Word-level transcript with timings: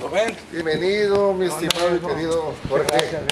Rubén. 0.00 0.36
Bienvenido, 0.52 1.32
mi 1.32 1.46
estimado 1.46 1.96
y 1.96 1.98
querido 2.00 2.54
Jorge. 2.68 2.86
Gracias, 2.90 3.22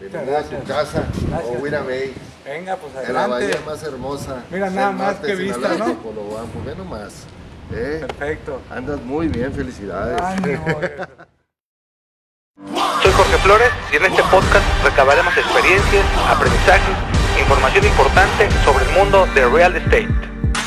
Bienvenido 0.00 0.38
a 0.38 0.42
tu 0.42 0.62
casa, 0.64 1.04
Gracias. 1.28 1.56
Ohuira 1.56 1.82
Bay, 1.82 2.14
Venga, 2.44 2.76
pues 2.76 2.92
en 3.06 3.14
la 3.14 3.24
adelante. 3.24 3.46
bahía 3.46 3.60
más 3.66 3.82
hermosa. 3.82 4.44
Mira, 4.50 4.66
del 4.66 4.74
nada 4.74 4.92
más 4.92 5.16
que 5.16 5.34
vista, 5.34 5.74
¿no? 5.78 5.84
Topolobampo. 5.86 6.62
Ve 6.64 6.74
nomás. 6.74 7.24
¿eh? 7.72 8.04
Perfecto. 8.06 8.60
Andas 8.70 9.00
muy 9.02 9.28
bien, 9.28 9.52
felicidades. 9.52 10.20
Güey. 10.42 10.56
Soy 13.02 13.12
Jorge 13.12 13.38
Flores 13.38 13.70
y 13.92 13.96
en 13.96 14.04
este 14.04 14.22
podcast 14.24 14.64
recabaremos 14.84 15.34
experiencias, 15.36 16.04
aprendizajes, 16.28 16.96
información 17.40 17.86
importante 17.86 18.48
sobre 18.64 18.84
el 18.84 18.90
mundo 18.92 19.26
de 19.34 19.48
real 19.48 19.74
estate. 19.76 20.08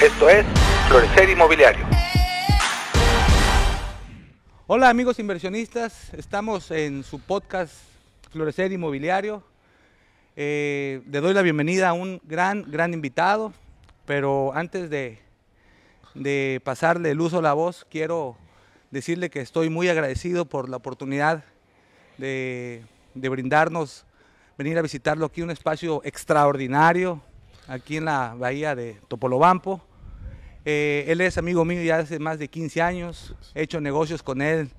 Esto 0.02 0.30
es 0.30 0.44
Florecer 0.88 1.30
Inmobiliario. 1.30 1.86
Hola 4.66 4.88
amigos 4.88 5.20
inversionistas, 5.20 6.14
estamos 6.14 6.71
en 6.71 7.04
su 7.04 7.20
podcast 7.20 7.73
Florecer 8.31 8.71
Inmobiliario. 8.71 9.44
Eh, 10.38 11.02
le 11.05 11.20
doy 11.20 11.34
la 11.34 11.41
bienvenida 11.41 11.90
a 11.90 11.94
un 11.94 12.21
gran, 12.23 12.63
gran 12.71 12.94
invitado, 12.94 13.52
pero 14.05 14.54
antes 14.55 14.90
de, 14.90 15.20
de 16.13 16.62
pasarle 16.63 17.12
el 17.12 17.20
uso 17.20 17.40
a 17.40 17.41
la 17.41 17.52
voz, 17.52 17.85
quiero 17.91 18.38
decirle 18.90 19.30
que 19.30 19.41
estoy 19.41 19.70
muy 19.70 19.90
agradecido 19.90 20.45
por 20.45 20.70
la 20.70 20.77
oportunidad 20.77 21.43
de, 22.18 22.85
de 23.16 23.27
brindarnos, 23.27 24.05
venir 24.57 24.77
a 24.77 24.82
visitarlo 24.82 25.26
aquí, 25.26 25.41
un 25.41 25.52
espacio 25.52 25.99
extraordinario, 26.05 27.21
aquí 27.68 27.98
en 27.98 28.05
la 28.05 28.34
bahía 28.34 28.76
de 28.76 28.98
Topolobampo. 29.09 29.82
Eh, 30.66 31.05
él 31.08 31.20
es 31.22 31.38
amigo 31.38 31.66
mío 31.66 31.81
ya 31.84 31.98
hace 31.98 32.20
más 32.20 32.40
de 32.40 32.48
15 32.48 32.81
años, 32.81 33.35
he 33.54 33.63
hecho 33.63 33.81
negocios 33.81 34.23
con 34.23 34.41
él 34.41 34.70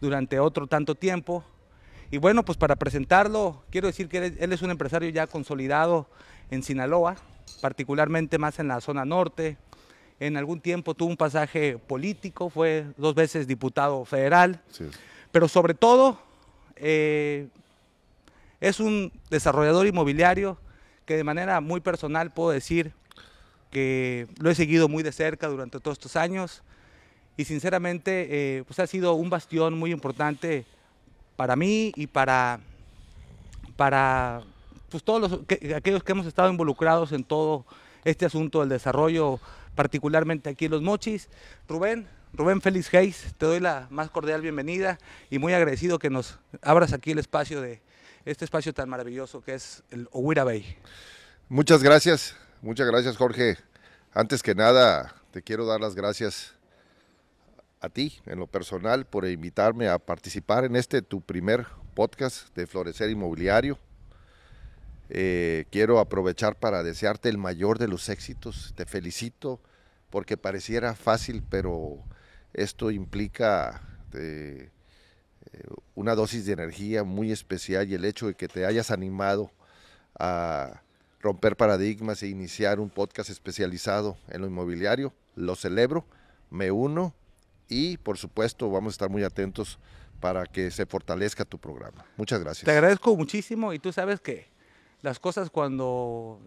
durante 0.00 0.38
otro 0.40 0.66
tanto 0.66 0.94
tiempo. 0.94 1.44
Y 2.10 2.18
bueno, 2.18 2.44
pues 2.44 2.56
para 2.56 2.76
presentarlo, 2.76 3.62
quiero 3.70 3.86
decir 3.88 4.08
que 4.08 4.18
él, 4.18 4.36
él 4.38 4.52
es 4.52 4.62
un 4.62 4.70
empresario 4.70 5.08
ya 5.10 5.26
consolidado 5.26 6.06
en 6.50 6.62
Sinaloa, 6.62 7.16
particularmente 7.60 8.38
más 8.38 8.58
en 8.58 8.68
la 8.68 8.80
zona 8.80 9.04
norte. 9.04 9.56
En 10.20 10.36
algún 10.36 10.60
tiempo 10.60 10.94
tuvo 10.94 11.10
un 11.10 11.16
pasaje 11.16 11.76
político, 11.76 12.48
fue 12.48 12.86
dos 12.96 13.14
veces 13.14 13.46
diputado 13.46 14.04
federal, 14.04 14.62
Sí. 14.70 14.84
pero 15.32 15.48
sobre 15.48 15.74
todo 15.74 16.18
eh, 16.76 17.48
es 18.60 18.80
un 18.80 19.12
desarrollador 19.30 19.86
inmobiliario 19.86 20.56
que 21.04 21.16
de 21.16 21.24
manera 21.24 21.60
muy 21.60 21.80
personal 21.80 22.30
puedo 22.32 22.50
decir 22.50 22.92
lo 24.38 24.50
he 24.50 24.54
seguido 24.54 24.88
muy 24.88 25.02
de 25.02 25.12
cerca 25.12 25.48
durante 25.48 25.80
todos 25.80 25.98
estos 25.98 26.16
años 26.16 26.62
y 27.36 27.44
sinceramente 27.44 28.28
eh, 28.30 28.64
pues 28.66 28.78
ha 28.78 28.86
sido 28.86 29.14
un 29.14 29.28
bastión 29.30 29.78
muy 29.78 29.90
importante 29.90 30.64
para 31.36 31.56
mí 31.56 31.92
y 31.96 32.06
para, 32.06 32.60
para 33.76 34.42
pues 34.88 35.02
todos 35.02 35.20
los, 35.30 35.40
que- 35.46 35.74
aquellos 35.74 36.02
que 36.04 36.12
hemos 36.12 36.26
estado 36.26 36.50
involucrados 36.50 37.12
en 37.12 37.24
todo 37.24 37.66
este 38.04 38.26
asunto 38.26 38.60
del 38.60 38.68
desarrollo, 38.68 39.40
particularmente 39.74 40.50
aquí 40.50 40.66
en 40.66 40.70
Los 40.72 40.82
Mochis. 40.82 41.28
Rubén, 41.68 42.06
Rubén 42.34 42.60
Félix 42.60 42.92
Hayes, 42.94 43.34
te 43.38 43.46
doy 43.46 43.60
la 43.60 43.88
más 43.90 44.10
cordial 44.10 44.40
bienvenida 44.42 44.98
y 45.30 45.38
muy 45.38 45.52
agradecido 45.54 45.98
que 45.98 46.10
nos 46.10 46.38
abras 46.62 46.92
aquí 46.92 47.10
el 47.12 47.18
espacio 47.18 47.60
de 47.60 47.80
este 48.24 48.44
espacio 48.44 48.72
tan 48.72 48.88
maravilloso 48.88 49.42
que 49.42 49.54
es 49.54 49.82
el 49.90 50.08
Ohuira 50.12 50.44
Bay. 50.44 50.76
Muchas 51.48 51.82
gracias, 51.82 52.36
muchas 52.64 52.86
gracias 52.86 53.16
Jorge. 53.16 53.58
Antes 54.12 54.42
que 54.42 54.54
nada, 54.54 55.14
te 55.32 55.42
quiero 55.42 55.66
dar 55.66 55.80
las 55.80 55.94
gracias 55.94 56.54
a 57.80 57.90
ti, 57.90 58.20
en 58.24 58.38
lo 58.38 58.46
personal, 58.46 59.04
por 59.04 59.26
invitarme 59.26 59.88
a 59.88 59.98
participar 59.98 60.64
en 60.64 60.74
este 60.74 61.02
tu 61.02 61.20
primer 61.20 61.66
podcast 61.94 62.56
de 62.56 62.66
Florecer 62.66 63.10
Inmobiliario. 63.10 63.78
Eh, 65.10 65.66
quiero 65.70 65.98
aprovechar 65.98 66.56
para 66.56 66.82
desearte 66.82 67.28
el 67.28 67.36
mayor 67.36 67.78
de 67.78 67.88
los 67.88 68.08
éxitos. 68.08 68.72
Te 68.74 68.86
felicito 68.86 69.60
porque 70.08 70.38
pareciera 70.38 70.94
fácil, 70.94 71.44
pero 71.48 72.02
esto 72.54 72.90
implica 72.90 73.82
eh, 74.14 74.70
una 75.94 76.14
dosis 76.14 76.46
de 76.46 76.54
energía 76.54 77.04
muy 77.04 77.30
especial 77.30 77.90
y 77.90 77.94
el 77.94 78.06
hecho 78.06 78.28
de 78.28 78.34
que 78.34 78.48
te 78.48 78.64
hayas 78.64 78.90
animado 78.90 79.50
a 80.18 80.83
romper 81.24 81.56
paradigmas 81.56 82.22
e 82.22 82.28
iniciar 82.28 82.78
un 82.78 82.90
podcast 82.90 83.30
especializado 83.30 84.18
en 84.28 84.42
lo 84.42 84.46
inmobiliario. 84.46 85.14
Lo 85.34 85.56
celebro, 85.56 86.04
me 86.50 86.70
uno 86.70 87.14
y 87.66 87.96
por 87.96 88.18
supuesto 88.18 88.70
vamos 88.70 88.92
a 88.92 88.94
estar 88.94 89.08
muy 89.08 89.24
atentos 89.24 89.78
para 90.20 90.44
que 90.44 90.70
se 90.70 90.84
fortalezca 90.84 91.46
tu 91.46 91.58
programa. 91.58 92.04
Muchas 92.18 92.40
gracias. 92.40 92.66
Te 92.66 92.70
agradezco 92.70 93.16
muchísimo 93.16 93.72
y 93.72 93.78
tú 93.78 93.90
sabes 93.90 94.20
que 94.20 94.48
las 95.00 95.18
cosas 95.18 95.48
cuando, 95.48 96.40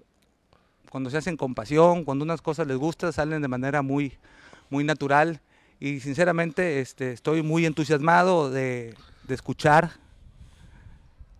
cuando 0.92 1.10
se 1.10 1.18
hacen 1.18 1.38
con 1.38 1.56
pasión, 1.56 2.06
cuando 2.06 2.24
unas 2.24 2.44
cosas 2.44 2.68
les 2.68 2.78
gustan, 2.78 3.12
salen 3.12 3.42
de 3.42 3.48
manera 3.48 3.82
muy, 3.82 4.14
muy 4.70 4.84
natural 4.84 5.42
y 5.80 6.02
sinceramente 6.02 6.82
este, 6.82 7.14
estoy 7.14 7.42
muy 7.42 7.66
entusiasmado 7.66 8.52
de, 8.52 8.94
de 9.28 9.34
escuchar 9.34 9.94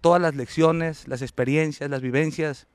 todas 0.02 0.20
las 0.20 0.34
lecciones, 0.34 1.08
las 1.08 1.22
experiencias, 1.22 1.88
las 1.88 2.02
vivencias 2.02 2.66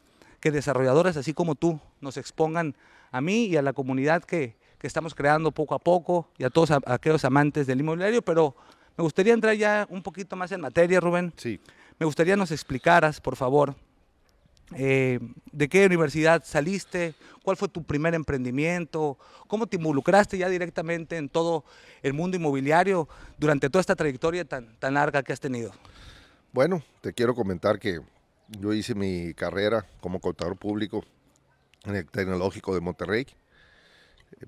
que 0.42 0.50
desarrolladores 0.50 1.16
así 1.16 1.32
como 1.32 1.54
tú 1.54 1.80
nos 2.00 2.16
expongan 2.16 2.74
a 3.12 3.20
mí 3.20 3.44
y 3.46 3.56
a 3.56 3.62
la 3.62 3.72
comunidad 3.72 4.24
que, 4.24 4.56
que 4.78 4.88
estamos 4.88 5.14
creando 5.14 5.52
poco 5.52 5.74
a 5.76 5.78
poco 5.78 6.28
y 6.36 6.42
a 6.42 6.50
todos 6.50 6.72
a- 6.72 6.80
aquellos 6.86 7.24
amantes 7.24 7.68
del 7.68 7.78
inmobiliario, 7.80 8.22
pero 8.22 8.56
me 8.96 9.02
gustaría 9.04 9.32
entrar 9.34 9.54
ya 9.54 9.86
un 9.88 10.02
poquito 10.02 10.34
más 10.34 10.50
en 10.50 10.60
materia, 10.60 10.98
Rubén. 10.98 11.32
Sí, 11.36 11.60
Me 12.00 12.06
gustaría 12.06 12.34
nos 12.36 12.50
explicaras, 12.50 13.20
por 13.20 13.36
favor, 13.36 13.76
eh, 14.74 15.20
de 15.52 15.68
qué 15.68 15.86
universidad 15.86 16.42
saliste, 16.44 17.14
cuál 17.44 17.56
fue 17.56 17.68
tu 17.68 17.84
primer 17.84 18.12
emprendimiento, 18.14 19.18
cómo 19.46 19.68
te 19.68 19.76
involucraste 19.76 20.38
ya 20.38 20.48
directamente 20.48 21.18
en 21.18 21.28
todo 21.28 21.64
el 22.02 22.14
mundo 22.14 22.36
inmobiliario 22.36 23.08
durante 23.38 23.70
toda 23.70 23.80
esta 23.80 23.94
trayectoria 23.94 24.44
tan, 24.44 24.74
tan 24.80 24.94
larga 24.94 25.22
que 25.22 25.32
has 25.32 25.40
tenido. 25.40 25.70
bueno, 26.52 26.82
te 27.00 27.12
quiero 27.12 27.34
comentar 27.36 27.78
que 27.78 28.00
yo 28.60 28.72
hice 28.72 28.94
mi 28.94 29.34
carrera 29.34 29.86
como 30.00 30.20
contador 30.20 30.56
público 30.56 31.04
en 31.84 31.96
el 31.96 32.06
Tecnológico 32.06 32.74
de 32.74 32.80
Monterrey. 32.80 33.26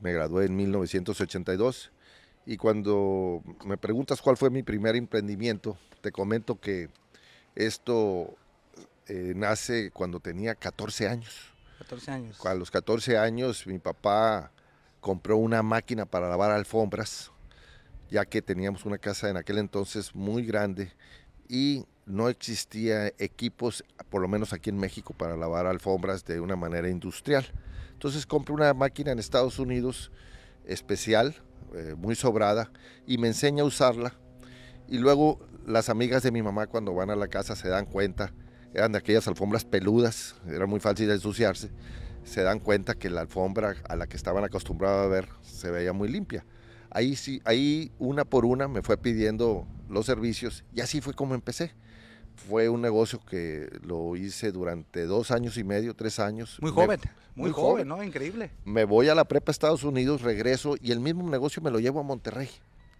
Me 0.01 0.13
gradué 0.13 0.47
en 0.47 0.57
1982 0.57 1.91
y 2.47 2.57
cuando 2.57 3.43
me 3.65 3.77
preguntas 3.77 4.21
cuál 4.21 4.37
fue 4.37 4.51
mi 4.51 4.63
primer 4.63 4.97
emprendimiento, 4.97 5.79
te 6.01 6.13
comento 6.13 6.61
que 6.61 6.89
esto 7.55 8.37
eh, 9.07 9.33
nace 9.37 9.91
cuando 9.91 10.21
tenía 10.21 10.55
14 10.55 11.09
años. 11.09 11.53
14 11.79 12.11
años. 12.11 12.47
A 12.47 12.55
los 12.55 12.71
14 12.71 13.19
años 13.19 13.67
mi 13.67 13.79
papá 13.79 14.53
compró 15.01 15.37
una 15.37 15.63
máquina 15.63 16.07
para 16.07 16.29
lavar 16.29 16.51
alfombras, 16.51 17.31
ya 18.11 18.25
que 18.25 18.43
teníamos 18.43 18.85
una 18.85 18.99
casa 18.99 19.29
en 19.29 19.37
aquel 19.37 19.59
entonces 19.59 20.15
muy 20.15 20.45
grande 20.45 20.93
y 21.49 21.85
no 22.07 22.29
existía 22.29 23.09
equipos, 23.19 23.85
por 24.11 24.21
lo 24.21 24.29
menos 24.29 24.53
aquí 24.53 24.71
en 24.71 24.77
México, 24.77 25.15
para 25.15 25.37
lavar 25.37 25.67
alfombras 25.67 26.25
de 26.25 26.41
una 26.41 26.57
manera 26.57 26.89
industrial. 26.89 27.47
Entonces 27.93 28.27
compré 28.27 28.55
una 28.55 28.75
máquina 28.75 29.13
en 29.13 29.19
Estados 29.19 29.59
Unidos 29.59 30.11
especial, 30.67 31.35
eh, 31.75 31.95
muy 31.97 32.15
sobrada, 32.15 32.71
y 33.07 33.19
me 33.19 33.29
enseña 33.29 33.63
a 33.63 33.67
usarla. 33.67 34.15
Y 34.89 34.99
luego 34.99 35.41
las 35.67 35.89
amigas 35.89 36.23
de 36.23 36.31
mi 36.31 36.43
mamá 36.43 36.67
cuando 36.67 36.95
van 36.95 37.11
a 37.11 37.17
la 37.17 37.29
casa 37.29 37.57
se 37.57 37.69
dan 37.69 37.87
cuenta, 37.87 38.33
eran 38.75 38.93
de 38.93 38.99
aquellas 38.99 39.27
alfombras 39.29 39.65
peludas, 39.65 40.35
era 40.47 40.67
muy 40.67 40.81
fácil 40.81 41.09
de 41.09 41.15
ensuciarse, 41.15 41.71
se 42.25 42.43
dan 42.43 42.59
cuenta 42.59 42.95
que 42.95 43.09
la 43.09 43.23
alfombra 43.23 43.77
a 43.89 43.97
la 43.97 44.07
que 44.07 44.17
estaban 44.17 44.45
acostumbrados 44.45 45.07
a 45.07 45.09
ver 45.09 45.29
se 45.43 45.71
veía 45.71 45.93
muy 45.93 46.09
limpia. 46.09 46.45
Ahí 46.91 47.17
sí, 47.17 47.41
ahí 47.45 47.93
una 47.99 48.25
por 48.25 48.45
una 48.45 48.69
me 48.69 48.83
fue 48.83 48.97
pidiendo 48.97 49.67
los 49.89 50.07
servicios 50.07 50.65
y 50.73 50.81
así 50.81 51.01
fue 51.01 51.15
como 51.15 51.35
empecé. 51.35 51.73
Fue 52.49 52.69
un 52.69 52.83
negocio 52.83 53.21
que 53.25 53.69
lo 53.83 54.17
hice 54.17 54.53
durante 54.53 55.05
dos 55.07 55.31
años 55.31 55.57
y 55.57 55.65
medio, 55.65 55.95
tres 55.95 56.19
años. 56.19 56.59
Muy 56.61 56.71
Me- 56.73 56.75
joven, 56.75 57.01
muy, 57.35 57.45
muy 57.47 57.53
joven, 57.53 57.71
joven. 57.73 57.89
¿no? 57.89 58.03
Increíble. 58.03 58.51
me 58.65 58.85
voy 58.85 59.09
a 59.09 59.15
la 59.15 59.25
prepa 59.25 59.51
a 59.51 59.53
Estados 59.53 59.85
Unidos, 59.85 60.23
regreso 60.23 60.75
y 60.81 60.93
el 60.93 61.01
mismo 61.01 61.29
negocio 61.31 61.63
me 61.63 61.71
lo 61.71 61.79
llevo 61.79 62.01
a 62.01 62.03
Monterrey. 62.03 62.51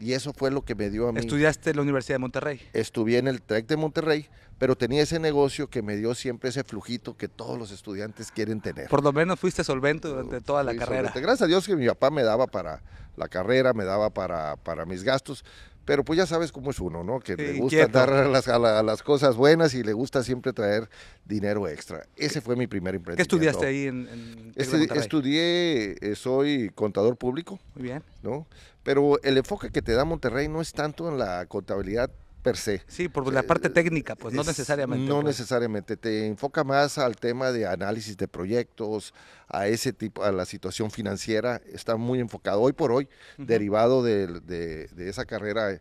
Y 0.01 0.13
eso 0.13 0.33
fue 0.33 0.51
lo 0.51 0.63
que 0.65 0.75
me 0.75 0.91
dio 0.91 1.09
a 1.09 1.13
mí. 1.13 1.21
Estudiaste 1.21 1.71
en 1.71 1.77
la 1.77 1.83
Universidad 1.83 2.15
de 2.17 2.19
Monterrey. 2.21 2.61
Estudié 2.73 3.19
en 3.19 3.29
el 3.29 3.41
TEC 3.43 3.69
de 3.69 3.77
Monterrey, 3.77 4.27
pero 4.59 4.77
tenía 4.77 5.03
ese 5.03 5.21
negocio 5.21 5.69
que 5.71 5.83
me 5.83 5.97
dio 5.97 6.15
siempre 6.17 6.51
ese 6.51 6.65
flujito 6.65 7.17
que 7.17 7.29
todos 7.29 7.57
los 7.59 7.71
estudiantes 7.71 8.33
quieren 8.33 8.61
tener. 8.61 8.89
Por 8.89 9.05
lo 9.05 9.13
menos 9.13 9.39
fuiste 9.39 9.63
solvente 9.63 10.09
durante 10.09 10.41
toda 10.41 10.65
la 10.65 10.75
carrera. 10.75 11.03
solvente. 11.11 11.21
Gracias 11.21 11.43
a 11.43 11.47
Dios 11.47 11.65
que 11.67 11.77
mi 11.77 11.87
papá 11.87 12.11
me 12.11 12.25
daba 12.25 12.49
para 12.49 12.83
la 13.17 13.29
carrera, 13.29 13.73
me 13.73 13.85
daba 13.85 14.11
para, 14.11 14.57
para 14.57 14.85
mis 14.85 15.05
gastos, 15.05 15.45
Pero 15.85 16.03
pues 16.05 16.17
ya 16.17 16.27
sabes 16.27 16.51
cómo 16.51 16.71
es 16.71 16.81
uno, 16.81 17.05
¿no? 17.05 17.21
Que 17.21 17.35
Sí, 17.37 17.43
le 17.43 17.59
gusta 17.61 17.87
dar 17.89 18.11
a 18.13 18.27
las, 18.29 18.49
a 18.49 18.59
la- 18.59 18.79
a 18.79 18.83
las 18.83 19.03
cosas 19.03 19.37
buenas 19.37 19.75
y 19.75 19.83
le 19.83 19.93
gusta 19.93 20.23
siempre 20.23 20.53
traer 20.53 20.89
dinero 21.27 21.69
extra. 21.69 22.07
Ese 22.17 22.41
fue 22.41 22.57
mi 22.57 22.67
primer 22.67 22.93
¿Qué 22.95 22.97
emprendimiento. 22.97 23.35
estudiaste 23.37 23.67
ahí 23.67 23.87
en, 23.87 24.09
en 24.09 24.53
estudié, 24.99 25.97
eh, 26.01 26.15
soy 26.17 26.71
contador 26.75 27.17
público, 27.17 27.59
Muy 27.75 27.85
bien. 27.85 28.03
¿no? 28.23 28.47
Pero 28.83 29.23
el 29.23 29.37
enfoque 29.39 29.71
que 29.71 29.83
te 29.83 29.93
da 29.93 30.05
Monterrey 30.05 30.49
no 30.49 30.61
es 30.61 30.73
tanto 30.73 31.09
en 31.09 31.19
la 31.19 31.47
contabilidad 31.47 32.11
per 32.45 32.57
se. 32.59 32.83
Sí, 32.87 33.09
por 33.09 33.33
la 33.33 33.43
parte 33.43 33.71
técnica, 33.71 34.15
pues 34.15 34.35
no 34.35 34.43
Es- 34.43 34.47
necesariamente. 34.49 35.09
No 35.09 35.17
pues. 35.23 35.27
necesariamente. 35.39 35.97
Te 35.97 36.27
enfoca 36.27 36.63
más 36.63 36.99
al 36.99 37.17
tema 37.17 37.51
de 37.51 37.67
análisis 37.67 38.17
de 38.19 38.29
proyectos, 38.29 39.15
a 39.49 39.67
ese 39.67 39.93
tipo, 39.95 40.23
a 40.23 40.31
la 40.31 40.45
situación 40.45 40.91
financiera. 40.91 41.61
Está 41.73 41.97
muy 41.97 42.21
enfocado. 42.21 42.61
Hoy 42.61 42.75
por 42.75 42.93
hoy, 42.93 43.09
derivado 43.39 44.03
de, 44.05 44.27
de- 44.41 44.89
de 44.89 45.09
esa 45.09 45.25
carrera, 45.25 45.73
eh, 45.73 45.81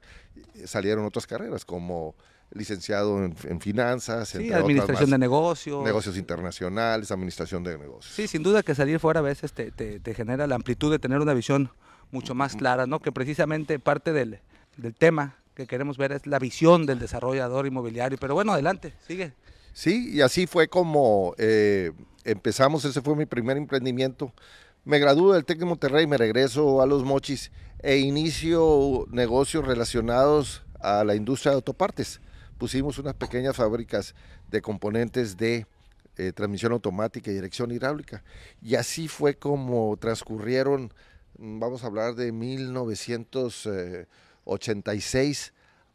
salieron 0.65 1.05
otras 1.05 1.27
carreras 1.27 1.65
como 1.65 2.15
licenciado 2.51 3.23
en, 3.25 3.35
en 3.49 3.59
finanzas, 3.59 4.29
Sí, 4.29 4.37
entre 4.37 4.49
otras 4.51 4.61
administración 4.63 5.09
de 5.09 5.17
negocios. 5.17 5.83
negocios 5.83 6.15
internacionales, 6.17 7.11
administración 7.11 7.63
de 7.63 7.77
negocios. 7.77 8.13
Sí, 8.15 8.27
sin 8.27 8.41
duda 8.41 8.63
que 8.63 8.73
salir 8.73 8.99
fuera 8.99 9.19
a 9.19 9.23
veces 9.23 9.51
te, 9.53 9.71
te- 9.71 9.99
te 9.99 10.13
genera 10.13 10.47
la 10.47 10.55
amplitud 10.55 10.91
de 10.91 10.99
tener 10.99 11.19
una 11.19 11.33
visión 11.33 11.71
mucho 12.11 12.35
más 12.35 12.55
clara, 12.55 12.85
¿no? 12.87 12.99
Que 12.99 13.11
precisamente 13.11 13.79
parte 13.79 14.13
del, 14.13 14.39
del 14.77 14.93
tema 14.93 15.35
que 15.55 15.67
queremos 15.67 15.97
ver 15.97 16.11
es 16.11 16.25
la 16.27 16.39
visión 16.39 16.85
del 16.85 16.99
desarrollador 16.99 17.67
inmobiliario. 17.67 18.17
Pero 18.19 18.33
bueno, 18.33 18.53
adelante, 18.53 18.93
sigue. 19.07 19.33
Sí, 19.73 20.11
y 20.11 20.21
así 20.21 20.47
fue 20.47 20.67
como 20.67 21.33
eh, 21.37 21.91
empezamos, 22.23 22.85
ese 22.85 23.01
fue 23.01 23.15
mi 23.15 23.25
primer 23.25 23.57
emprendimiento. 23.57 24.31
Me 24.85 24.99
gradué 24.99 25.35
del 25.35 25.45
TEC 25.45 25.59
de 25.59 25.65
Monterrey, 25.65 26.07
me 26.07 26.17
regreso 26.17 26.81
a 26.81 26.85
Los 26.85 27.03
Mochis 27.03 27.51
e 27.79 27.97
inicio 27.97 29.05
negocios 29.11 29.65
relacionados 29.65 30.63
a 30.79 31.03
la 31.03 31.15
industria 31.15 31.51
de 31.51 31.55
autopartes. 31.55 32.21
Pusimos 32.57 32.97
unas 32.99 33.13
pequeñas 33.15 33.55
fábricas 33.55 34.13
de 34.51 34.61
componentes 34.61 35.37
de 35.37 35.65
eh, 36.17 36.31
transmisión 36.31 36.73
automática 36.73 37.31
y 37.31 37.33
dirección 37.33 37.71
hidráulica. 37.71 38.23
Y 38.61 38.75
así 38.75 39.07
fue 39.07 39.35
como 39.35 39.97
transcurrieron, 39.97 40.93
mm, 41.39 41.59
vamos 41.59 41.83
a 41.83 41.87
hablar 41.87 42.13
de 42.13 42.31
1986 44.45 45.53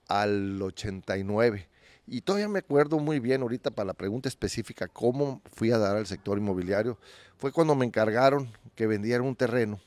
al 0.09 0.61
89. 0.61 1.69
Y 2.07 2.23
todavía 2.23 2.49
me 2.49 2.61
acuerdo 2.61 2.99
muy 2.99 3.21
bien 3.21 3.43
ahorita 3.43 3.71
para 3.71 3.89
la 3.89 3.95
pregunta 3.95 4.29
específica 4.29 4.89
cómo 4.89 5.43
fui 5.53 5.71
a 5.73 5.79
dar 5.79 5.97
al 5.97 6.07
sector 6.07 6.39
inmobiliario. 6.39 6.99
Fue 7.37 7.53
cuando 7.53 7.75
me 7.75 7.85
encargaron 7.85 8.51
que 8.75 8.87
vendiera 8.87 9.23
un 9.23 9.37
terreno 9.37 9.79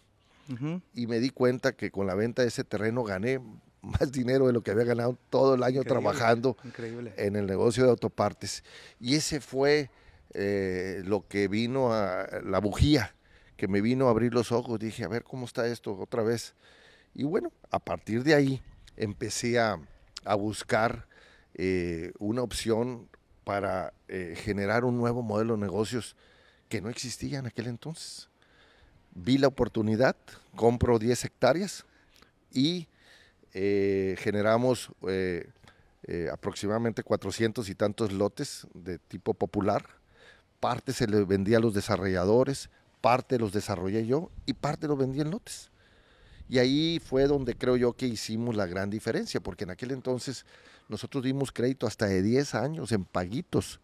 y 0.93 1.07
me 1.07 1.19
di 1.19 1.29
cuenta 1.29 1.71
que 1.71 1.91
con 1.91 2.07
la 2.07 2.13
venta 2.13 2.41
de 2.41 2.49
ese 2.49 2.63
terreno 2.65 3.03
gané 3.03 3.39
más 3.81 4.11
dinero 4.11 4.47
de 4.47 4.53
lo 4.53 4.61
que 4.61 4.71
había 4.71 4.83
ganado 4.83 5.17
todo 5.29 5.55
el 5.55 5.63
año 5.63 5.81
Increíble, 5.81 5.89
trabajando 5.89 6.57
Increíble. 6.63 7.13
en 7.17 7.35
el 7.35 7.45
negocio 7.47 7.83
de 7.83 7.89
autopartes. 7.89 8.63
Y 8.99 9.15
ese 9.15 9.39
fue 9.39 9.89
eh, 10.33 11.01
lo 11.05 11.27
que 11.27 11.47
vino 11.47 11.93
a 11.93 12.27
la 12.43 12.59
bujía, 12.59 13.15
que 13.57 13.67
me 13.67 13.81
vino 13.81 14.07
a 14.07 14.11
abrir 14.11 14.33
los 14.33 14.51
ojos. 14.51 14.79
Dije, 14.79 15.03
a 15.03 15.07
ver 15.07 15.23
cómo 15.23 15.45
está 15.45 15.65
esto 15.67 15.97
otra 15.97 16.21
vez. 16.21 16.53
Y 17.13 17.23
bueno, 17.23 17.51
a 17.69 17.79
partir 17.79 18.23
de 18.23 18.35
ahí 18.35 18.61
empecé 18.95 19.59
a, 19.59 19.79
buscar 20.37 21.07
eh, 21.55 22.13
una 22.19 22.43
opción 22.43 23.09
para 23.43 23.91
eh, 24.07 24.35
generar 24.37 24.85
un 24.85 24.97
nuevo 24.97 25.23
modelo 25.23 25.55
de 25.55 25.61
negocios 25.61 26.15
que 26.69 26.79
no 26.79 26.89
existía 26.89 27.39
en 27.39 27.47
aquel 27.47 27.67
entonces. 27.67 28.29
Vi 29.15 29.39
la 29.39 29.47
oportunidad, 29.47 30.15
compro 30.55 30.99
10 30.99 31.25
hectáreas 31.25 31.85
y 32.51 32.87
eh, 33.53 34.15
generamos 34.19 34.91
aproximadamente 36.31 37.03
400 37.03 37.67
y 37.69 37.75
tantos 37.75 38.11
lotes 38.11 38.67
de 38.73 38.99
tipo 38.99 39.33
popular. 39.33 39.85
Parte 40.59 40.93
se 40.93 41.07
le 41.07 41.23
vendía 41.25 41.57
a 41.57 41.61
los 41.61 41.73
desarrolladores, 41.73 42.69
parte 43.01 43.39
los 43.39 43.51
desarrollé 43.53 44.05
yo 44.05 44.29
y 44.45 44.53
parte 44.53 44.87
los 44.87 44.97
vendí 44.97 45.19
en 45.21 45.31
lotes. 45.31 45.70
Y 46.51 46.59
ahí 46.59 47.01
fue 47.03 47.27
donde 47.27 47.55
creo 47.55 47.77
yo 47.77 47.93
que 47.93 48.05
hicimos 48.05 48.57
la 48.57 48.65
gran 48.67 48.89
diferencia, 48.89 49.39
porque 49.39 49.63
en 49.63 49.69
aquel 49.71 49.91
entonces 49.91 50.45
nosotros 50.89 51.23
dimos 51.23 51.49
crédito 51.53 51.87
hasta 51.87 52.05
de 52.07 52.21
10 52.21 52.53
años 52.55 52.91
en 52.91 53.05
paguitos. 53.05 53.79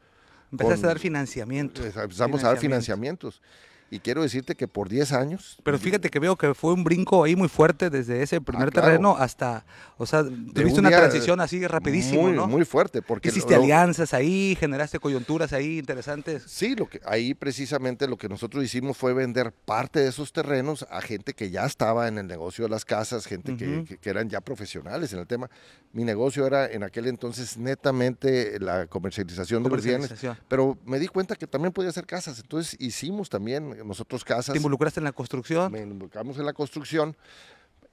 Empezaste 0.52 0.82
con- 0.82 0.86
a 0.86 0.88
dar 0.90 1.00
financiamiento. 1.00 1.82
Eh, 1.82 1.94
Empezamos 1.96 2.44
a 2.44 2.48
dar 2.48 2.58
financiamientos. 2.60 3.42
Y 3.90 4.00
quiero 4.00 4.22
decirte 4.22 4.56
que 4.56 4.68
por 4.68 4.90
10 4.90 5.14
años... 5.14 5.58
Pero 5.64 5.80
fíjate 5.80 6.10
que 6.10 6.20
veo 6.20 6.36
que 6.36 6.54
fue 6.54 6.74
un 6.74 6.84
brinco 6.84 7.24
ahí 7.24 7.36
muy 7.38 7.48
fuerte 7.48 7.90
desde 7.90 8.22
ese 8.22 8.42
primer 8.42 8.68
Ah, 8.68 8.72
claro. 8.72 8.88
terreno 8.88 9.16
hasta, 9.18 9.66
o 9.98 10.06
sea, 10.06 10.24
tuviste 10.24 10.80
un 10.82 10.88
una 10.88 10.90
transición 10.98 11.40
así 11.40 11.66
rapidísimo, 11.66 12.24
muy, 12.24 12.34
¿no? 12.34 12.48
Muy 12.48 12.66
fuerte. 12.66 13.02
Porque 13.02 13.30
Hiciste 13.30 13.56
lo- 13.56 13.62
alianzas 13.64 14.14
ahí, 14.14 14.58
generaste 14.60 15.00
coyunturas 15.00 15.54
ahí 15.54 15.78
interesantes. 15.80 16.44
Sí, 16.48 16.76
lo 16.76 16.88
que 16.90 17.00
ahí 17.06 17.34
precisamente 17.34 18.08
lo 18.08 18.18
que 18.18 18.28
nosotros 18.28 18.64
hicimos 18.64 18.98
fue 18.98 19.14
vender 19.14 19.54
parte 19.54 20.00
de 20.02 20.10
esos 20.10 20.34
terrenos 20.34 20.86
a 20.92 21.00
gente 21.02 21.34
que 21.34 21.50
ya 21.50 21.66
estaba 21.66 22.10
en 22.10 22.18
el 22.18 22.28
negocio 22.28 22.66
de 22.66 22.70
las 22.70 22.84
casas, 22.84 23.26
gente 23.26 23.56
que- 23.56 23.86
que, 23.86 23.98
que 23.98 24.10
eran 24.10 24.30
ya 24.30 24.42
profesionales 24.42 25.14
en 25.14 25.20
el 25.20 25.28
tema. 25.28 25.50
Mi 25.94 26.04
negocio 26.04 26.46
era 26.46 26.70
en 26.70 26.84
aquel 26.84 27.08
entonces 27.08 27.58
netamente 27.58 28.60
la 28.60 28.88
comercialización 28.88 29.64
de 29.64 29.70
los 29.70 29.84
bienes, 29.84 30.08
Comercialización. 30.08 30.46
pero 30.50 30.78
me 30.86 31.00
di 31.00 31.08
cuenta 31.08 31.36
que 31.36 31.48
también 31.48 31.72
podía 31.72 31.90
hacer 31.90 32.06
casas, 32.06 32.40
entonces 32.40 32.76
hicimos 32.80 33.30
también 33.30 33.77
nosotros 33.86 34.24
casas, 34.24 34.54
¿Te 34.54 34.58
involucraste 34.58 35.00
en 35.00 35.04
la 35.06 35.12
construcción? 35.12 35.72
me 35.72 35.82
involucramos 35.82 36.38
en 36.38 36.46
la 36.46 36.54
construcción 36.54 37.16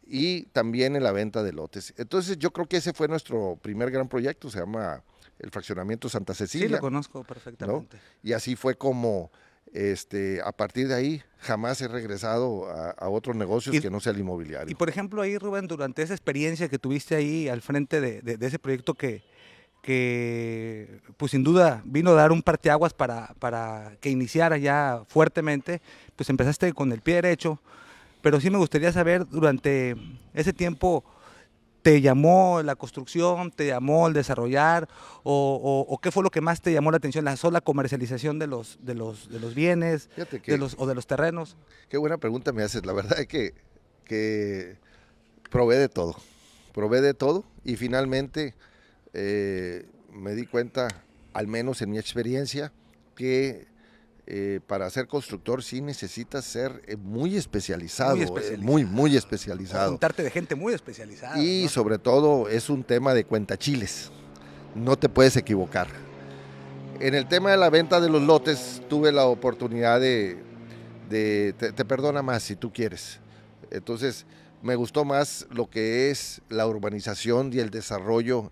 y 0.06 0.42
también 0.46 0.96
en 0.96 1.02
la 1.02 1.12
venta 1.12 1.42
de 1.42 1.52
lotes. 1.52 1.94
Entonces 1.96 2.38
yo 2.38 2.52
creo 2.52 2.66
que 2.66 2.76
ese 2.76 2.92
fue 2.92 3.08
nuestro 3.08 3.56
primer 3.62 3.90
gran 3.90 4.08
proyecto, 4.08 4.50
se 4.50 4.58
llama 4.58 5.02
el 5.38 5.50
fraccionamiento 5.50 6.08
Santa 6.08 6.34
Sí, 6.34 6.38
Cecilia. 6.46 6.68
lo 6.76 6.80
conozco 6.80 7.24
perfectamente. 7.24 7.98
Y 8.22 8.32
así 8.34 8.54
fue 8.54 8.76
como, 8.76 9.30
este, 9.72 10.40
a 10.44 10.52
partir 10.52 10.88
de 10.88 10.94
ahí, 10.94 11.22
jamás 11.38 11.80
he 11.80 11.88
regresado 11.88 12.66
a, 12.70 12.90
a 12.90 13.08
otros 13.08 13.34
negocios 13.34 13.74
Y- 13.74 13.80
que 13.80 13.90
no 13.90 13.98
sea 14.00 14.12
el 14.12 14.20
inmobiliario. 14.20 14.70
Y 14.70 14.74
por 14.74 14.88
ejemplo 14.88 15.22
ahí, 15.22 15.38
Rubén, 15.38 15.66
durante 15.66 16.02
esa 16.02 16.14
experiencia 16.14 16.68
que 16.68 16.78
tuviste 16.78 17.16
ahí 17.16 17.48
al 17.48 17.62
frente 17.62 18.00
de, 18.00 18.20
de- 18.22 18.36
de 18.36 18.46
ese 18.46 18.58
proyecto 18.58 18.94
que, 18.94 19.24
que, 19.84 21.00
pues 21.18 21.32
sin 21.32 21.44
duda 21.44 21.82
vino 21.84 22.10
a 22.10 22.14
dar 22.14 22.32
un 22.32 22.42
parteaguas 22.42 22.94
para, 22.94 23.34
para 23.38 23.96
que 24.00 24.08
iniciara 24.08 24.56
ya 24.56 25.02
fuertemente, 25.08 25.82
pues 26.16 26.30
empezaste 26.30 26.72
con 26.72 26.90
el 26.90 27.02
pie 27.02 27.16
derecho, 27.16 27.60
pero 28.22 28.40
sí 28.40 28.48
me 28.48 28.56
gustaría 28.58 28.90
saber 28.92 29.28
durante 29.28 29.94
ese 30.32 30.54
tiempo, 30.54 31.04
¿te 31.82 32.00
llamó 32.00 32.62
la 32.62 32.76
construcción, 32.76 33.50
te 33.50 33.66
llamó 33.66 34.08
el 34.08 34.14
desarrollar 34.14 34.88
o, 35.22 35.60
o- 35.62 35.94
o 35.94 35.98
qué 35.98 36.10
fue 36.10 36.22
lo 36.22 36.30
que 36.30 36.40
más 36.40 36.62
te 36.62 36.72
llamó 36.72 36.90
la 36.90 36.96
atención? 36.96 37.26
¿La 37.26 37.36
sola 37.36 37.60
comercialización 37.60 38.38
de 38.38 38.46
los, 38.46 38.78
de 38.80 38.94
los, 38.94 39.28
de 39.30 39.38
los 39.38 39.54
bienes 39.54 40.08
que, 40.40 40.52
de 40.52 40.58
los, 40.58 40.76
o 40.78 40.86
de 40.86 40.94
los 40.94 41.06
terrenos? 41.06 41.56
qué 41.90 41.98
buena 41.98 42.16
pregunta 42.16 42.52
me 42.52 42.62
haces. 42.62 42.86
La 42.86 42.94
verdad 42.94 43.20
es 43.20 43.26
que, 43.28 43.52
que 44.06 44.76
probé 45.50 45.76
de 45.76 45.90
todo. 45.90 46.16
Probé 46.72 47.02
de 47.02 47.12
todo 47.12 47.44
y 47.64 47.76
finalmente 47.76 48.54
eh, 49.14 49.86
me 50.12 50.34
di 50.34 50.44
cuenta, 50.46 50.88
al 51.32 51.46
menos 51.46 51.80
en 51.82 51.90
mi 51.90 51.98
experiencia, 51.98 52.72
que 53.16 53.66
eh, 54.26 54.60
para 54.66 54.88
ser 54.90 55.06
constructor 55.06 55.62
sí 55.62 55.80
necesitas 55.80 56.44
ser 56.44 56.82
eh, 56.86 56.96
muy 56.96 57.36
especializado, 57.36 58.16
Muy 58.58 58.82
eh, 58.82 58.86
muy, 58.86 59.16
especializado. 59.16 59.90
juntarte 59.90 60.22
de 60.22 60.30
gente 60.30 60.54
muy 60.54 60.72
especializada. 60.72 61.38
Y 61.42 61.64
¿no? 61.64 61.68
sobre 61.68 61.98
todo 61.98 62.48
es 62.48 62.68
un 62.70 62.82
tema 62.84 63.14
de 63.14 63.24
cuentachiles. 63.24 64.10
No 64.74 64.96
te 64.96 65.08
puedes 65.08 65.36
equivocar. 65.36 65.88
En 67.00 67.14
el 67.14 67.28
tema 67.28 67.50
de 67.50 67.56
la 67.56 67.70
venta 67.70 68.00
de 68.00 68.08
los 68.08 68.22
lotes 68.22 68.80
tuve 68.88 69.12
la 69.12 69.26
oportunidad 69.26 70.00
de, 70.00 70.38
de- 71.10 71.54
te, 71.58 71.72
te 71.72 71.84
perdona 71.84 72.22
más 72.22 72.42
si 72.44 72.56
tú 72.56 72.72
quieres. 72.72 73.20
Entonces 73.70 74.26
me 74.62 74.74
gustó 74.76 75.04
más 75.04 75.46
lo 75.50 75.68
que 75.68 76.10
es 76.10 76.40
la 76.48 76.66
urbanización 76.66 77.52
y 77.52 77.58
el 77.58 77.70
desarrollo, 77.70 78.50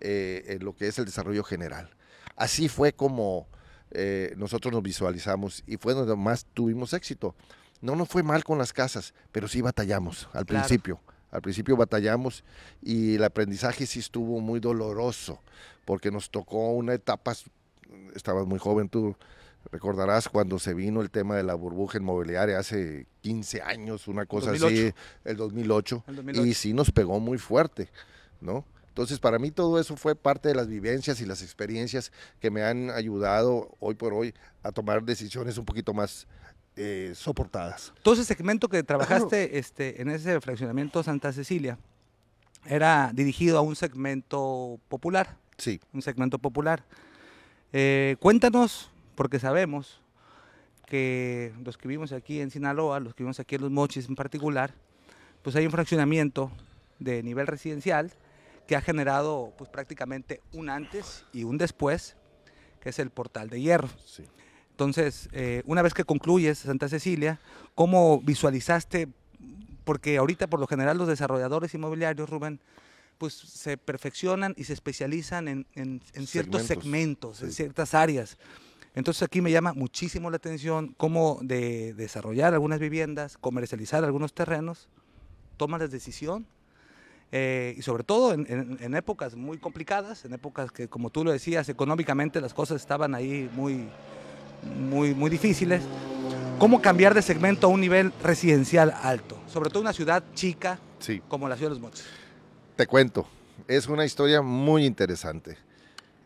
eh, 0.00 0.44
en 0.48 0.64
lo 0.64 0.74
que 0.76 0.88
es 0.88 0.98
el 0.98 1.04
desarrollo 1.04 1.42
general. 1.44 1.90
Así 2.36 2.68
fue 2.68 2.92
como 2.92 3.48
eh, 3.90 4.34
nosotros 4.36 4.72
nos 4.72 4.82
visualizamos 4.82 5.62
y 5.66 5.76
fue 5.76 5.94
donde 5.94 6.14
más 6.16 6.46
tuvimos 6.54 6.92
éxito. 6.92 7.34
No 7.80 7.96
nos 7.96 8.08
fue 8.08 8.22
mal 8.22 8.44
con 8.44 8.58
las 8.58 8.72
casas, 8.72 9.14
pero 9.32 9.48
sí 9.48 9.60
batallamos 9.60 10.28
al 10.32 10.44
Claro. 10.46 10.66
principio. 10.66 11.00
Al 11.30 11.42
principio 11.42 11.76
batallamos 11.76 12.42
y 12.82 13.16
el 13.16 13.24
aprendizaje 13.24 13.86
sí 13.86 13.98
estuvo 13.98 14.40
muy 14.40 14.60
doloroso 14.60 15.40
porque 15.84 16.10
nos 16.10 16.30
tocó 16.30 16.70
una 16.72 16.94
etapa, 16.94 17.34
estabas 18.14 18.46
muy 18.46 18.58
joven 18.58 18.88
tú, 18.88 19.14
recordarás 19.70 20.28
cuando 20.28 20.58
se 20.58 20.72
vino 20.74 21.02
el 21.02 21.10
tema 21.10 21.36
de 21.36 21.42
la 21.42 21.54
burbuja 21.54 21.98
inmobiliaria 21.98 22.58
hace 22.58 23.06
15 23.20 23.60
años, 23.62 24.08
una 24.08 24.24
cosa 24.26 24.52
así, 24.52 24.58
2008. 24.60 24.94
el 25.24 25.36
2008, 25.36 26.04
El 26.08 26.16
2008. 26.16 26.46
y 26.46 26.54
sí 26.54 26.72
nos 26.72 26.90
pegó 26.90 27.20
muy 27.20 27.36
fuerte, 27.38 27.90
¿no? 28.40 28.64
Entonces, 28.98 29.20
para 29.20 29.38
mí 29.38 29.52
todo 29.52 29.78
eso 29.78 29.94
fue 29.94 30.16
parte 30.16 30.48
de 30.48 30.56
las 30.56 30.66
vivencias 30.66 31.20
y 31.20 31.24
las 31.24 31.40
experiencias 31.40 32.10
que 32.40 32.50
me 32.50 32.64
han 32.64 32.90
ayudado 32.90 33.76
hoy 33.78 33.94
por 33.94 34.12
hoy 34.12 34.34
a 34.64 34.72
tomar 34.72 35.04
decisiones 35.04 35.56
un 35.56 35.64
poquito 35.64 35.94
más 35.94 36.26
eh, 36.74 37.12
soportadas. 37.14 37.92
Todo 38.02 38.14
ese 38.14 38.24
segmento 38.24 38.68
que 38.68 38.82
trabajaste 38.82 39.56
este, 39.56 40.02
en 40.02 40.10
ese 40.10 40.40
fraccionamiento 40.40 41.00
Santa 41.04 41.32
Cecilia, 41.32 41.78
era 42.66 43.12
dirigido 43.14 43.56
a 43.56 43.60
un 43.60 43.76
segmento 43.76 44.80
popular, 44.88 45.36
Sí, 45.58 45.80
un 45.92 46.02
segmento 46.02 46.40
popular. 46.40 46.82
Eh, 47.72 48.16
cuéntanos, 48.18 48.90
porque 49.14 49.38
sabemos 49.38 50.00
que 50.86 51.52
los 51.62 51.78
que 51.78 51.86
vivimos 51.86 52.10
aquí 52.10 52.40
en 52.40 52.50
Sinaloa, 52.50 52.98
los 52.98 53.14
que 53.14 53.22
vivimos 53.22 53.38
aquí 53.38 53.54
en 53.54 53.60
Los 53.60 53.70
Mochis 53.70 54.08
en 54.08 54.16
particular, 54.16 54.74
pues 55.42 55.54
hay 55.54 55.66
un 55.66 55.70
fraccionamiento 55.70 56.50
de 56.98 57.22
nivel 57.22 57.46
residencial 57.46 58.10
que 58.68 58.76
ha 58.76 58.80
generado 58.82 59.52
pues 59.56 59.68
prácticamente 59.70 60.42
un 60.52 60.68
antes 60.68 61.24
y 61.32 61.42
un 61.44 61.56
después, 61.56 62.16
que 62.80 62.90
es 62.90 62.98
el 63.00 63.08
Portal 63.10 63.48
de 63.48 63.60
Hierro. 63.62 63.88
sí. 64.04 64.24
Entonces, 64.70 65.28
eh, 65.32 65.62
una 65.64 65.82
vez 65.82 65.92
que 65.94 66.04
concluyes 66.04 66.58
Santa 66.58 66.88
Cecilia, 66.88 67.40
¿cómo 67.74 68.20
visualizaste? 68.20 69.08
Porque 69.84 70.18
ahorita 70.18 70.46
por 70.46 70.60
lo 70.60 70.66
general 70.68 70.98
los 70.98 71.08
desarrolladores 71.08 71.72
inmobiliarios, 71.74 72.28
Rubén, 72.28 72.60
pues 73.16 73.32
se 73.34 73.78
perfeccionan 73.78 74.52
y 74.56 74.64
se 74.64 74.74
especializan 74.74 75.48
en, 75.48 75.66
en- 75.74 76.02
en 76.12 76.26
ciertos 76.28 76.62
Segmentos, 76.62 76.84
segmentos, 76.84 77.42
en 77.42 77.52
ciertas 77.52 77.94
áreas. 77.94 78.36
Entonces 78.94 79.22
aquí 79.22 79.40
me 79.40 79.50
llama 79.50 79.72
muchísimo 79.72 80.30
la 80.30 80.36
atención 80.36 80.94
cómo 80.98 81.38
de 81.40 81.94
desarrollar 81.94 82.52
algunas 82.52 82.78
viviendas, 82.80 83.38
comercializar 83.38 84.04
algunos 84.04 84.34
terrenos, 84.34 84.88
tomas 85.56 85.80
la 85.80 85.88
decisión 85.88 86.46
eh, 87.32 87.74
y 87.76 87.82
sobre 87.82 88.04
todo 88.04 88.32
en, 88.32 88.46
en- 88.48 88.78
en 88.80 88.94
épocas 88.94 89.34
muy 89.36 89.58
complicadas, 89.58 90.24
en 90.24 90.32
épocas 90.32 90.72
que 90.72 90.88
como 90.88 91.10
tú 91.10 91.24
lo 91.24 91.32
decías, 91.32 91.68
económicamente 91.68 92.40
las 92.40 92.54
cosas 92.54 92.80
estaban 92.80 93.14
ahí 93.14 93.50
muy, 93.54 93.86
muy, 94.78 95.14
muy 95.14 95.30
difíciles. 95.30 95.82
¿Cómo 96.58 96.80
cambiar 96.82 97.14
de 97.14 97.22
segmento 97.22 97.66
a 97.68 97.70
un 97.70 97.80
nivel 97.80 98.12
residencial 98.22 98.92
alto? 99.02 99.38
Sobre 99.46 99.70
todo 99.70 99.80
una 99.82 99.92
ciudad 99.92 100.24
chica 100.34 100.78
Sí, 100.98 101.22
como 101.28 101.48
la 101.48 101.56
ciudad 101.56 101.70
de 101.70 101.74
Los 101.76 101.82
Mochis. 101.82 102.04
te 102.76 102.86
cuento. 102.86 103.28
Es 103.68 103.86
una 103.88 104.04
historia 104.04 104.40
muy 104.42 104.84
interesante. 104.84 105.56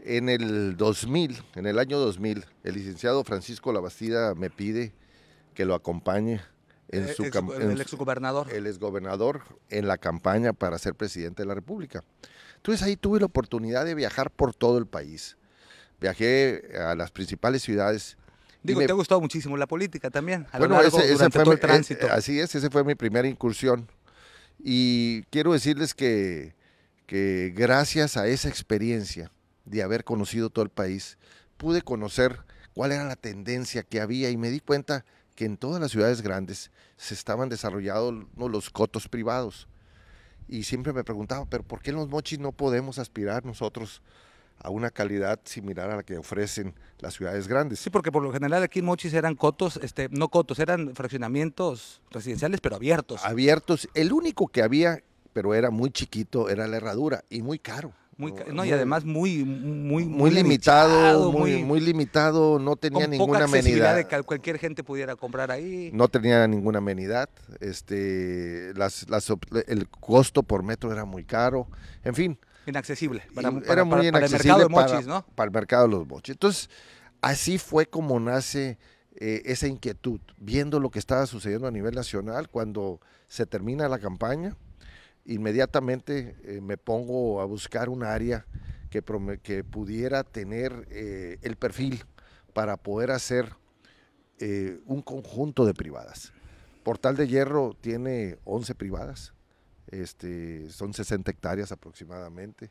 En 0.04 0.28
el 0.28 0.76
2000, 0.76 1.42
en 1.54 1.66
el 1.66 1.78
año 1.78 1.99
2000, 1.99 2.44
el 2.64 2.75
licenciado 2.75 3.23
Francisco 3.25 3.73
Labastida 3.73 4.35
me 4.35 4.50
pide 4.50 4.92
que 5.54 5.64
lo 5.64 5.75
acompañe 5.75 6.40
en 6.93 7.09
Eh, 7.09 7.15
su 7.15 7.25
ex- 7.25 7.37
en 7.37 7.71
el 7.71 7.81
exgobernador. 7.81 8.53
el 8.53 8.67
exgobernador 8.67 9.43
en 9.71 9.89
la 9.89 9.99
campaña 9.99 10.53
para 10.53 10.79
ser 10.79 10.95
presidente 10.95 11.43
de 11.43 11.47
la 11.49 11.55
República. 11.55 12.05
Entonces 12.57 12.83
ahí 12.87 12.97
tuve 12.97 13.19
la 13.19 13.27
oportunidad 13.27 13.85
de 13.85 13.95
viajar 13.97 14.31
por 14.31 14.55
todo 14.55 14.79
el 14.79 14.87
país. 14.87 15.37
Viajé 16.01 16.63
a 16.79 16.95
las 16.95 17.11
principales 17.11 17.63
ciudades. 17.63 18.17
Digo, 18.63 18.79
me- 18.81 18.87
te 18.87 18.93
ha 18.93 18.95
gustado 18.95 19.21
muchísimo 19.21 19.57
la 19.57 19.67
política 19.67 20.11
también, 20.11 20.47
a 20.53 20.59
lo 20.59 20.67
bueno, 20.69 20.81
largo, 20.83 20.99
ese, 21.01 21.17
fue 21.31 21.43
todo 21.43 21.53
el 21.53 21.59
tránsito. 21.61 22.07
eh, 22.07 22.11
así 22.13 22.39
es, 22.39 22.55
ese 22.55 22.71
fue 22.71 22.85
mi 22.85 22.95
primera 22.95 23.27
incursión. 23.27 23.89
Y 24.63 25.23
quiero 25.31 25.53
decirles 25.53 25.95
que, 25.95 26.55
que 27.07 27.53
gracias 27.57 28.17
a 28.17 28.27
esa 28.29 28.49
experiencia 28.49 29.31
de 29.65 29.83
haber 29.83 30.05
conocido 30.05 30.51
todo 30.51 30.65
el 30.65 30.71
país, 30.71 31.19
pude 31.57 31.83
conocer 31.83 32.41
cuál 32.75 32.93
era 32.93 33.05
la 33.05 33.17
tendencia 33.17 33.83
que 33.83 34.01
había 34.01 34.31
y 34.31 34.37
me 34.37 34.51
di 34.51 34.61
cuenta 34.61 35.05
que 35.35 35.45
en 35.45 35.57
todas 35.57 35.81
las 35.81 35.91
ciudades 35.91 36.23
grandes 36.23 36.71
se 36.97 37.15
estaban 37.15 37.49
desarrollando 37.49 38.49
los 38.49 38.71
cotos 38.71 39.09
privados. 39.09 39.69
Y 40.49 40.65
siempre 40.65 40.93
me 40.93 41.05
preguntaba, 41.05 41.47
pero 41.47 41.62
¿por 41.62 41.81
qué 41.81 41.91
en 41.91 41.97
los 41.97 42.09
mochis 42.09 42.39
no 42.39 42.53
podemos 42.53 42.99
aspirar 42.99 43.45
nosotros 43.45 44.03
a 44.59 44.71
una 44.71 44.91
calidad 44.91 45.41
similar 45.45 45.91
a 45.91 45.97
la 45.97 46.03
que 46.03 46.19
ofrecen 46.19 46.75
las 46.99 47.15
ciudades 47.15 47.49
grandes? 47.49 47.81
Sí, 47.81 47.91
porque 47.91 48.12
por 48.12 48.23
lo 48.23 48.33
general 48.33 48.62
aquí 48.62 48.79
en 48.79 48.85
Mochis 48.85 49.12
eran 49.15 49.35
cotos, 49.35 49.79
este, 49.83 50.09
no 50.11 50.29
cotos, 50.29 50.59
eran 50.59 50.95
fraccionamientos 50.95 52.03
residenciales, 52.11 52.61
pero 52.61 52.77
abiertos. 52.77 53.25
abiertos. 53.25 53.89
El 53.95 54.12
único 54.12 54.49
que 54.49 54.62
había, 54.62 55.03
pero 55.33 55.55
era 55.55 55.71
muy 55.71 55.91
chiquito, 55.91 56.49
era 56.49 56.67
la 56.67 56.77
herradura 56.77 57.25
y 57.29 57.43
muy 57.43 57.59
caro. 57.59 57.93
Muy, 58.23 58.35
no, 58.55 58.64
y 58.64 58.71
además 58.73 59.05
muy, 59.05 59.45
muy, 59.45 60.05
muy, 60.05 60.31
limitado, 60.31 61.33
muy, 61.33 61.62
muy 61.64 61.81
limitado, 61.81 62.59
no 62.59 62.76
tenía 62.76 63.02
con 63.07 63.11
ninguna 63.11 63.33
poca 63.41 63.45
amenidad. 63.45 63.97
de 63.97 64.07
que 64.07 64.23
cualquier 64.23 64.59
gente 64.59 64.85
pudiera 64.85 65.17
comprar 65.17 65.50
ahí. 65.50 65.91
No 65.93 66.09
tenía 66.09 66.47
ninguna 66.47 66.79
amenidad, 66.79 67.29
este, 67.61 68.73
las, 68.76 69.09
las 69.09 69.33
el 69.67 69.88
costo 69.88 70.43
por 70.43 70.62
metro 70.62 70.93
era 70.93 71.05
muy 71.05 71.25
caro, 71.25 71.67
en 72.05 72.14
fin, 72.14 72.38
Inaccesible. 72.67 73.23
y 73.31 73.35
Para, 73.35 73.49
era 73.49 73.61
para- 73.67 73.85
muy 73.85 73.91
para- 73.91 74.12
para 74.12 74.26
el 74.26 74.31
inaccesible 74.31 74.52
mercado 74.55 74.69
de 74.69 74.75
para, 74.75 74.93
Mochis, 74.93 75.07
¿no? 75.09 75.26
para 75.35 75.47
el 75.49 75.52
mercado 75.52 75.85
de 75.88 75.91
los 75.91 76.07
mochis. 76.07 76.35
Entonces, 76.35 76.71
así 77.21 77.59
fue 77.59 77.87
como 77.87 78.21
nace 78.21 78.79
eh, 79.17 79.43
esa 79.47 79.67
inquietud, 79.67 80.21
viendo 80.38 80.79
lo 80.81 80.91
que 80.91 80.99
estaba 80.99 81.26
sucediendo 81.26 81.67
a 81.67 81.71
nivel 81.71 81.95
nacional, 81.95 82.49
cuando 82.49 83.00
se 83.29 83.47
termina 83.47 83.88
la 83.88 83.99
campaña, 83.99 84.57
inmediatamente 85.25 86.37
eh, 86.45 86.61
me 86.61 86.76
pongo 86.76 87.41
a 87.41 87.45
buscar 87.45 87.88
un 87.88 88.02
área 88.02 88.47
que, 88.91 89.02
que 89.43 89.64
pudiera 89.64 90.25
tener 90.25 90.87
eh, 90.91 91.38
el 91.43 91.57
perfil 91.57 92.05
para 92.52 92.76
poder 92.76 93.11
hacer 93.11 93.55
eh, 94.38 94.81
un 94.87 95.02
conjunto 95.02 95.64
de 95.64 95.75
privadas. 95.75 96.33
Portal 96.83 97.17
de 97.17 97.29
Hierro 97.29 97.76
tiene 97.81 98.38
11 98.45 98.75
privadas, 98.75 99.33
este, 99.88 100.69
son 100.71 100.93
60 100.93 101.31
hectáreas 101.31 101.73
aproximadamente. 101.73 102.71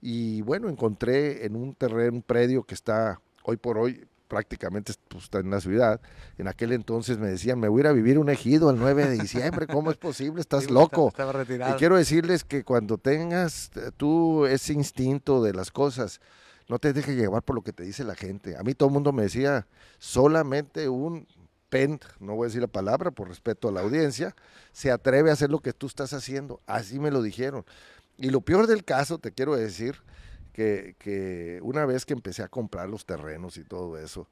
Y 0.00 0.42
bueno, 0.42 0.68
encontré 0.68 1.46
en 1.46 1.56
un 1.56 1.74
terreno, 1.74 2.16
un 2.16 2.22
predio 2.22 2.64
que 2.64 2.74
está 2.74 3.20
hoy 3.44 3.56
por 3.56 3.78
hoy 3.78 4.06
prácticamente 4.34 4.92
pues, 5.06 5.24
está 5.24 5.38
en 5.38 5.50
la 5.50 5.60
ciudad. 5.60 6.00
En 6.38 6.48
aquel 6.48 6.72
entonces 6.72 7.18
me 7.18 7.28
decían, 7.28 7.60
me 7.60 7.68
voy 7.68 7.80
a 7.80 7.82
ir 7.82 7.86
a 7.86 7.92
vivir 7.92 8.18
un 8.18 8.28
ejido 8.28 8.68
el 8.68 8.78
9 8.80 9.06
de 9.06 9.18
diciembre, 9.20 9.68
¿cómo 9.68 9.92
es 9.92 9.96
posible? 9.96 10.40
Estás 10.40 10.64
Sí, 10.64 10.72
loco. 10.72 11.08
Estaba 11.08 11.30
retirado. 11.30 11.72
Y 11.72 11.78
quiero 11.78 11.96
decirles 11.96 12.42
que 12.42 12.64
cuando 12.64 12.98
tengas 12.98 13.70
eh, 13.76 13.92
tú 13.96 14.44
ese 14.46 14.72
instinto 14.72 15.40
de 15.40 15.52
las 15.52 15.70
cosas, 15.70 16.20
no 16.68 16.80
te 16.80 16.92
dejes 16.92 17.16
llevar 17.16 17.44
por 17.44 17.54
lo 17.54 17.62
que 17.62 17.72
te 17.72 17.84
dice 17.84 18.02
la 18.02 18.16
gente. 18.16 18.56
A 18.56 18.64
mí 18.64 18.74
todo 18.74 18.88
el 18.88 18.94
mundo 18.94 19.12
me 19.12 19.22
decía, 19.22 19.68
solamente 20.00 20.88
un 20.88 21.28
pen, 21.68 22.00
no 22.18 22.34
voy 22.34 22.46
a 22.46 22.48
decir 22.48 22.60
la 22.60 22.66
palabra 22.66 23.12
por 23.12 23.28
respeto 23.28 23.68
a 23.68 23.72
la 23.72 23.82
audiencia, 23.82 24.34
se 24.72 24.90
atreve 24.90 25.30
a 25.30 25.34
hacer 25.34 25.50
lo 25.50 25.60
que 25.60 25.72
tú 25.72 25.86
estás 25.86 26.12
haciendo. 26.12 26.60
Así 26.66 26.98
me 26.98 27.12
lo 27.12 27.22
dijeron. 27.22 27.64
Y 28.16 28.30
lo 28.30 28.40
peor 28.40 28.66
del 28.66 28.82
caso, 28.82 29.18
te 29.18 29.30
quiero 29.30 29.54
decir, 29.54 29.94
que, 30.54 30.94
que 30.98 31.58
una 31.62 31.84
vez 31.84 32.06
que 32.06 32.14
empecé 32.14 32.42
a 32.42 32.48
comprar 32.48 32.88
los 32.88 33.04
terrenos 33.04 33.56
y 33.58 33.64
todo 33.64 33.98
eso, 33.98 34.28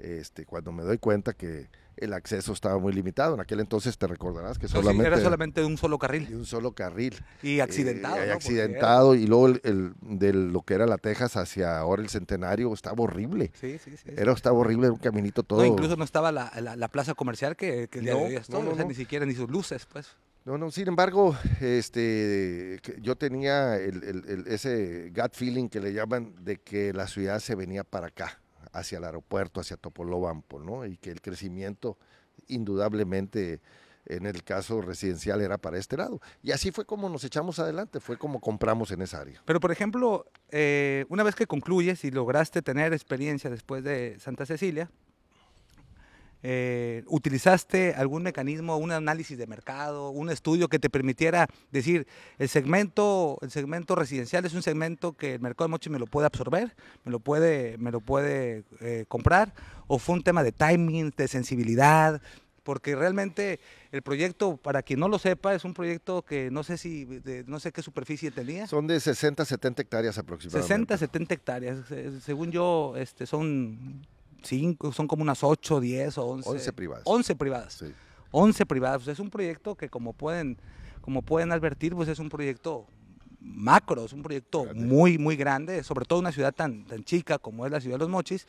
este, 0.00 0.44
cuando 0.44 0.72
me 0.72 0.82
doy 0.82 0.98
cuenta 0.98 1.32
que 1.32 1.68
el 1.96 2.12
acceso 2.14 2.52
estaba 2.54 2.78
muy 2.78 2.92
limitado, 2.92 3.34
en 3.34 3.40
aquel 3.40 3.60
entonces 3.60 3.96
te 3.98 4.06
recordarás 4.06 4.58
que 4.58 4.66
solamente 4.68 5.06
era 5.06 5.20
solamente 5.20 5.60
de 5.60 5.66
un 5.66 5.76
solo 5.76 5.96
de 5.96 6.00
carril. 6.00 6.34
un 6.34 6.46
solo 6.46 6.72
carril. 6.72 7.14
Y 7.42 7.60
accidentado. 7.60 8.16
Eh, 8.16 8.32
accidentado 8.32 9.14
y 9.14 9.26
luego 9.26 9.48
el, 9.48 9.60
el- 9.64 9.92
de 10.00 10.32
lo 10.32 10.62
que 10.62 10.74
era 10.74 10.86
la 10.86 10.96
Texas 10.98 11.36
hacia 11.36 11.78
ahora 11.78 12.02
el 12.02 12.08
Centenario 12.08 12.72
estaba 12.72 13.02
horrible. 13.02 13.44
era- 13.52 13.58
Sí, 13.60 13.78
sí, 13.78 13.96
sí. 13.96 14.10
Era, 14.16 14.32
estaba 14.32 14.58
horrible, 14.58 14.86
era 14.86 14.94
un 14.94 14.98
caminito 14.98 15.42
todo. 15.42 15.60
No, 15.60 15.66
incluso 15.66 15.96
no 15.96 16.04
estaba 16.04 16.32
la, 16.32 16.50
la- 16.60 16.74
la 16.76 16.88
plaza 16.88 17.14
comercial 17.14 17.54
que, 17.54 17.88
que 17.88 17.98
el 17.98 18.06
día 18.06 18.14
No, 18.14 18.20
de 18.20 18.26
hoy 18.26 18.36
es 18.36 18.46
todo, 18.48 18.62
no, 18.64 18.70
o 18.70 18.74
sea, 18.76 18.84
ni 18.86 18.94
siquiera 18.94 19.26
ni 19.26 19.34
sus 19.34 19.50
luces, 19.50 19.86
pues. 19.92 20.08
No, 20.44 20.56
no, 20.56 20.70
sin 20.70 20.88
embargo, 20.88 21.36
este, 21.60 22.80
yo 23.02 23.16
tenía 23.16 23.76
el- 23.76 24.44
ese 24.46 25.12
gut 25.14 25.34
feeling 25.34 25.68
que 25.68 25.80
le 25.80 25.92
llaman 25.92 26.34
de 26.42 26.56
que 26.56 26.92
la 26.92 27.06
ciudad 27.06 27.40
se 27.40 27.54
venía 27.54 27.84
para 27.84 28.06
acá, 28.06 28.40
hacia 28.72 28.98
el 28.98 29.04
aeropuerto, 29.04 29.60
hacia 29.60 29.76
Topolobampo, 29.76 30.58
¿no? 30.58 30.86
Y 30.86 30.96
que 30.96 31.10
el 31.10 31.20
crecimiento, 31.20 31.98
indudablemente, 32.48 33.60
en 34.06 34.24
el 34.24 34.42
caso 34.42 34.80
residencial, 34.80 35.42
era 35.42 35.58
para 35.58 35.76
este 35.78 35.96
lado. 35.98 36.20
Y 36.42 36.52
así 36.52 36.70
fue 36.72 36.86
como 36.86 37.08
nos 37.10 37.22
echamos 37.24 37.58
adelante, 37.58 38.00
fue 38.00 38.16
como 38.16 38.40
compramos 38.40 38.90
en 38.92 39.02
esa 39.02 39.20
área. 39.20 39.42
Pero, 39.44 39.60
por 39.60 39.70
ejemplo, 39.72 40.24
eh, 40.48 41.04
una 41.10 41.22
vez 41.22 41.34
que 41.34 41.46
concluyes 41.46 42.02
y 42.04 42.10
lograste 42.10 42.62
tener 42.62 42.94
experiencia 42.94 43.50
después 43.50 43.84
de 43.84 44.18
Santa 44.18 44.46
Cecilia, 44.46 44.90
eh, 46.42 47.04
¿utilizaste 47.06 47.94
algún 47.94 48.22
mecanismo, 48.22 48.76
un 48.76 48.92
análisis 48.92 49.36
de 49.36 49.46
mercado, 49.46 50.10
un 50.10 50.30
estudio 50.30 50.68
que 50.68 50.78
te 50.78 50.88
permitiera 50.90 51.46
decir, 51.70 52.06
el 52.38 52.48
segmento, 52.48 53.38
el 53.42 53.50
segmento 53.50 53.94
residencial 53.94 54.44
es 54.44 54.54
un 54.54 54.62
segmento 54.62 55.12
que 55.12 55.34
el 55.34 55.40
mercado 55.40 55.68
de 55.68 55.70
Mochi 55.72 55.90
me 55.90 55.98
lo 55.98 56.06
puede 56.06 56.26
absorber, 56.26 56.74
me 57.04 57.12
lo 57.12 57.20
puede, 57.20 57.76
me 57.78 57.90
lo 57.90 58.00
puede 58.00 58.64
eh, 58.80 59.04
comprar? 59.08 59.52
¿O 59.86 59.98
fue 59.98 60.14
un 60.14 60.22
tema 60.22 60.42
de 60.42 60.52
timing, 60.52 61.12
de 61.16 61.28
sensibilidad? 61.28 62.22
Porque 62.62 62.94
realmente 62.94 63.58
el 63.90 64.02
proyecto, 64.02 64.56
para 64.58 64.82
quien 64.82 65.00
no 65.00 65.08
lo 65.08 65.18
sepa, 65.18 65.54
es 65.54 65.64
un 65.64 65.72
proyecto 65.74 66.22
que 66.22 66.50
no 66.50 66.62
sé 66.62 66.76
si, 66.76 67.06
de- 67.06 67.42
no 67.46 67.58
sé 67.58 67.72
qué 67.72 67.82
superficie 67.82 68.30
tenía. 68.30 68.66
Son 68.66 68.86
de 68.86 69.00
60 69.00 69.42
a 69.42 69.46
70 69.46 69.82
hectáreas 69.82 70.18
aproximadamente. 70.18 70.68
60, 70.68 70.98
70 70.98 71.34
hectáreas. 71.34 71.78
Eh, 71.90 72.12
Según 72.22 72.52
yo, 72.52 72.94
este, 72.96 73.26
son 73.26 74.06
cinco, 74.42 74.92
son 74.92 75.06
como 75.06 75.22
unas 75.22 75.42
8, 75.42 75.80
10 75.80 76.18
o 76.18 76.26
11. 76.26 76.48
11 76.48 76.72
privadas. 76.72 77.02
11 77.06 77.36
privadas. 77.36 77.72
Sí. 77.74 77.92
11 78.30 78.66
privadas. 78.66 79.08
Es 79.08 79.18
un 79.18 79.30
proyecto 79.30 79.74
que 79.74 79.88
como 79.88 80.12
pueden, 80.12 80.58
como 81.00 81.22
pueden 81.22 81.52
advertir, 81.52 81.94
pues 81.94 82.08
es 82.08 82.18
un 82.18 82.28
proyecto 82.28 82.86
macro, 83.40 84.04
es 84.04 84.12
un 84.12 84.22
proyecto 84.22 84.64
Grande. 84.64 84.84
muy, 84.84 85.18
muy 85.18 85.36
grande, 85.36 85.82
sobre 85.82 86.04
todo 86.04 86.18
una 86.18 86.32
ciudad 86.32 86.54
tan, 86.54 86.84
tan 86.84 87.04
chica 87.04 87.38
como 87.38 87.66
es 87.66 87.72
la 87.72 87.80
ciudad 87.80 87.96
de 87.96 88.00
Los 88.00 88.10
Mochis. 88.10 88.46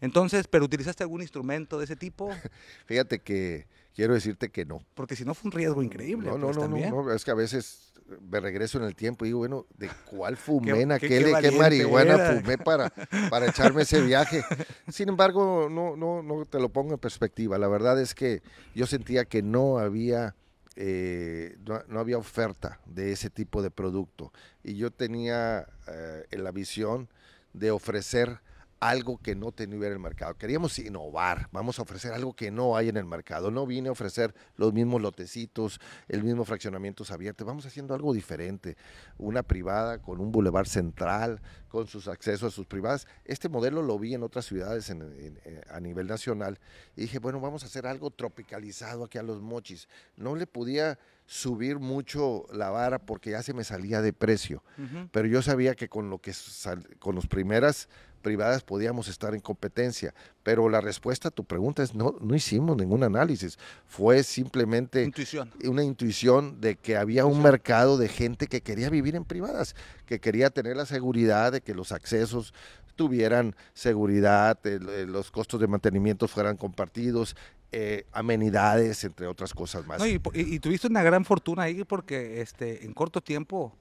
Entonces, 0.00 0.46
¿pero 0.48 0.64
utilizaste 0.64 1.02
algún 1.02 1.20
instrumento 1.20 1.78
de 1.78 1.84
ese 1.84 1.96
tipo? 1.96 2.30
Fíjate 2.86 3.18
que 3.18 3.66
quiero 3.94 4.14
decirte 4.14 4.48
que 4.50 4.64
no. 4.64 4.82
Porque 4.94 5.16
si 5.16 5.24
no 5.24 5.34
fue 5.34 5.48
un 5.48 5.52
riesgo 5.52 5.82
increíble. 5.82 6.30
No, 6.30 6.38
no, 6.38 6.46
pues, 6.46 6.56
no, 6.56 6.68
no, 6.68 7.02
no, 7.04 7.12
es 7.12 7.24
que 7.24 7.30
a 7.30 7.34
veces 7.34 7.89
me 8.30 8.40
regreso 8.40 8.78
en 8.78 8.84
el 8.84 8.94
tiempo 8.96 9.24
y 9.24 9.28
digo, 9.28 9.38
bueno, 9.40 9.66
¿de 9.78 9.90
cuál 10.04 10.36
fumé 10.36 10.82
en 10.82 10.88
qué- 10.88 10.94
aquel, 10.94 11.08
qué 11.08 11.14
de 11.18 11.24
qué 11.24 11.30
valiente 11.32 11.58
marihuana 11.58 12.14
era. 12.14 12.40
fumé 12.40 12.58
para, 12.58 12.90
para 13.30 13.46
echarme 13.46 13.82
ese 13.82 14.00
viaje? 14.02 14.42
Sin 14.88 15.08
embargo, 15.08 15.68
no, 15.70 15.96
no, 15.96 16.22
no 16.22 16.44
te 16.44 16.58
lo 16.58 16.68
pongo 16.68 16.92
en 16.94 16.98
perspectiva. 16.98 17.58
La 17.58 17.68
verdad 17.68 18.00
es 18.00 18.14
que 18.14 18.42
yo 18.74 18.86
sentía 18.86 19.24
que 19.24 19.42
no 19.42 19.78
había, 19.78 20.34
eh, 20.76 21.56
no, 21.66 21.82
no 21.88 22.00
había 22.00 22.18
oferta 22.18 22.80
de 22.86 23.12
ese 23.12 23.30
tipo 23.30 23.62
de 23.62 23.70
producto. 23.70 24.32
Y 24.64 24.76
yo 24.76 24.90
tenía 24.90 25.66
eh, 25.88 26.24
la 26.32 26.50
visión 26.52 27.08
de 27.52 27.70
ofrecer 27.70 28.40
algo 28.80 29.18
que 29.18 29.34
no 29.36 29.52
tenía 29.52 29.86
en 29.86 29.92
el 29.92 29.98
mercado. 29.98 30.34
Queríamos 30.38 30.78
innovar, 30.78 31.48
vamos 31.52 31.78
a 31.78 31.82
ofrecer 31.82 32.12
algo 32.12 32.34
que 32.34 32.50
no 32.50 32.76
hay 32.76 32.88
en 32.88 32.96
el 32.96 33.04
mercado. 33.04 33.50
No 33.50 33.66
vine 33.66 33.90
a 33.90 33.92
ofrecer 33.92 34.34
los 34.56 34.72
mismos 34.72 35.02
lotecitos, 35.02 35.78
el 36.08 36.24
mismo 36.24 36.44
fraccionamientos 36.46 37.10
abiertos, 37.10 37.46
vamos 37.46 37.66
haciendo 37.66 37.94
algo 37.94 38.14
diferente. 38.14 38.76
Una 39.18 39.42
privada 39.42 39.98
con 40.00 40.18
un 40.20 40.32
bulevar 40.32 40.66
central, 40.66 41.42
con 41.68 41.86
sus 41.86 42.08
accesos 42.08 42.52
a 42.52 42.56
sus 42.56 42.66
privadas. 42.66 43.06
Este 43.26 43.48
modelo 43.50 43.82
lo 43.82 43.98
vi 43.98 44.14
en 44.14 44.22
otras 44.22 44.46
ciudades 44.46 44.88
en- 44.90 45.02
en- 45.02 45.38
eh, 45.44 45.60
a 45.70 45.78
nivel 45.78 46.06
nacional 46.06 46.58
y 46.96 47.02
dije, 47.02 47.18
bueno, 47.18 47.38
vamos 47.38 47.62
a 47.62 47.66
hacer 47.66 47.86
algo 47.86 48.10
tropicalizado 48.10 49.04
aquí 49.04 49.18
a 49.18 49.22
los 49.22 49.40
mochis. 49.42 49.88
No 50.16 50.34
le 50.36 50.46
podía 50.46 50.98
subir 51.26 51.78
mucho 51.78 52.46
la 52.52 52.70
vara 52.70 52.98
porque 52.98 53.30
ya 53.30 53.42
se 53.44 53.54
me 53.54 53.62
salía 53.62 54.02
de 54.02 54.12
precio 54.12 54.64
pero 55.12 55.28
yo 55.28 55.42
sabía 55.42 55.76
que 55.76 55.88
con 55.88 56.10
lo 56.10 56.18
que 56.18 56.32
sal- 56.32 56.88
con 56.98 57.14
las 57.14 57.28
primeras 57.28 57.88
privadas 58.20 58.62
podíamos 58.62 59.08
estar 59.08 59.34
en 59.34 59.40
competencia, 59.40 60.14
pero 60.44 60.68
la 60.68 60.80
respuesta 60.80 61.28
a 61.28 61.30
tu 61.30 61.42
pregunta 61.44 61.82
es 61.82 61.94
no 61.94 62.14
no 62.20 62.34
hicimos 62.36 62.76
ningún 62.76 63.02
análisis, 63.02 63.58
fue 63.88 64.22
simplemente 64.22 65.02
Intuición. 65.02 65.50
una 65.64 65.82
intuición 65.82 66.60
de 66.60 66.76
que 66.76 66.96
había 66.96 67.26
un 67.26 67.42
mercado 67.42 67.98
de 67.98 68.08
gente 68.08 68.46
que 68.46 68.60
quería 68.60 68.90
vivir 68.90 69.16
en 69.16 69.24
privadas, 69.24 69.74
que 70.06 70.20
quería 70.20 70.50
tener 70.50 70.76
la 70.76 70.86
seguridad 70.86 71.52
de 71.52 71.60
que 71.60 71.74
los 71.74 71.90
accesos 71.92 72.54
tuvieran 72.96 73.56
seguridad, 73.72 74.58
el- 74.66 74.88
el- 74.88 75.12
los 75.12 75.30
costos 75.30 75.58
de 75.60 75.66
mantenimiento 75.66 76.28
fueran 76.28 76.56
compartidos, 76.56 77.34
eh, 77.72 78.04
amenidades, 78.12 79.04
entre 79.04 79.26
otras 79.26 79.54
cosas 79.54 79.86
más. 79.86 79.98
No, 80.00 80.06
y- 80.06 80.20
y 80.34 80.58
tuviste 80.58 80.86
una 80.88 81.02
gran 81.02 81.24
fortuna 81.24 81.62
ahí 81.62 81.84
porque 81.84 82.40
este, 82.42 82.84
en 82.84 82.92
corto 82.92 83.20
tiempo 83.20 83.72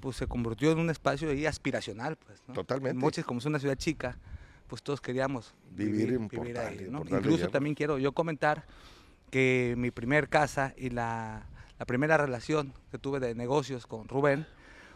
pues 0.00 0.16
se 0.16 0.26
convirtió 0.26 0.72
en 0.72 0.78
un 0.78 0.90
espacio 0.90 1.30
ahí 1.30 1.46
aspiracional. 1.46 2.16
Pues, 2.16 2.42
¿no? 2.48 2.54
Totalmente. 2.54 2.90
En 2.90 2.98
Mochis, 2.98 3.24
como 3.24 3.38
es 3.38 3.46
una 3.46 3.58
ciudad 3.58 3.76
chica, 3.76 4.18
pues 4.66 4.82
todos 4.82 5.00
queríamos 5.00 5.54
Vivir 5.70 6.18
vivir 6.18 6.28
Portal, 6.28 6.78
ahí. 6.78 6.88
Incluso 7.16 7.48
también 7.48 7.74
quiero 7.74 7.98
yo 7.98 8.12
comentar 8.12 8.64
que 9.30 9.74
mi 9.76 9.90
primer 9.90 10.28
casa 10.28 10.74
y 10.76 10.90
la, 10.90 11.46
la 11.78 11.86
primera 11.86 12.16
relación 12.16 12.72
que 12.90 12.98
tuve 12.98 13.20
de 13.20 13.34
negocios 13.34 13.86
con 13.86 14.08
Rubén 14.08 14.46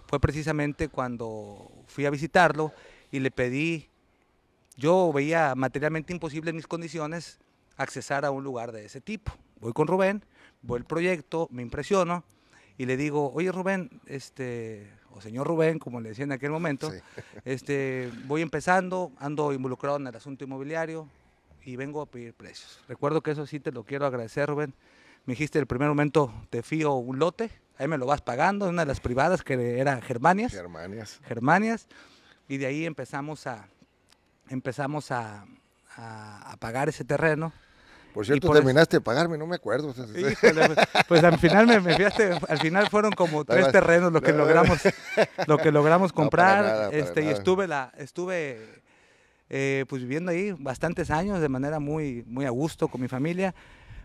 fue 0.06 0.20
precisamente 0.20 0.88
cuando 0.88 1.70
fui 1.86 2.06
a 2.06 2.10
visitarlo 2.10 2.72
y 3.10 3.20
le 3.20 3.30
pedí, 3.30 3.88
yo 4.76 5.12
veía 5.12 5.54
materialmente 5.54 6.12
imposible 6.12 6.50
en 6.50 6.56
mis 6.56 6.66
condiciones 6.66 7.38
accesar 7.76 8.24
a 8.24 8.30
un 8.30 8.44
lugar 8.44 8.72
de 8.72 8.84
ese 8.84 9.00
tipo. 9.00 9.32
Voy 9.60 9.72
con 9.72 9.86
Rubén, 9.86 10.24
voy 10.62 10.78
al 10.78 10.84
proyecto, 10.84 11.48
me 11.50 11.62
impresiono 11.62 12.24
y 12.78 12.86
le 12.86 12.96
digo, 12.96 13.32
oye 13.32 13.52
Rubén, 13.52 14.00
este, 14.06 14.90
o 15.10 15.20
señor 15.20 15.46
Rubén, 15.46 15.78
como 15.78 16.00
le 16.00 16.08
decía 16.10 16.24
en 16.24 16.32
aquel 16.32 16.50
momento, 16.50 16.90
Sí. 16.90 16.98
este, 17.44 18.10
voy 18.26 18.42
empezando, 18.42 19.12
ando 19.18 19.52
involucrado 19.52 19.96
en 19.96 20.06
el 20.06 20.16
asunto 20.16 20.44
inmobiliario 20.44 21.08
y 21.64 21.76
vengo 21.76 22.02
a 22.02 22.06
pedir 22.06 22.34
precios. 22.34 22.80
Recuerdo 22.88 23.22
que 23.22 23.30
eso 23.30 23.46
sí 23.46 23.60
te 23.60 23.72
lo 23.72 23.84
quiero 23.84 24.06
agradecer, 24.06 24.48
Rubén. 24.48 24.74
Me 25.26 25.32
dijiste 25.32 25.58
el 25.58 25.66
primer 25.66 25.88
momento, 25.88 26.32
te 26.50 26.62
fío 26.62 26.92
un 26.94 27.18
lote, 27.18 27.50
ahí 27.78 27.88
me 27.88 27.96
lo 27.96 28.04
vas 28.06 28.20
pagando, 28.20 28.68
una 28.68 28.82
de 28.82 28.86
las 28.86 29.00
privadas 29.00 29.42
que 29.42 29.78
era 29.78 30.02
Germanias. 30.02 30.52
Germanias. 30.52 31.20
Germanias 31.24 31.86
y 32.48 32.58
de 32.58 32.66
ahí 32.66 32.84
empezamos 32.84 33.46
a 33.46 33.68
empezamos 34.50 35.10
a, 35.10 35.46
a- 35.96 36.52
a 36.52 36.56
pagar 36.58 36.88
ese 36.90 37.04
terreno. 37.04 37.52
Por 38.14 38.24
cierto, 38.24 38.46
por 38.46 38.56
terminaste 38.56 38.98
de 38.98 39.00
pagarme, 39.00 39.36
no 39.36 39.44
me 39.44 39.56
acuerdo. 39.56 39.92
Híjole, 40.16 40.68
pues, 40.68 40.88
pues 41.08 41.24
al 41.24 41.36
final 41.36 41.66
me, 41.66 41.80
me 41.80 41.96
fiaste, 41.96 42.30
al 42.48 42.58
final 42.58 42.88
fueron 42.88 43.10
como 43.10 43.44
tres 43.44 43.72
terrenos 43.72 44.12
lo 44.12 44.22
que 44.22 44.32
logramos 44.32 44.78
lo 45.48 45.58
que 45.58 45.72
logramos 45.72 46.12
No, 46.12 46.14
para 46.14 46.22
comprar 46.24 46.64
nada, 46.64 46.86
para 46.90 46.96
este 46.96 47.24
y 47.24 47.28
estuve 47.28 47.66
la 47.66 47.92
estuve 47.98 48.82
eh, 49.50 49.84
pues 49.88 50.02
viviendo 50.02 50.30
ahí 50.30 50.52
bastantes 50.52 51.10
años 51.10 51.40
de 51.40 51.48
manera 51.48 51.80
muy 51.80 52.22
muy 52.28 52.44
a 52.44 52.50
gusto 52.50 52.86
con 52.86 53.00
mi 53.00 53.08
familia 53.08 53.52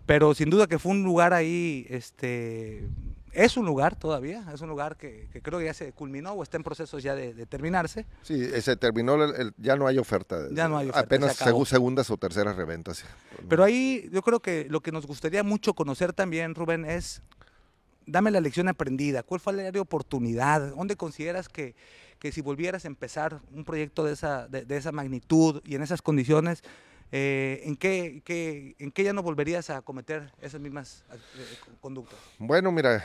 pero 0.07 0.33
sin 0.33 0.49
duda 0.49 0.65
que 0.65 0.79
fue 0.79 0.93
un 0.93 1.03
lugar 1.03 1.33
ahí 1.33 1.85
este 1.89 2.89
es 3.33 3.57
un 3.57 3.65
lugar 3.65 3.95
todavía 3.95 4.45
es 4.53 4.61
un 4.61 4.69
lugar 4.69 4.97
que, 4.97 5.27
que 5.31 5.41
creo 5.41 5.59
que 5.59 5.65
ya 5.65 5.73
se 5.73 5.91
culminó 5.93 6.31
o 6.33 6.43
está 6.43 6.57
en 6.57 6.63
procesos 6.63 7.03
ya 7.03 7.15
de, 7.15 7.33
de 7.33 7.45
terminarse 7.45 8.05
Sí, 8.23 8.41
eh, 8.41 8.61
se 8.61 8.75
terminó, 8.75 9.15
el- 9.23 9.35
el- 9.35 9.53
ya 9.57 9.75
no 9.75 9.87
hay 9.87 9.97
oferta. 9.97 10.47
Ya 10.51 10.67
no 10.67 10.77
hay 10.77 10.89
oferta, 10.89 11.05
Apenas 11.05 11.35
se 11.35 11.65
segundas 11.65 12.09
o 12.09 12.17
terceras 12.17 12.55
reventas. 12.55 13.03
Pero 13.47 13.63
ahí 13.63 14.09
yo 14.11 14.21
creo 14.21 14.39
que 14.41 14.67
lo 14.69 14.81
que 14.81 14.91
nos 14.91 15.05
gustaría 15.07 15.43
mucho 15.43 15.73
conocer 15.73 16.13
también, 16.13 16.55
Rubén, 16.55 16.85
es, 16.85 17.21
dame 18.05 18.31
la 18.31 18.41
lección 18.41 18.67
aprendida, 18.67 19.23
¿cuál 19.23 19.39
fue 19.39 19.53
la 19.53 19.59
área 19.59 19.71
de 19.71 19.79
oportunidad? 19.79 20.75
¿Dónde 20.75 20.95
consideras 20.95 21.47
que, 21.49 21.75
que 22.19 22.31
si 22.31 22.41
volvieras 22.41 22.85
a 22.85 22.87
empezar 22.87 23.39
un 23.53 23.63
proyecto 23.63 24.03
de 24.03 24.13
esa, 24.13 24.47
de, 24.47 24.65
de 24.65 24.77
esa 24.77 24.91
magnitud 24.91 25.61
y 25.65 25.75
en 25.75 25.83
esas 25.83 26.01
condiciones, 26.01 26.63
eh, 27.11 27.61
¿en, 27.65 27.75
qué, 27.75 28.21
qué- 28.23 28.75
¿en 28.79 28.91
qué 28.91 29.03
ya 29.03 29.13
no 29.13 29.23
volverías 29.23 29.69
a 29.69 29.81
cometer 29.81 30.31
esas 30.41 30.61
mismas 30.61 31.03
eh, 31.11 31.17
conductas? 31.81 32.19
Bueno, 32.37 32.71
mira, 32.71 33.03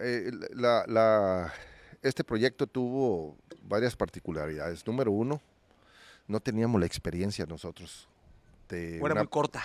eh, 0.00 0.30
la- 0.54 0.84
la- 0.86 1.52
este 2.02 2.24
proyecto 2.24 2.66
tuvo 2.66 3.36
varias 3.62 3.96
particularidades. 3.96 4.86
Número 4.86 5.10
uno, 5.10 5.40
no 6.26 6.40
teníamos 6.40 6.80
la 6.80 6.86
experiencia 6.86 7.46
nosotros. 7.46 8.08
de 8.68 9.00
¿O 9.00 9.06
era 9.06 9.14
una- 9.14 9.22
muy 9.22 9.28
corta? 9.28 9.62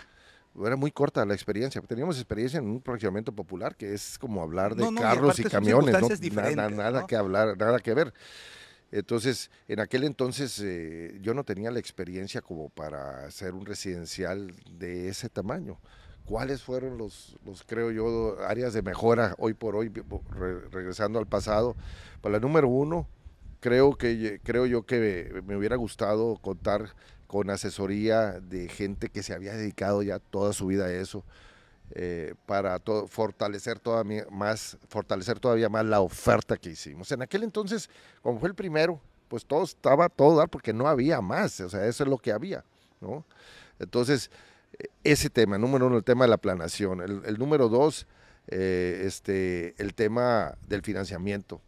era 0.65 0.75
muy 0.75 0.91
corta 0.91 1.25
la 1.25 1.33
experiencia. 1.33 1.81
Teníamos 1.81 2.17
experiencia 2.17 2.59
en 2.59 2.65
un 2.65 2.81
fraccionamiento 2.81 3.31
popular 3.31 3.75
que 3.75 3.93
es 3.93 4.17
como 4.19 4.41
hablar 4.41 4.75
de 4.75 4.83
No, 4.83 4.91
no, 4.91 4.99
y 4.99 5.03
carros 5.03 5.39
y 5.39 5.43
camiones, 5.45 5.93
¿no? 6.01 6.09
nada 6.75 7.01
¿no? 7.01 7.07
que 7.07 7.15
hablar, 7.15 7.57
nada 7.57 7.79
que 7.79 7.93
ver. 7.93 8.13
Entonces, 8.91 9.51
en 9.67 9.79
aquel 9.79 10.03
entonces 10.03 10.59
eh, 10.63 11.19
yo 11.21 11.33
no 11.33 11.43
tenía 11.43 11.71
la 11.71 11.79
experiencia 11.79 12.41
como 12.41 12.69
para 12.69 13.25
hacer 13.25 13.53
un 13.53 13.65
residencial 13.65 14.53
de 14.79 15.09
ese 15.09 15.29
tamaño. 15.29 15.79
¿Cuáles 16.25 16.61
fueron 16.61 16.97
los, 16.97 17.37
los 17.45 17.63
creo 17.63 17.91
yo, 17.91 18.37
áreas 18.47 18.73
de 18.73 18.81
mejora 18.81 19.35
hoy 19.39 19.53
por 19.53 19.75
hoy, 19.75 19.89
re- 19.89 20.59
regresando 20.69 21.19
al 21.19 21.27
pasado? 21.27 21.75
Para 22.21 22.33
la 22.33 22.39
número 22.39 22.67
uno, 22.67 23.07
creo 23.59 23.95
que 23.95 24.39
creo 24.43 24.65
yo 24.65 24.85
que 24.85 25.41
me 25.45 25.55
hubiera 25.55 25.75
gustado 25.75 26.37
contar 26.37 26.93
con 27.27 27.49
asesoría 27.49 28.39
de 28.39 28.69
gente 28.69 29.09
que 29.09 29.23
se 29.23 29.33
había 29.33 29.53
dedicado 29.53 30.01
ya 30.01 30.19
toda 30.19 30.53
su 30.53 30.67
vida 30.67 30.85
a 30.85 30.93
eso 30.93 31.23
eh, 31.91 32.33
para 32.45 32.79
to- 32.79 33.07
fortalecer 33.07 33.79
todavía 33.79 34.25
más 34.29 34.77
fortalecer 34.89 35.39
todavía 35.39 35.69
más 35.69 35.85
la 35.85 36.01
oferta 36.01 36.57
que 36.57 36.69
hicimos. 36.69 37.11
En 37.11 37.21
aquel 37.21 37.43
entonces 37.43 37.89
como 38.21 38.39
fue 38.39 38.49
el 38.49 38.55
primero 38.55 38.99
pues 39.27 39.45
todo 39.45 39.63
estaba 39.63 40.09
todo 40.09 40.37
dar 40.37 40.49
porque 40.49 40.73
no 40.73 40.87
había 40.87 41.21
más 41.21 41.59
o 41.61 41.69
sea 41.69 41.85
eso 41.85 42.03
es 42.03 42.09
lo 42.09 42.17
que 42.17 42.31
había 42.31 42.63
no 43.01 43.25
entonces 43.79 44.29
eh, 44.77 44.85
ese 45.03 45.29
tema 45.29 45.57
número 45.57 45.87
uno 45.87 45.97
el 45.97 46.03
tema 46.03 46.25
de 46.25 46.29
la 46.29 46.37
planación. 46.37 47.01
El, 47.01 47.21
el 47.25 47.37
número 47.39 47.69
dos 47.69 48.07
eh, 48.47 49.03
este 49.05 49.75
el 49.81 49.93
tema 49.93 50.55
del 50.67 50.81
financiamiento 50.81 51.61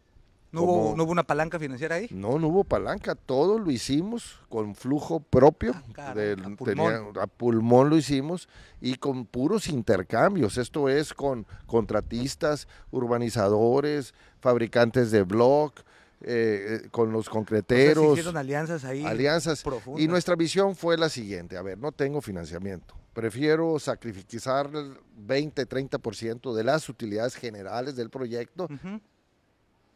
¿No 0.52 0.62
hubo, 0.62 0.94
¿No 0.96 1.04
hubo 1.04 1.12
una 1.12 1.22
palanca 1.24 1.58
financiera 1.58 1.96
ahí? 1.96 2.08
no, 2.10 2.38
no 2.38 2.48
hubo 2.48 2.62
palanca, 2.64 3.14
todo 3.14 3.58
lo 3.58 3.70
hicimos 3.70 4.38
con 4.50 4.74
flujo 4.74 5.20
propio, 5.20 5.74
Ah, 5.96 6.12
del- 6.14 6.40
a 6.40 6.42
pulmón. 6.56 6.64
tenía- 6.64 7.22
a 7.22 7.26
pulmón 7.26 7.88
lo 7.88 7.96
hicimos 7.96 8.48
y 8.80 8.96
con 8.96 9.24
puros 9.24 9.68
intercambios, 9.68 10.58
esto 10.58 10.88
es 10.90 11.14
con 11.14 11.46
contratistas, 11.66 12.68
urbanizadores, 12.90 14.14
fabricantes 14.40 15.10
de 15.10 15.22
block, 15.22 15.80
eh, 16.24 16.82
eh, 16.84 16.88
con 16.90 17.10
los 17.12 17.20
O 17.20 17.22
sea, 17.24 17.30
sí 17.30 17.34
concreteros, 17.34 18.10
hicieron 18.12 18.36
alianzas 18.36 18.84
ahí 18.84 19.04
alianzas. 19.04 19.62
profundas. 19.62 20.02
Y 20.02 20.06
nuestra 20.08 20.36
visión 20.36 20.76
fue 20.76 20.96
la 20.96 21.08
siguiente, 21.08 21.56
a 21.56 21.62
ver, 21.62 21.78
no 21.78 21.90
tengo 21.92 22.20
financiamiento, 22.20 22.94
prefiero 23.12 23.78
sacrificar 23.78 24.70
el 24.74 24.96
20-30% 25.16 26.54
de 26.54 26.64
las 26.64 26.88
utilidades 26.88 27.34
generales 27.36 27.96
del 27.96 28.10
proyecto. 28.10 28.68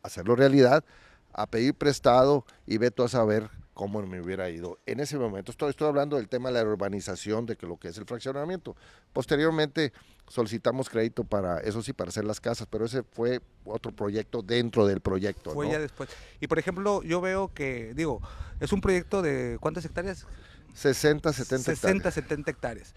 Hacerlo 0.07 0.37
realidad, 0.37 0.85
a 1.33 1.47
pedir 1.47 1.75
prestado 1.75 2.45
y 2.67 2.79
ve 2.79 2.91
tú 2.91 3.03
a 3.03 3.09
saber 3.09 3.51
cómo 3.77 4.01
me 4.07 4.23
hubiera 4.23 4.49
ido. 4.49 4.79
En 4.87 5.01
ese 5.01 5.19
momento, 5.19 5.51
estoy, 5.51 5.69
estoy 5.69 5.87
hablando 5.87 6.17
del 6.17 6.29
tema 6.29 6.51
de 6.51 6.55
la 6.55 6.71
urbanización, 6.71 7.45
de 7.45 7.57
que 7.57 7.67
lo 7.67 7.77
que 7.77 7.89
es 7.89 7.99
el 7.99 8.07
fraccionamiento. 8.07 8.75
Posteriormente 9.13 9.93
solicitamos 10.29 10.89
crédito 10.89 11.25
para, 11.25 11.59
eso 11.59 11.83
sí, 11.83 11.93
para 11.93 12.09
hacer 12.09 12.25
las 12.25 12.41
casas, 12.41 12.67
pero 12.71 12.87
ese 12.87 13.03
fue 13.03 13.43
otro 13.67 13.93
proyecto 13.93 14.41
dentro 14.41 14.87
del 14.87 15.01
proyecto. 15.01 15.53
Fue 15.53 15.67
¿no? 15.67 15.73
ya 15.73 15.79
después. 15.79 16.09
Y 16.41 16.47
por 16.47 16.59
ejemplo, 16.59 17.03
yo 17.03 17.21
veo 17.21 17.53
que, 17.53 17.93
digo, 17.95 18.23
es 18.61 18.73
un 18.73 18.81
proyecto 18.81 19.21
de 19.21 19.59
¿cuántas 19.61 19.85
hectáreas? 19.85 20.27
60, 20.73 21.33
70 21.35 21.65
60, 21.65 21.93
hectáreas. 21.93 22.15
70 22.15 22.51
hectáreas. 22.51 22.95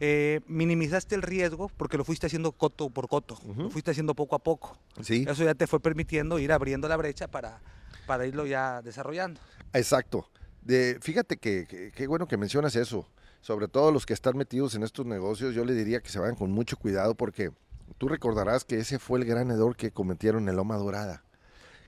Eh, 0.00 0.40
minimizaste 0.46 1.14
el 1.14 1.22
riesgo 1.22 1.70
porque 1.76 1.96
lo 1.96 2.04
fuiste 2.04 2.26
haciendo 2.26 2.52
coto 2.52 2.90
por 2.90 3.08
coto, 3.08 3.38
lo 3.56 3.70
fuiste 3.70 3.90
haciendo 3.90 4.14
poco 4.14 4.36
a 4.36 4.38
poco. 4.40 4.78
Sí. 5.02 5.24
Eso 5.28 5.44
ya 5.44 5.54
te 5.54 5.66
fue 5.66 5.80
permitiendo 5.80 6.38
ir 6.38 6.52
abriendo 6.52 6.88
la 6.88 6.96
brecha 6.96 7.28
para, 7.28 7.60
para 8.06 8.26
irlo 8.26 8.46
ya 8.46 8.82
desarrollando. 8.82 9.40
Exacto. 9.72 10.28
De, 10.62 10.98
fíjate 11.00 11.36
que 11.36 11.92
qué 11.94 12.06
bueno 12.06 12.26
que 12.26 12.36
mencionas 12.36 12.76
eso. 12.76 13.08
Sobre 13.40 13.68
todo 13.68 13.92
los 13.92 14.06
que 14.06 14.14
están 14.14 14.38
metidos 14.38 14.74
en 14.74 14.82
estos 14.82 15.04
negocios, 15.04 15.54
yo 15.54 15.66
le 15.66 15.74
diría 15.74 16.00
que 16.00 16.08
se 16.08 16.18
vayan 16.18 16.34
con 16.34 16.50
mucho 16.50 16.78
cuidado 16.78 17.14
porque 17.14 17.50
tú 17.98 18.08
recordarás 18.08 18.64
que 18.64 18.78
ese 18.78 18.98
fue 18.98 19.18
el 19.18 19.26
gran 19.26 19.50
error 19.50 19.76
que 19.76 19.90
cometieron 19.90 20.48
en 20.48 20.56
Loma 20.56 20.76
Dorada. 20.76 21.22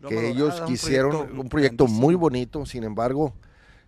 Loma 0.00 0.10
que 0.10 0.14
Dorada, 0.16 0.34
ellos 0.34 0.60
un 0.60 0.66
quisieron 0.66 1.10
proyecto 1.12 1.40
un 1.40 1.48
proyecto 1.48 1.86
muy 1.86 2.14
bonito, 2.14 2.66
sin 2.66 2.84
embargo, 2.84 3.34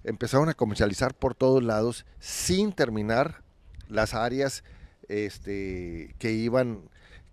empezaron 0.03 0.49
a 0.49 0.55
comercializar 0.55 1.15
por 1.15 1.35
todos 1.35 1.63
lados 1.63 2.07
sin 2.19 2.73
terminar 2.73 3.43
las 3.89 4.15
áreas 4.15 4.65
este, 5.09 6.15
que 6.19 6.33
iban, 6.33 6.83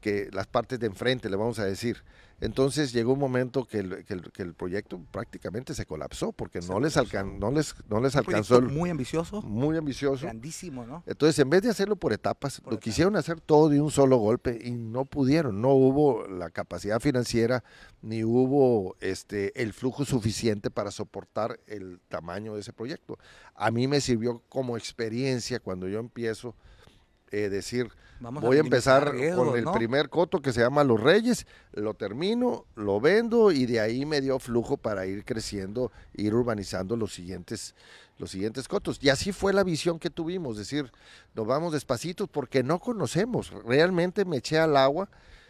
que 0.02 0.30
las 0.32 0.48
partes 0.48 0.80
de 0.80 0.88
enfrente, 0.88 1.30
le 1.30 1.36
vamos 1.36 1.60
a 1.60 1.66
decir. 1.66 2.04
Entonces 2.46 2.94
llegó 2.94 3.14
un 3.14 3.20
momento 3.20 3.66
que 3.66 3.80
el, 3.80 4.06
que 4.06 4.14
el- 4.14 4.32
que 4.32 4.44
el 4.44 4.54
proyecto 4.54 5.00
prácticamente 5.12 5.74
se 5.74 5.86
colapsó 5.86 6.32
porque 6.32 6.62
Se 6.62 6.72
no 6.72 6.80
les, 6.80 6.96
alcan- 6.98 7.40
no 7.40 7.52
les, 7.52 7.76
no 7.90 8.00
les 8.00 8.14
Un 8.14 8.20
alcanzó, 8.20 8.58
el- 8.58 8.66
muy 8.70 8.90
ambicioso, 8.90 9.42
muy 9.42 9.76
ambicioso. 9.78 10.24
grandísimo, 10.26 10.86
¿no? 10.86 11.04
Entonces, 11.06 11.40
en 11.40 11.50
vez 11.50 11.62
de 11.64 11.70
hacerlo 11.70 11.96
por 11.96 12.14
etapas, 12.14 12.62
Por 12.62 12.74
lo 12.74 12.78
etapas. 12.78 12.84
quisieron 12.84 13.16
hacer 13.16 13.42
todo 13.42 13.70
de 13.70 13.82
un 13.82 13.92
solo 13.92 14.18
golpe 14.18 14.60
y 14.64 14.72
no 14.72 15.06
pudieron. 15.06 15.60
No 15.62 15.70
hubo 15.74 16.28
la 16.28 16.50
capacidad 16.50 17.00
financiera 17.00 17.64
ni 18.02 18.24
hubo 18.24 18.96
este 19.02 19.60
el 19.62 19.74
flujo 19.74 20.06
suficiente 20.06 20.70
para 20.70 20.92
soportar 20.92 21.60
el 21.68 22.00
tamaño 22.08 22.54
de 22.54 22.62
ese 22.62 22.72
proyecto. 22.74 23.18
A 23.56 23.72
mí 23.72 23.88
me 23.88 24.00
sirvió 24.02 24.42
como 24.50 24.78
experiencia 24.78 25.60
cuando 25.60 25.88
yo 25.88 26.00
empiezo 26.00 26.56
eh, 27.32 27.50
decir, 27.50 27.90
Vamos 28.20 28.44
voy 28.44 28.58
a 28.58 28.62
empezar 28.62 29.12
riesgos, 29.14 29.48
con 29.48 29.58
el 29.58 29.66
¿no? 29.66 29.74
primer 29.74 30.10
coto 30.10 30.42
que 30.42 30.54
se 30.54 30.62
llama 30.62 30.84
Los 30.84 31.02
Reyes, 31.02 31.46
lo 31.74 31.94
termino, 31.94 32.66
lo 32.76 33.02
vendo 33.02 33.52
y 33.52 33.66
de 33.66 33.82
ahí 33.82 34.06
me 34.06 34.22
dio 34.22 34.40
flujo 34.40 34.78
para 34.78 35.06
ir 35.06 35.26
creciendo, 35.26 35.92
ir 36.14 36.34
urbanizando 36.34 36.96
los 36.96 37.14
siguientes, 37.14 37.76
los 38.18 38.32
siguientes 38.32 38.68
cotos. 38.68 39.00
Y 39.02 39.10
así 39.10 39.32
fue 39.32 39.52
la 39.52 39.64
visión 39.64 40.00
que 40.00 40.10
tuvimos, 40.10 40.58
decir, 40.58 40.92
nos 41.34 41.46
vamos 41.46 41.74
despacitos 41.74 42.30
porque 42.30 42.64
no 42.64 42.80
conocemos. 42.80 43.52
Realmente 43.66 44.24
me 44.24 44.38
eché 44.38 44.60
al 44.60 44.78
agua 44.78 45.10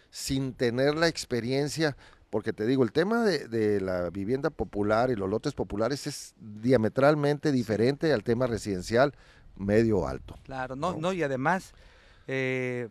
sin 0.10 0.54
tener 0.54 0.96
la 0.96 1.08
experiencia, 1.08 1.96
porque 2.32 2.52
te 2.52 2.66
digo, 2.66 2.84
el 2.84 2.92
tema 2.92 3.24
de, 3.24 3.48
de 3.48 3.80
la 3.80 4.10
vivienda 4.10 4.50
popular 4.50 5.12
y 5.12 5.16
los 5.16 5.30
lotes 5.30 5.54
populares 5.54 6.08
es 6.08 6.34
diametralmente 6.40 7.52
diferente 7.52 8.12
al 8.12 8.24
tema 8.24 8.48
residencial 8.48 9.14
medio 9.56 10.08
alto. 10.08 10.38
Claro, 10.44 10.76
no, 10.76 10.94
¿no? 10.94 11.00
no, 11.00 11.14
y 11.14 11.24
además, 11.24 11.74
eh, 12.28 12.88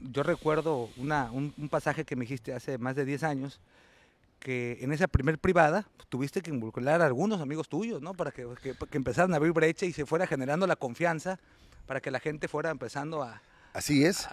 yo 0.00 0.22
recuerdo 0.22 0.88
una, 0.96 1.30
un, 1.30 1.52
un 1.58 1.68
pasaje 1.68 2.04
que 2.04 2.16
me 2.16 2.22
dijiste 2.24 2.52
hace 2.54 2.78
más 2.78 2.96
de 2.96 3.04
10 3.04 3.22
años, 3.22 3.60
que 4.38 4.78
en 4.80 4.92
esa 4.92 5.06
primer 5.08 5.38
privada 5.38 5.86
pues, 5.96 6.08
tuviste 6.08 6.40
que 6.40 6.50
involucrar 6.50 7.02
a 7.02 7.06
algunos 7.06 7.40
amigos 7.40 7.68
tuyos, 7.68 8.00
¿no? 8.00 8.14
Para 8.14 8.30
que, 8.30 8.46
que, 8.62 8.74
que 8.74 8.96
empezaran 8.96 9.32
a 9.34 9.36
abrir 9.36 9.52
brecha 9.52 9.84
y 9.84 9.92
se 9.92 10.06
fuera 10.06 10.26
generando 10.26 10.66
la 10.66 10.76
confianza 10.76 11.38
para 11.86 12.00
que 12.00 12.10
la 12.10 12.20
gente 12.20 12.48
fuera 12.48 12.70
empezando 12.70 13.22
a... 13.22 13.42
Así 13.72 14.04
es. 14.04 14.26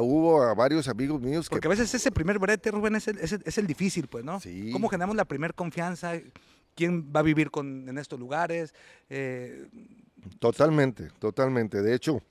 Hubo 0.00 0.42
a 0.44 0.54
varios 0.54 0.88
amigos 0.88 1.20
míos 1.20 1.48
que 1.48 1.54
Porque 1.56 1.66
a 1.66 1.70
veces 1.70 1.92
ese 1.92 2.10
primer 2.12 2.38
brete, 2.38 2.70
Rubén, 2.70 2.94
es 2.94 3.08
el, 3.08 3.18
es 3.18 3.32
el- 3.32 3.42
es 3.44 3.58
el 3.58 3.66
difícil, 3.66 4.06
pues, 4.06 4.24
¿no? 4.24 4.40
Sí. 4.40 4.70
¿Cómo 4.72 4.88
generamos 4.88 5.14
la 5.16 5.24
primer 5.26 5.52
confianza? 5.54 6.12
¿Quién 6.74 7.12
va 7.14 7.20
a 7.20 7.22
vivir 7.24 7.50
con, 7.50 7.86
en 7.88 7.98
estos 7.98 8.18
lugares? 8.20 8.72
Eh, 9.10 9.66
Totalmente, 10.38 11.08
totalmente. 11.18 11.82
De 11.82 11.94
hecho, 11.94 12.22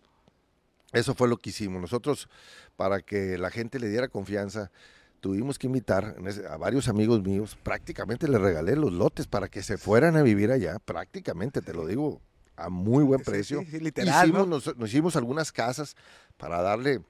eso 0.94 1.14
fue 1.16 1.28
lo 1.28 1.38
que 1.38 1.50
hicimos. 1.50 1.82
Nosotros, 1.82 2.30
para 2.76 3.02
que 3.02 3.38
la 3.38 3.50
gente 3.50 3.80
le 3.80 3.90
diera 3.90 4.08
confianza, 4.08 4.72
tuvimos 5.20 5.58
que 5.60 5.68
invitar 5.68 6.16
a 6.50 6.58
varios 6.58 6.88
amigos 6.88 7.22
míos. 7.24 7.58
Prácticamente 7.64 8.28
les 8.28 8.40
regalé 8.40 8.76
los 8.76 8.94
lotes 8.94 9.28
para 9.28 9.48
que 9.50 9.64
se 9.64 9.78
fueran 9.78 10.16
a 10.16 10.22
vivir 10.22 10.52
allá. 10.52 10.80
Prácticamente, 10.80 11.62
te 11.62 11.74
lo 11.74 11.86
digo, 11.86 12.22
a 12.56 12.70
muy 12.70 13.04
buen 13.04 13.22
precio. 13.22 13.62
sí, 13.62 13.72
sí, 13.72 13.80
literal, 13.80 14.28
hicimos, 14.28 14.48
¿no? 14.48 14.56
nos, 14.56 14.78
nos 14.78 14.90
hicimos 14.90 15.16
algunas 15.16 15.52
casas 15.52 15.96
para 16.38 16.62
darle 16.62 17.02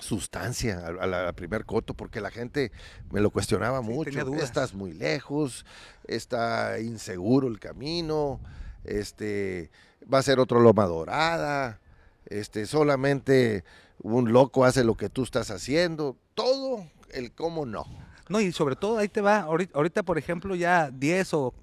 sustancia 0.00 0.86
al- 0.86 1.00
a 1.00 1.06
la, 1.06 1.28
al 1.28 1.34
primer 1.34 1.64
coto 1.64 1.92
porque 1.94 2.20
la 2.20 2.30
gente 2.30 2.70
me 3.10 3.20
lo 3.20 3.30
cuestionaba 3.30 3.82
Sí, 3.82 3.88
mucho 3.88 4.10
estás 4.44 4.72
muy 4.74 4.92
lejos 4.92 5.66
está 6.06 6.78
inseguro 6.78 7.48
el 7.48 7.58
camino 7.58 8.38
este 8.84 9.70
va 10.12 10.18
a 10.18 10.22
ser 10.22 10.38
otro 10.38 10.60
loma 10.60 10.84
dorada 10.86 11.80
este 12.28 12.66
solamente 12.66 13.64
un 14.02 14.32
loco 14.32 14.64
hace 14.64 14.84
lo 14.84 14.96
que 14.96 15.08
tú 15.08 15.22
estás 15.24 15.50
haciendo 15.50 16.16
todo 16.34 16.84
el 17.10 17.32
cómo 17.32 17.66
no. 17.66 17.84
No, 18.28 18.40
y 18.40 18.52
sobre 18.52 18.76
todo 18.76 18.98
ahí 18.98 19.08
te 19.08 19.20
va, 19.22 19.40
ahorita, 19.40 19.72
ahorita, 19.76 20.02
por 20.02 20.18
ejemplo, 20.18 20.54
ya 20.54 20.90
10 20.90 21.34
o 21.34 21.54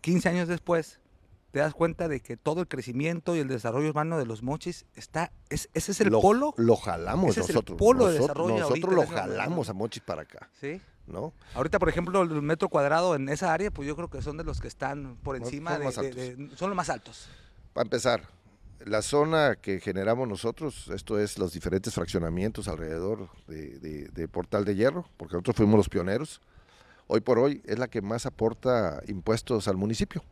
15 0.00 0.28
años 0.30 0.48
después, 0.48 1.00
te 1.50 1.58
das 1.58 1.74
cuenta 1.74 2.08
de 2.08 2.20
que 2.20 2.38
todo 2.38 2.62
el 2.62 2.68
crecimiento 2.68 3.36
y 3.36 3.40
el 3.40 3.48
desarrollo 3.48 3.88
urbano 3.90 4.16
de 4.18 4.24
los 4.24 4.42
mochis 4.42 4.86
está, 4.94 5.30
es, 5.50 5.68
ese 5.74 5.92
es 5.92 6.00
el 6.00 6.08
lo, 6.08 6.22
polo, 6.22 6.54
lo 6.56 6.76
jalamos 6.76 7.32
ese 7.32 7.40
es 7.42 7.48
el 7.50 7.54
nosotros 7.56 7.78
polo 7.78 8.06
de 8.06 8.18
nosotros, 8.18 8.46
desarrollo 8.48 8.64
ahorita 8.64 8.86
nosotros 8.88 8.94
lo 9.10 9.14
jalamos 9.20 9.68
a 9.68 9.72
Mochis 9.74 10.02
para 10.02 10.22
acá 10.22 10.48
¿sí? 10.58 10.80
no 11.06 11.34
Ahorita, 11.54 11.78
por 11.78 11.90
ejemplo, 11.90 12.22
el 12.22 12.40
metro 12.40 12.70
cuadrado 12.70 13.14
en 13.14 13.28
esa 13.28 13.52
área, 13.52 13.70
pues 13.70 13.86
yo 13.86 13.94
creo 13.96 14.08
que 14.08 14.22
son 14.22 14.38
de 14.38 14.44
los 14.44 14.62
que 14.62 14.68
están 14.68 15.16
por 15.22 15.36
encima 15.36 15.78
son 15.92 16.04
de, 16.06 16.10
de- 16.12 16.36
de- 16.36 16.56
son 16.56 16.70
los 16.70 16.76
más 16.76 16.88
altos. 16.88 17.28
Para 17.74 17.82
empezar, 17.84 18.22
la 18.86 19.02
zona 19.02 19.56
que 19.56 19.80
generamos 19.80 20.28
nosotros, 20.28 20.88
esto 20.94 21.18
es 21.18 21.38
los 21.38 21.52
diferentes 21.52 21.94
fraccionamientos 21.94 22.68
alrededor 22.68 23.28
de, 23.46 23.78
de- 23.78 24.08
de 24.08 24.28
Portal 24.28 24.64
de 24.64 24.74
Hierro, 24.74 25.06
porque 25.16 25.34
nosotros 25.34 25.56
fuimos 25.56 25.76
los 25.76 25.88
pioneros, 25.88 26.40
hoy 27.06 27.20
por 27.20 27.38
hoy 27.38 27.62
es 27.66 27.78
la 27.78 27.88
que 27.88 28.02
más 28.02 28.26
aporta 28.26 29.02
impuestos 29.08 29.68
al 29.68 29.76
municipio. 29.76 30.22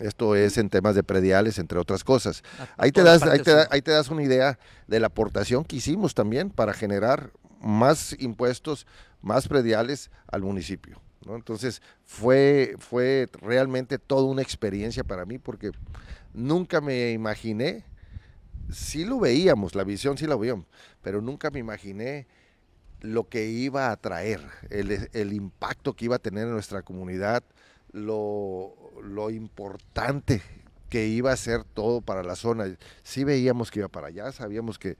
Esto 0.00 0.34
es 0.36 0.58
en 0.58 0.68
temas 0.68 0.94
de 0.94 1.02
prediales, 1.02 1.58
entre 1.58 1.78
otras 1.78 2.04
cosas. 2.04 2.42
Ahí 2.76 2.92
te, 2.92 3.02
das, 3.02 3.22
ahí, 3.22 3.28
partes 3.28 3.44
te 3.44 3.52
da- 3.52 3.62
suma. 3.64 3.74
ahí 3.74 3.82
te 3.82 3.90
das 3.92 4.08
una 4.10 4.22
idea 4.22 4.58
de 4.86 5.00
la 5.00 5.06
aportación 5.06 5.64
que 5.64 5.76
hicimos 5.76 6.12
también 6.14 6.50
para 6.50 6.74
generar 6.74 7.30
más 7.62 8.14
impuestos, 8.18 8.86
más 9.22 9.48
prediales 9.48 10.10
al 10.30 10.42
municipio. 10.42 11.00
¿no? 11.24 11.34
Entonces 11.34 11.80
fue, 12.04 12.74
fue 12.78 13.28
realmente 13.40 13.98
toda 13.98 14.24
una 14.24 14.42
experiencia 14.42 15.02
para 15.02 15.24
mí 15.24 15.38
porque 15.38 15.70
nunca 16.36 16.80
me 16.80 17.12
imaginé, 17.12 17.82
sí 18.70 19.04
lo 19.04 19.18
veíamos, 19.18 19.74
la 19.74 19.84
visión 19.84 20.18
sí 20.18 20.26
la 20.26 20.36
veíamos, 20.36 20.66
pero 21.02 21.20
nunca 21.20 21.50
me 21.50 21.58
imaginé 21.58 22.26
lo 23.00 23.28
que 23.28 23.48
iba 23.48 23.90
a 23.90 23.96
traer, 23.96 24.40
el, 24.70 25.32
impacto 25.32 25.94
que 25.94 26.04
iba 26.04 26.16
a 26.16 26.20
tener 26.20 26.44
en 26.44 26.52
nuestra 26.52 26.82
comunidad, 26.82 27.42
lo, 27.92 28.74
lo 29.02 29.30
importante 29.30 30.42
que 30.90 31.06
iba 31.08 31.32
a 31.32 31.36
ser 31.36 31.64
todo 31.64 32.00
para 32.00 32.22
la 32.22 32.36
zona. 32.36 32.76
Sí 33.02 33.24
veíamos 33.24 33.70
que 33.70 33.80
iba 33.80 33.88
para 33.88 34.08
allá, 34.08 34.30
sabíamos 34.32 34.78
que- 34.78 34.96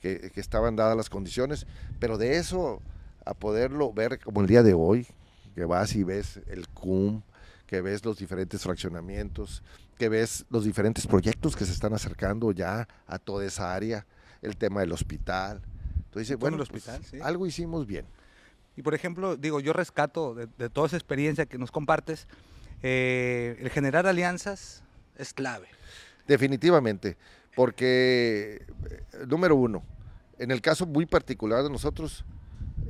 que 0.00 0.30
estaban 0.36 0.76
dadas 0.76 0.96
las 0.96 1.10
condiciones, 1.10 1.66
pero 1.98 2.18
de 2.18 2.36
eso 2.36 2.80
a 3.24 3.34
poderlo 3.34 3.92
ver 3.92 4.20
como 4.20 4.40
el 4.40 4.46
día 4.46 4.62
de 4.62 4.72
hoy, 4.72 5.06
que 5.54 5.64
vas 5.64 5.94
y 5.96 6.04
ves 6.04 6.40
el 6.46 6.68
CUM, 6.68 7.22
que 7.66 7.80
ves 7.80 8.04
los 8.04 8.16
diferentes 8.16 8.62
fraccionamientos, 8.62 9.62
que 9.98 10.08
ves 10.08 10.46
los 10.48 10.64
diferentes 10.64 11.06
proyectos 11.06 11.56
que 11.56 11.64
se 11.64 11.72
están 11.72 11.92
acercando 11.92 12.52
ya 12.52 12.88
a 13.06 13.18
toda 13.18 13.44
esa 13.44 13.74
área, 13.74 14.06
el 14.40 14.56
tema 14.56 14.80
del 14.80 14.92
hospital. 14.92 15.60
Entonces, 15.96 16.30
El 16.30 16.36
bueno, 16.36 16.56
del 16.56 16.66
pues, 16.68 16.88
hospital, 16.88 17.04
sí. 17.04 17.18
algo 17.20 17.46
hicimos 17.46 17.86
bien. 17.86 18.06
Y 18.76 18.82
por 18.82 18.94
ejemplo, 18.94 19.36
digo, 19.36 19.60
yo 19.60 19.72
rescato 19.72 20.34
de, 20.34 20.48
de 20.56 20.70
toda 20.70 20.86
esa 20.86 20.96
experiencia 20.96 21.46
que 21.46 21.58
nos 21.58 21.72
compartes, 21.72 22.28
eh, 22.82 23.56
el 23.60 23.70
generar 23.70 24.06
alianzas 24.06 24.82
es 25.16 25.34
clave. 25.34 25.66
Definitivamente, 26.28 27.16
porque, 27.56 28.64
eh, 28.90 29.02
número 29.26 29.56
uno, 29.56 29.82
en 30.38 30.52
el 30.52 30.60
caso 30.60 30.86
muy 30.86 31.06
particular 31.06 31.64
de 31.64 31.70
nosotros, 31.70 32.24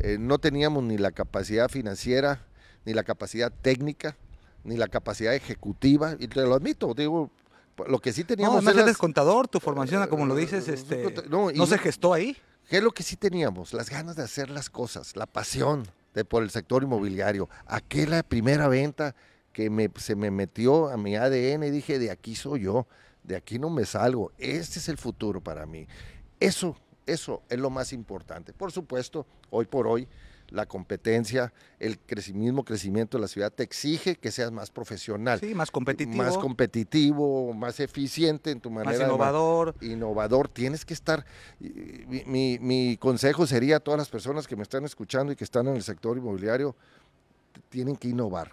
eh, 0.01 0.19
no 0.21 0.39
teníamos 0.39 0.83
ni 0.83 0.99
la 0.99 1.13
capacidad 1.13 1.69
financiera, 1.71 2.45
ni 2.85 2.93
la 2.93 3.03
capacidad 3.03 3.51
técnica, 3.51 4.17
ni 4.69 4.77
la 4.77 4.89
capacidad 4.89 5.35
ejecutiva, 5.35 6.15
y 6.19 6.29
te 6.29 6.43
lo 6.43 6.55
admito, 6.55 6.95
digo, 6.95 7.31
lo 7.87 7.99
que 8.01 8.13
sí 8.13 8.23
No, 8.23 8.27
teníamos... 8.29 8.57
además 8.57 8.75
es 8.75 8.79
eres 8.81 8.87
las- 8.93 8.97
contador, 8.99 9.49
tu 9.49 9.61
formación, 9.61 10.07
como 10.09 10.27
lo 10.27 10.35
dices, 10.37 10.69
este, 10.69 11.15
no, 11.29 11.51
no 11.51 11.67
se 11.67 11.77
no- 11.77 11.83
gestó 11.83 12.13
ahí. 12.13 12.37
¿Qué 12.69 12.77
es 12.79 12.83
lo 12.83 12.91
que 12.91 13.03
sí 13.03 13.17
teníamos? 13.17 13.73
Las 13.73 13.89
ganas 13.89 14.15
de 14.17 14.23
hacer 14.23 14.51
las 14.51 14.69
cosas, 14.69 15.17
la 15.17 15.27
pasión 15.27 15.85
de, 16.13 16.25
por 16.25 16.43
el 16.43 16.51
sector 16.51 16.83
inmobiliario. 16.83 17.49
Aquella 17.67 18.23
primera 18.23 18.69
venta 18.69 19.15
que 19.55 19.71
me, 19.71 19.91
se 19.97 20.15
me 20.15 20.31
metió 20.31 20.89
a 20.89 20.97
mi 20.99 21.17
ADN 21.17 21.63
y 21.65 21.71
dije, 21.71 21.99
de 21.99 22.11
aquí 22.11 22.35
soy 22.35 22.61
yo, 22.65 22.87
de 23.23 23.37
aquí 23.37 23.59
no 23.59 23.71
me 23.71 23.87
salgo, 23.87 24.33
este 24.39 24.79
es 24.81 24.89
el 24.91 24.99
futuro 24.99 25.41
para 25.41 25.65
mí. 25.65 25.87
Eso, 26.41 26.77
eso 27.07 27.43
es 27.49 27.59
lo 27.59 27.71
más 27.71 27.93
importante. 27.95 28.53
Por 28.53 28.71
supuesto, 28.71 29.27
hoy 29.51 29.65
por 29.65 29.87
hoy 29.87 30.07
la 30.51 30.67
competencia, 30.67 31.53
el 31.79 31.99
mismo 32.35 32.65
crecimiento 32.65 33.19
de 33.19 33.23
la 33.23 33.29
ciudad 33.29 33.53
te 33.53 33.63
exige 33.63 34.17
que 34.17 34.31
seas 34.31 34.51
más 34.51 34.71
profesional. 34.71 35.41
Sí, 35.41 35.55
más 35.55 35.71
competitivo. 35.71 36.23
Más 36.23 36.39
competitivo, 36.39 37.53
más 37.53 37.81
eficiente 37.81 38.51
en 38.51 38.61
tu 38.61 38.71
manera. 38.71 38.99
Más 38.99 39.07
innovador. 39.07 39.75
De, 39.79 39.87
innovador. 39.87 40.49
Tienes 40.49 40.85
que 40.85 40.95
estar. 40.95 41.25
Mi, 41.61 42.25
mi, 42.27 42.59
mi, 42.59 42.97
consejo 42.97 43.47
sería 43.47 43.77
a 43.77 43.81
todas 43.81 43.99
las 43.99 44.09
personas 44.09 44.47
que 44.47 44.57
me 44.57 44.63
están 44.63 44.85
escuchando 44.85 45.33
y 45.33 45.37
que 45.37 45.45
están 45.45 45.67
en 45.69 45.77
el 45.77 45.83
sector 45.83 46.17
inmobiliario, 46.17 46.75
tienen 47.69 47.97
que 47.97 48.09
innovar. 48.09 48.51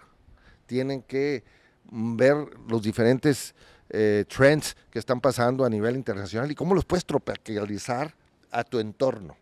Tienen 0.65 1.01
que 1.01 1.43
ver 1.91 2.36
los 2.67 2.81
diferentes 2.81 3.53
eh, 3.89 4.25
trends 4.27 4.75
que 4.89 4.99
están 4.99 5.21
pasando 5.21 5.63
a 5.63 5.69
nivel 5.69 5.95
internacional 5.95 6.49
y 6.51 6.55
cómo 6.55 6.73
los 6.73 6.86
puedes 6.86 7.05
tropicalizar 7.05 8.13
a 8.51 8.63
tu 8.63 8.79
entorno. 8.79 9.38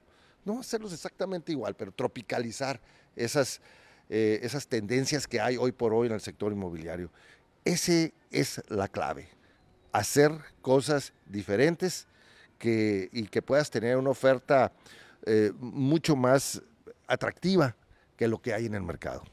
No 0.46 0.60
hacerlos 0.60 0.94
exactamente 0.94 1.52
igual, 1.52 1.76
pero 1.76 1.92
tropicalizar 1.92 2.80
esas, 3.16 3.62
eh, 4.10 4.40
esas 4.44 4.68
tendencias 4.68 5.28
que 5.28 5.40
hay 5.40 5.58
hoy 5.58 5.72
por 5.72 5.94
hoy 5.94 6.08
en 6.08 6.14
el 6.14 6.22
sector 6.22 6.52
inmobiliario. 6.52 7.10
Ese 7.66 8.14
es 8.32 8.62
la 8.68 8.88
clave. 8.88 9.30
Hacer 9.92 10.32
cosas 10.62 11.14
diferentes 11.26 12.08
que, 12.58 13.10
y 13.12 13.28
que 13.28 13.42
puedas 13.42 13.70
tener 13.70 13.98
una 13.98 14.10
oferta 14.10 14.72
eh, 15.26 15.52
mucho 15.60 16.16
más 16.16 16.62
atractiva 17.08 17.76
que 18.18 18.28
lo 18.28 18.42
que 18.42 18.54
hay 18.54 18.66
en 18.66 18.76
el 18.76 18.84
mercado. 18.84 19.24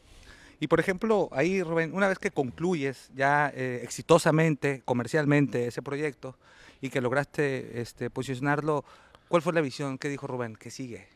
Y 0.60 0.66
por 0.66 0.78
ejemplo, 0.78 1.30
ahí 1.32 1.62
Rubén, 1.62 1.94
una 1.94 2.06
vez 2.06 2.18
que 2.18 2.30
concluyes 2.30 3.10
ya 3.14 3.50
eh, 3.54 3.80
exitosamente, 3.82 4.82
comercialmente 4.84 5.66
ese 5.66 5.80
proyecto 5.80 6.36
y 6.82 6.90
que 6.90 7.00
lograste 7.00 7.80
este, 7.80 8.10
posicionarlo, 8.10 8.84
¿cuál 9.30 9.42
fue 9.42 9.52
la 9.52 9.60
visión? 9.60 9.96
¿Qué 9.96 10.08
dijo 10.08 10.26
Rubén? 10.26 10.56
¿Qué 10.56 10.70
sigue? 10.70 11.06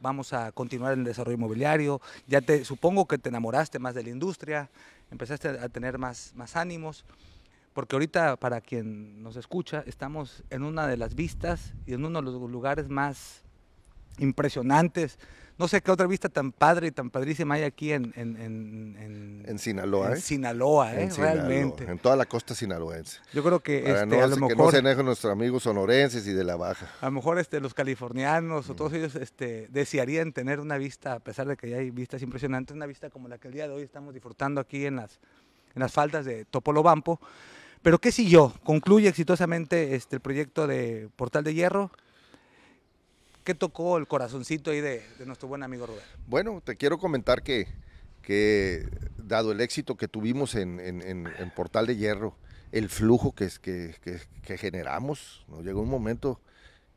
Vamos 0.00 0.32
a 0.32 0.50
continuar 0.52 0.94
el 0.94 1.04
desarrollo 1.04 1.36
inmobiliario. 1.36 2.00
Ya 2.26 2.40
te 2.40 2.64
supongo 2.64 3.06
que 3.06 3.18
te 3.18 3.28
enamoraste 3.28 3.78
más 3.78 3.94
de 3.94 4.02
la 4.02 4.08
industria, 4.08 4.70
empezaste 5.10 5.48
a 5.48 5.68
tener 5.68 5.98
más, 5.98 6.32
más 6.34 6.56
ánimos, 6.56 7.04
porque 7.74 7.96
ahorita 7.96 8.36
para 8.36 8.62
quien 8.62 9.22
nos 9.22 9.36
escucha 9.36 9.84
estamos 9.86 10.42
en 10.48 10.62
una 10.62 10.86
de 10.86 10.96
las 10.96 11.14
vistas 11.14 11.74
y 11.84 11.92
en 11.92 12.06
uno 12.06 12.20
de 12.20 12.24
los 12.24 12.50
lugares 12.50 12.88
más 12.88 13.42
impresionantes 14.16 15.18
no 15.56 15.68
sé 15.68 15.80
qué 15.82 15.90
otra 15.90 16.06
vista 16.06 16.28
tan 16.28 16.50
padre 16.50 16.88
y 16.88 16.90
tan 16.90 17.10
padrísima 17.10 17.54
hay 17.54 17.62
aquí 17.62 17.92
en, 17.92 18.12
en, 18.16 18.36
en, 18.36 19.44
en 19.46 19.58
Sinaloa. 19.58 20.08
En 20.08 20.12
¿eh? 20.14 20.20
Sinaloa, 20.20 20.94
¿eh? 20.94 21.08
realmente. 21.16 21.84
En 21.84 21.98
toda 21.98 22.16
la 22.16 22.26
costa 22.26 22.54
sinaloense. 22.54 23.20
Yo 23.32 23.44
creo 23.44 23.60
que, 23.60 23.78
este, 23.78 24.06
no, 24.06 24.22
a 24.22 24.26
lo 24.26 24.36
mejor, 24.36 24.48
que 24.48 24.56
no 24.56 24.70
se 24.70 24.78
enojen 24.78 25.06
nuestros 25.06 25.32
amigos 25.32 25.62
sonorenses 25.62 26.26
y 26.26 26.32
de 26.32 26.42
la 26.42 26.56
baja. 26.56 26.88
A 27.00 27.06
lo 27.06 27.12
mejor 27.12 27.38
este, 27.38 27.60
los 27.60 27.72
californianos 27.72 28.68
o 28.68 28.74
todos 28.74 28.92
mm. 28.92 28.96
ellos 28.96 29.14
este, 29.14 29.68
desearían 29.70 30.32
tener 30.32 30.58
una 30.58 30.76
vista, 30.76 31.14
a 31.14 31.20
pesar 31.20 31.46
de 31.46 31.56
que 31.56 31.70
ya 31.70 31.76
hay 31.76 31.90
vistas 31.90 32.22
impresionantes, 32.22 32.74
una 32.74 32.86
vista 32.86 33.10
como 33.10 33.28
la 33.28 33.38
que 33.38 33.48
el 33.48 33.54
día 33.54 33.68
de 33.68 33.74
hoy 33.74 33.82
estamos 33.82 34.12
disfrutando 34.12 34.60
aquí 34.60 34.86
en 34.86 34.96
las, 34.96 35.20
en 35.74 35.80
las 35.80 35.92
faldas 35.92 36.24
de 36.24 36.44
Topolobampo. 36.46 37.20
Pero 37.82 37.98
¿qué 37.98 38.10
siguió? 38.10 38.52
Concluye 38.64 39.08
exitosamente 39.08 39.94
este, 39.94 40.16
el 40.16 40.20
proyecto 40.20 40.66
de 40.66 41.10
Portal 41.14 41.44
de 41.44 41.54
Hierro. 41.54 41.90
¿Qué 43.44 43.54
tocó 43.54 43.98
el 43.98 44.08
corazoncito 44.08 44.70
ahí 44.70 44.80
de, 44.80 45.02
nuestro 45.26 45.48
buen 45.48 45.62
amigo 45.62 45.86
Rubén? 45.86 46.02
Bueno, 46.26 46.62
te 46.64 46.76
quiero 46.76 46.96
comentar 46.96 47.42
que, 47.42 47.68
dado 49.18 49.52
el 49.52 49.60
éxito 49.60 49.96
que 49.98 50.08
tuvimos 50.08 50.54
en, 50.54 51.52
Portal 51.54 51.86
de 51.86 51.96
Hierro, 51.96 52.34
el 52.72 52.88
flujo 52.88 53.34
que, 53.34 53.50
generamos, 54.56 55.44
nos 55.48 55.62
llegó 55.62 55.82
un 55.82 55.90
momento 55.90 56.40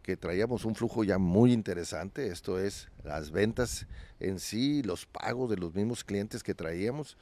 que 0.02 0.16
traíamos 0.16 0.64
un 0.64 0.74
flujo 0.74 1.04
ya 1.04 1.18
muy 1.18 1.52
interesante, 1.52 2.28
esto 2.28 2.60
es 2.62 2.88
las 3.04 3.32
ventas 3.32 3.86
en 4.22 4.40
sí, 4.40 4.82
los 4.84 5.06
pagos 5.06 5.50
de 5.50 5.58
los 5.58 5.76
mismos 5.76 6.06
clientes 6.06 6.44
que 6.44 6.56
traíamos. 6.56 7.18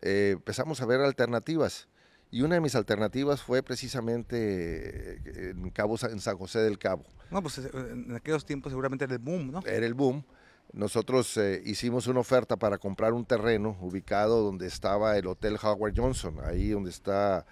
Eh, 0.00 0.30
empezamos 0.36 0.80
a 0.80 0.86
ver 0.86 1.02
alternativas 1.02 1.86
y 2.30 2.40
una 2.40 2.54
de 2.54 2.62
mis 2.62 2.74
alternativas 2.74 3.42
fue 3.42 3.62
precisamente 3.62 4.36
eh, 4.38 5.50
en, 5.50 5.68
Cabo, 5.68 5.96
en 6.02 6.20
San 6.20 6.38
José 6.38 6.60
del 6.60 6.78
Cabo. 6.78 7.04
No, 7.30 7.42
pues 7.42 7.58
eh, 7.58 7.70
en 7.74 8.14
aquellos 8.14 8.44
tiempos 8.44 8.72
seguramente 8.72 9.04
era 9.04 9.14
el 9.14 9.20
boom, 9.20 9.50
¿no? 9.50 9.60
Era 9.66 9.86
el 9.86 9.94
boom. 9.94 10.24
Nosotros 10.72 11.36
eh, 11.36 11.62
hicimos 11.64 12.06
una 12.06 12.20
oferta 12.20 12.56
para 12.56 12.78
comprar 12.78 13.12
un 13.14 13.24
terreno 13.24 13.76
ubicado 13.80 14.42
donde 14.42 14.66
estaba 14.66 15.16
el 15.16 15.26
Hotel 15.26 15.58
Howard 15.62 15.94
Johnson, 15.96 16.36
ahí 16.44 16.70
donde 16.70 16.90
está, 16.90 17.46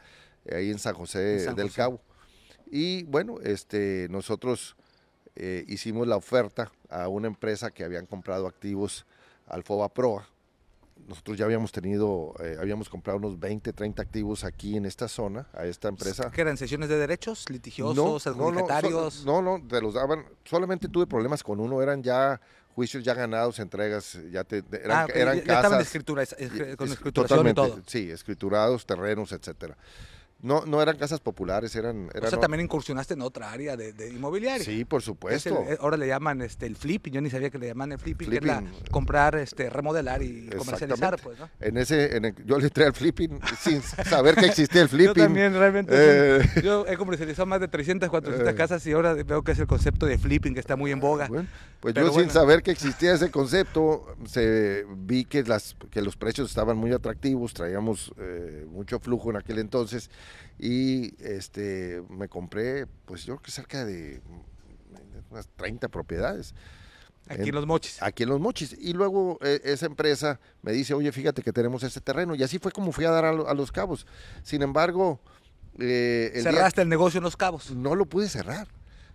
ahí 0.51 0.71
en 0.71 0.79
San 0.79 0.95
José 0.95 1.53
del 1.55 1.73
Cabo. 1.73 2.01
Y 2.71 3.05
bueno, 3.05 3.39
este, 3.43 4.09
nosotros 4.11 4.77
hicimos 5.67 6.07
la 6.07 6.17
oferta 6.17 6.73
a 6.89 7.09
una 7.09 7.27
empresa 7.27 7.71
que 7.71 7.85
habían 7.85 8.07
comprado 8.07 8.47
activos 8.47 9.05
Alfoba 9.47 9.93
Proa 9.93 10.27
nosotros 11.07 11.39
ya 11.39 11.45
habíamos 11.45 11.73
tenido, 11.73 12.35
eh, 12.41 12.57
habíamos 12.61 12.89
comprado 12.89 13.19
unos 13.19 13.39
20, 13.39 13.73
30 13.73 14.03
activos 14.03 14.45
aquí 14.45 14.77
en 14.77 14.87
esta 14.87 15.09
zona, 15.09 15.47
a 15.53 15.65
esta 15.67 15.89
empresa. 15.89 16.31
¿Qué 16.31 16.41
eran 16.41 16.57
sesiones 16.57 16.89
de 16.89 16.99
derechos 16.99 17.49
litigiosos, 17.49 17.97
no, 18.37 18.51
No, 19.25 19.43
no, 19.43 19.67
te 19.67 19.81
los 19.81 19.95
daban, 19.95 20.25
solamente 20.45 20.89
tuve 20.89 21.07
problemas 21.07 21.43
con 21.43 21.61
uno, 21.61 21.81
eran 21.81 22.03
ya 22.03 22.41
juicios 22.75 23.03
ya 23.03 23.15
ganados, 23.15 23.59
entregas, 23.59 24.19
ya 24.31 24.45
te, 24.45 24.63
eran, 24.71 24.91
ah, 24.91 25.07
eran 25.15 25.41
casas. 25.41 25.57
estaban 25.57 25.81
escritura, 25.81 26.25
con 26.77 26.89
escrituración 26.89 27.49
y 27.49 27.55
todo. 27.55 27.81
Sí, 27.87 28.11
escriturados, 28.11 28.85
terrenos, 28.85 29.33
etcétera. 29.33 29.77
No, 30.43 30.67
no 30.67 30.83
eran 30.83 30.99
casas 30.99 31.19
populares, 31.21 31.75
eran... 31.77 32.11
eran 32.13 32.27
o 32.27 32.31
sea, 32.31 32.39
también 32.39 32.61
incursionaste 32.61 33.15
en 33.15 33.23
otra 33.23 33.51
área 33.51 33.75
de, 33.75 33.95
de 33.95 34.11
inmobiliario. 34.11 34.63
Sí, 34.63 34.85
por 34.85 35.01
supuesto. 35.01 35.65
Eh, 35.67 35.79
ahora 35.81 35.97
le 35.97 36.07
llaman 36.07 36.43
este, 36.43 36.67
el 36.67 36.77
flipping, 36.77 37.15
yo 37.15 37.21
ni 37.23 37.31
sabía 37.31 37.49
que 37.49 37.59
le 37.59 37.69
llaman 37.69 37.93
el 37.93 37.99
flipping, 37.99 38.29
que 38.29 38.65
comprar, 38.91 39.37
este, 39.37 39.71
remodelar 39.71 40.23
y 40.23 40.51
comercializar, 40.51 41.19
pues, 41.23 41.39
¿no? 41.39 41.49
En 41.59 41.79
ese, 41.79 42.17
en 42.17 42.37
yo 42.45 42.59
le 42.59 42.67
entré 42.67 42.85
al 42.85 42.93
flipping 42.93 43.41
sin 43.59 43.81
saber 43.81 44.35
que 44.37 44.45
existía 44.45 44.83
el 44.83 44.89
flipping. 44.91 45.15
yo 45.15 45.15
también, 45.15 45.55
realmente. 45.55 45.93
Eh. 45.95 46.63
Yo 46.63 46.87
he 46.87 46.99
comercializado 46.99 47.47
más 47.47 47.61
de 47.61 47.69
300, 47.69 48.11
400 48.11 48.47
eh. 48.47 48.55
casas 48.55 48.87
y 48.87 48.93
ahora 48.93 49.15
veo 49.15 49.43
que 49.43 49.53
es 49.53 49.59
el 49.59 49.67
concepto 49.67 50.05
de 50.05 50.19
flipping 50.19 50.53
que 50.53 50.61
está 50.61 50.77
muy 50.77 50.93
en 50.93 51.01
boga. 51.01 51.31
pues 51.81 51.95
yo 51.95 52.13
sin 52.13 52.29
saber 52.29 52.63
que 52.63 52.73
existía 52.73 53.15
ese 53.15 53.31
concepto, 53.31 54.15
se, 54.27 54.85
vi 54.99 55.25
que, 55.25 55.43
las, 55.45 55.75
que 55.91 56.03
los 56.03 56.15
precios 56.15 56.51
estaban 56.51 56.77
muy 56.77 56.93
atractivos, 56.93 57.55
traíamos 57.55 58.13
mucho 58.69 59.01
flujo 59.01 59.31
en 59.31 59.39
aquel 59.39 59.61
entonces 59.61 60.11
y 60.59 61.15
este 61.23 62.03
me 62.09 62.29
compré, 62.29 62.87
pues 63.05 63.25
yo 63.25 63.35
creo 63.35 63.43
que 63.43 63.51
cerca 63.51 63.85
de 63.85 64.21
unas 65.31 65.49
30 65.57 65.89
propiedades. 65.89 66.55
Aquí 67.29 67.49
en, 67.49 67.55
Los 67.55 67.67
Mochis. 67.67 68.03
Aquí 68.03 68.23
en 68.23 68.29
Los 68.29 68.41
Mochis. 68.41 68.77
Y 68.79 68.93
luego 68.93 69.39
eh, 69.43 69.61
esa 69.65 69.87
empresa 69.87 70.39
me 70.63 70.73
dice, 70.73 70.95
oye, 70.95 71.11
fíjate 71.11 71.43
que 71.43 71.53
tenemos 71.53 71.83
ese 71.83 72.01
terreno. 72.01 72.35
Y 72.35 72.43
así 72.43 72.59
fue 72.59 72.71
como 72.71 72.93
fui 72.93 73.05
a 73.05 73.11
dar 73.11 73.25
a, 73.25 73.55
Los 73.55 73.73
Cabos. 73.73 74.07
Sin 74.43 74.63
embargo... 74.63 75.21
Eh, 75.79 76.41
¿Cerraste 76.43 76.83
el 76.83 76.89
negocio 76.89 77.19
en 77.19 77.25
Los 77.25 77.37
Cabos? 77.37 77.73
No 77.73 77.97
lo 77.97 78.07
pude 78.07 78.29
cerrar. 78.29 78.69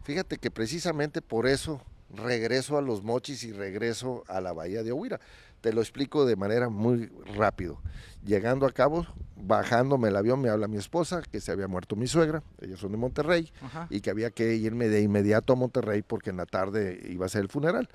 Fíjate 0.03 0.37
que 0.37 0.51
precisamente 0.51 1.21
por 1.21 1.47
eso 1.47 1.81
regreso 2.09 2.77
a 2.77 2.81
Los 2.81 3.01
Mochis 3.01 3.43
y 3.43 3.53
regreso 3.53 4.23
a 4.27 4.41
la 4.41 4.51
Bahía 4.51 4.83
de 4.83 4.91
Ohuira. 4.91 5.19
Te 5.61 5.73
lo 5.73 5.81
explico 5.81 6.25
de 6.25 6.35
manera 6.35 6.69
muy 6.69 7.11
rápido. 7.35 7.79
Llegando 8.25 8.65
a 8.65 8.71
Cabo, 8.71 9.05
bajándome 9.35 10.09
el 10.09 10.15
avión, 10.15 10.41
me 10.41 10.49
habla 10.49 10.67
mi 10.67 10.77
esposa 10.77 11.21
que 11.21 11.39
se 11.39 11.51
había 11.51 11.67
muerto 11.67 11.95
mi 11.95 12.07
suegra, 12.07 12.43
ellos 12.59 12.79
son 12.79 12.91
de 12.91 12.97
Monterrey, 12.97 13.51
y 13.89 14.01
que 14.01 14.09
había 14.09 14.31
que 14.31 14.55
irme 14.55 14.89
de 14.89 15.01
inmediato 15.01 15.53
a 15.53 15.55
Monterrey 15.55 16.01
porque 16.01 16.31
en 16.31 16.37
la 16.37 16.45
tarde 16.45 16.99
iba 17.09 17.25
a 17.25 17.29
ser 17.29 17.41
el 17.41 17.49
funeral. 17.49 17.89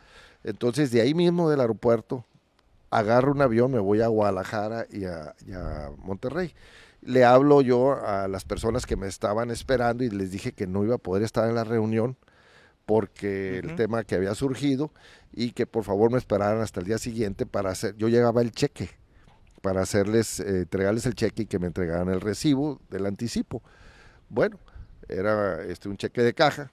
Entonces, 0.45 0.91
de 0.91 1.01
ahí 1.01 1.15
mismo 1.15 1.51
del 1.51 1.61
aeropuerto, 1.61 2.25
agarro 2.91 3.33
un 3.33 3.43
avión, 3.43 3.71
me 3.73 3.81
voy 3.81 4.01
a 4.01 4.09
Guadalajara 4.09 4.87
y 4.91 5.05
a, 5.05 5.35
y 5.45 5.53
a 5.53 5.91
Monterrey 5.99 6.55
le 7.03 7.25
hablo 7.25 7.61
yo 7.61 8.05
a 8.05 8.27
las 8.27 8.45
personas 8.45 8.85
que 8.85 8.97
me 8.97 9.07
estaban 9.07 9.51
esperando 9.51 10.03
y 10.03 10.11
les 10.11 10.31
dije 10.33 10.53
que 10.53 10.67
no 10.67 10.83
iba 10.85 10.97
a 10.97 10.99
poder 10.99 11.23
estar 11.23 11.49
en 11.49 11.55
la 11.55 11.65
reunión 11.65 12.17
porque 12.87 13.59
el 13.59 13.75
tema 13.75 14.05
que 14.05 14.15
había 14.15 14.35
surgido 14.35 14.93
y 15.33 15.51
que 15.51 15.67
por 15.67 15.83
favor 15.83 16.11
me 16.13 16.19
esperaran 16.19 16.63
hasta 16.63 16.81
el 16.81 16.87
día 16.87 16.99
siguiente 16.99 17.45
para 17.45 17.71
hacer, 17.71 17.97
yo 17.97 18.09
llegaba 18.09 18.41
el 18.41 18.53
cheque, 18.53 18.91
para 19.61 19.83
hacerles, 19.83 20.39
eh, 20.39 20.61
entregarles 20.61 21.05
el 21.05 21.15
cheque 21.15 21.43
y 21.43 21.47
que 21.47 21.59
me 21.59 21.67
entregaran 21.67 22.09
el 22.09 22.21
recibo 22.21 22.81
del 22.89 23.07
anticipo. 23.07 23.63
Bueno, 24.29 24.59
era 25.09 25.63
este, 25.65 25.89
un 25.89 25.97
cheque 25.97 26.23
de 26.23 26.33
caja, 26.33 26.71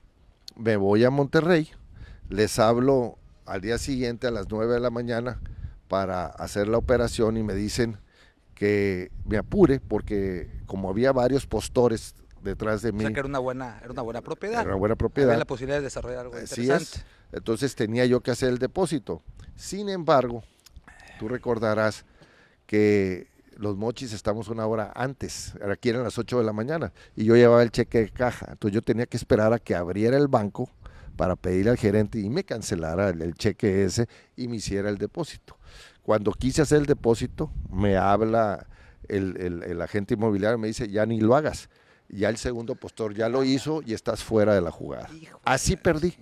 me 0.56 0.78
voy 0.78 1.04
a 1.04 1.10
Monterrey, 1.10 1.70
les 2.30 2.60
hablo 2.60 3.18
al 3.48 3.62
día 3.62 3.80
siguiente 3.80 4.28
a 4.28 4.32
las 4.32 4.48
9 4.50 4.76
de 4.76 4.80
la 4.80 4.92
mañana 4.92 5.42
para 5.88 6.28
hacer 6.28 6.68
la 6.68 6.78
operación 6.78 7.38
y 7.38 7.44
me 7.44 7.56
dicen 7.56 7.98
que 8.54 9.12
me 9.26 9.38
apure 9.38 9.80
porque 9.80 10.62
como 10.68 10.90
había 10.90 11.12
varios 11.12 11.48
postores 11.48 12.16
detrás 12.44 12.82
de 12.82 12.92
mí. 12.92 13.00
O 13.00 13.02
sea 13.02 13.14
que 13.14 13.20
era 13.20 13.28
una 13.30 13.40
buena, 13.40 13.80
era 13.82 13.92
una 13.92 14.02
buena 14.02 14.22
propiedad. 14.22 14.62
Era 14.62 14.70
una 14.70 14.76
buena 14.78 14.96
propiedad. 14.96 15.30
Había 15.32 15.40
la 15.40 15.46
posibilidad 15.46 15.78
de 15.78 15.84
desarrollar 15.84 16.20
algo 16.22 16.40
interesante. 16.40 17.00
Entonces 17.32 17.76
tenía 17.76 18.06
yo 18.06 18.22
que 18.22 18.32
hacer 18.32 18.50
el 18.50 18.60
depósito. 18.60 19.22
Sin 19.56 19.90
embargo, 19.90 20.44
tú 21.20 21.28
recordarás 21.28 22.06
que 22.66 23.28
los 23.58 23.78
mochis 23.78 24.14
estamos 24.14 24.48
una 24.48 24.66
hora 24.66 24.92
antes, 24.96 25.54
aquí 25.72 25.90
eran 25.90 26.04
las 26.04 26.18
8 26.18 26.40
de 26.40 26.44
la 26.44 26.54
mañana, 26.54 26.92
y 27.16 27.24
yo 27.26 27.36
llevaba 27.36 27.62
el 27.64 27.72
cheque 27.72 28.00
de 28.00 28.10
caja. 28.10 28.48
Entonces 28.52 28.74
yo 28.74 28.82
tenía 28.82 29.06
que 29.06 29.16
esperar 29.18 29.54
a 29.54 29.60
que 29.60 29.76
abriera 29.76 30.18
el 30.18 30.28
banco 30.28 30.70
para 31.16 31.36
pedirle 31.36 31.70
al 31.72 31.78
gerente 31.78 32.20
y 32.20 32.30
me 32.30 32.44
cancelara 32.44 33.10
el, 33.10 33.22
el 33.22 33.36
cheque 33.36 33.84
ese 33.84 34.08
y 34.36 34.48
me 34.48 34.56
hiciera 34.56 34.90
el 34.90 34.98
depósito. 34.98 35.58
Cuando 36.02 36.32
quise 36.32 36.64
hacer 36.64 36.80
el 36.80 36.86
depósito, 36.88 37.52
me 37.72 37.96
habla 37.96 38.66
el, 39.08 39.38
el- 39.40 39.64
el 39.64 39.82
agente 39.82 40.16
inmobiliario, 40.16 40.58
me 40.58 40.68
dice, 40.68 40.90
ya 40.90 41.06
ni 41.06 41.20
lo 41.22 41.36
hagas. 41.36 41.70
Ya 42.10 42.30
el 42.30 42.38
segundo 42.38 42.76
postor 42.76 43.14
ya 43.14 43.30
lo 43.30 43.44
hizo 43.44 43.82
y 43.86 43.94
estás 43.94 44.24
fuera 44.24 44.54
de 44.54 44.62
la 44.62 44.72
jugada. 44.72 45.10
Así 45.44 45.76
perdí. 45.76 46.16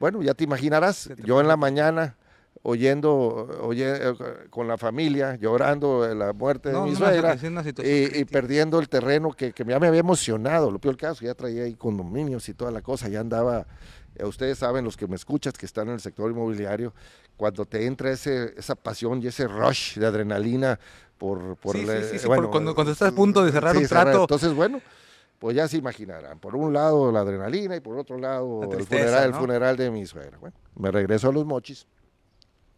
Bueno, 0.00 0.22
ya 0.22 0.34
te 0.34 0.44
imaginarás, 0.44 1.10
yo 1.24 1.40
en 1.40 1.48
la 1.48 1.56
mañana 1.56 2.16
oyendo, 2.62 3.48
oye, 3.62 4.10
eh, 4.10 4.14
con 4.50 4.68
la 4.68 4.76
familia, 4.76 5.36
llorando 5.36 6.06
la 6.14 6.32
muerte 6.32 6.68
de 6.70 6.74
No, 6.74 6.86
mi 6.86 6.94
suegra 6.94 7.36
y, 7.84 8.24
perdiendo 8.24 8.78
el 8.78 8.88
terreno 8.88 9.32
que, 9.32 9.52
que 9.52 9.64
ya 9.64 9.78
me 9.78 9.86
había 9.86 10.00
emocionado. 10.00 10.70
Lo 10.70 10.78
peor 10.78 10.96
caso, 10.96 11.24
ya 11.24 11.34
traía 11.34 11.64
ahí 11.64 11.74
condominios 11.74 12.48
y 12.48 12.54
toda 12.54 12.70
la 12.70 12.82
cosa, 12.82 13.08
ya 13.08 13.20
andaba. 13.20 13.66
Eh, 14.18 14.24
Ustedes 14.24 14.58
saben, 14.58 14.84
los 14.84 14.96
que 14.96 15.06
me 15.06 15.16
escuchas, 15.16 15.54
que 15.54 15.66
están 15.66 15.88
en 15.88 15.94
el 15.94 16.00
sector 16.00 16.30
inmobiliario, 16.30 16.92
cuando 17.36 17.64
te 17.64 17.86
entra 17.86 18.10
ese, 18.10 18.54
esa 18.56 18.74
pasión 18.74 19.22
y 19.22 19.26
ese 19.28 19.46
rush 19.48 19.98
de 19.98 20.06
adrenalina 20.06 20.78
por... 21.16 21.56
por 21.56 21.76
Sí, 21.76 21.86
sí, 21.86 21.92
sí, 22.10 22.18
sí, 22.18 22.26
por 22.26 22.50
cuando- 22.50 22.74
cuando 22.74 22.92
estás 22.92 23.12
a 23.12 23.14
punto 23.14 23.44
de 23.44 23.52
cerrar 23.52 23.76
un 23.76 23.86
trato. 23.86 24.20
Entonces, 24.22 24.52
bueno, 24.54 24.80
pues 25.38 25.56
ya 25.56 25.68
se 25.68 25.76
imaginarán. 25.76 26.38
Por 26.38 26.56
un 26.56 26.72
lado 26.72 27.12
la 27.12 27.20
adrenalina 27.20 27.76
y 27.76 27.80
por 27.80 27.96
otro 27.98 28.18
lado 28.18 28.60
La 28.68 28.76
el, 28.76 28.84
funeral, 28.84 29.34
funeral 29.34 29.76
de 29.76 29.90
mi 29.90 30.04
suegra. 30.06 30.36
Bueno, 30.38 30.56
me 30.76 30.90
regreso 30.90 31.28
a 31.28 31.32
los 31.32 31.44
mochis 31.44 31.86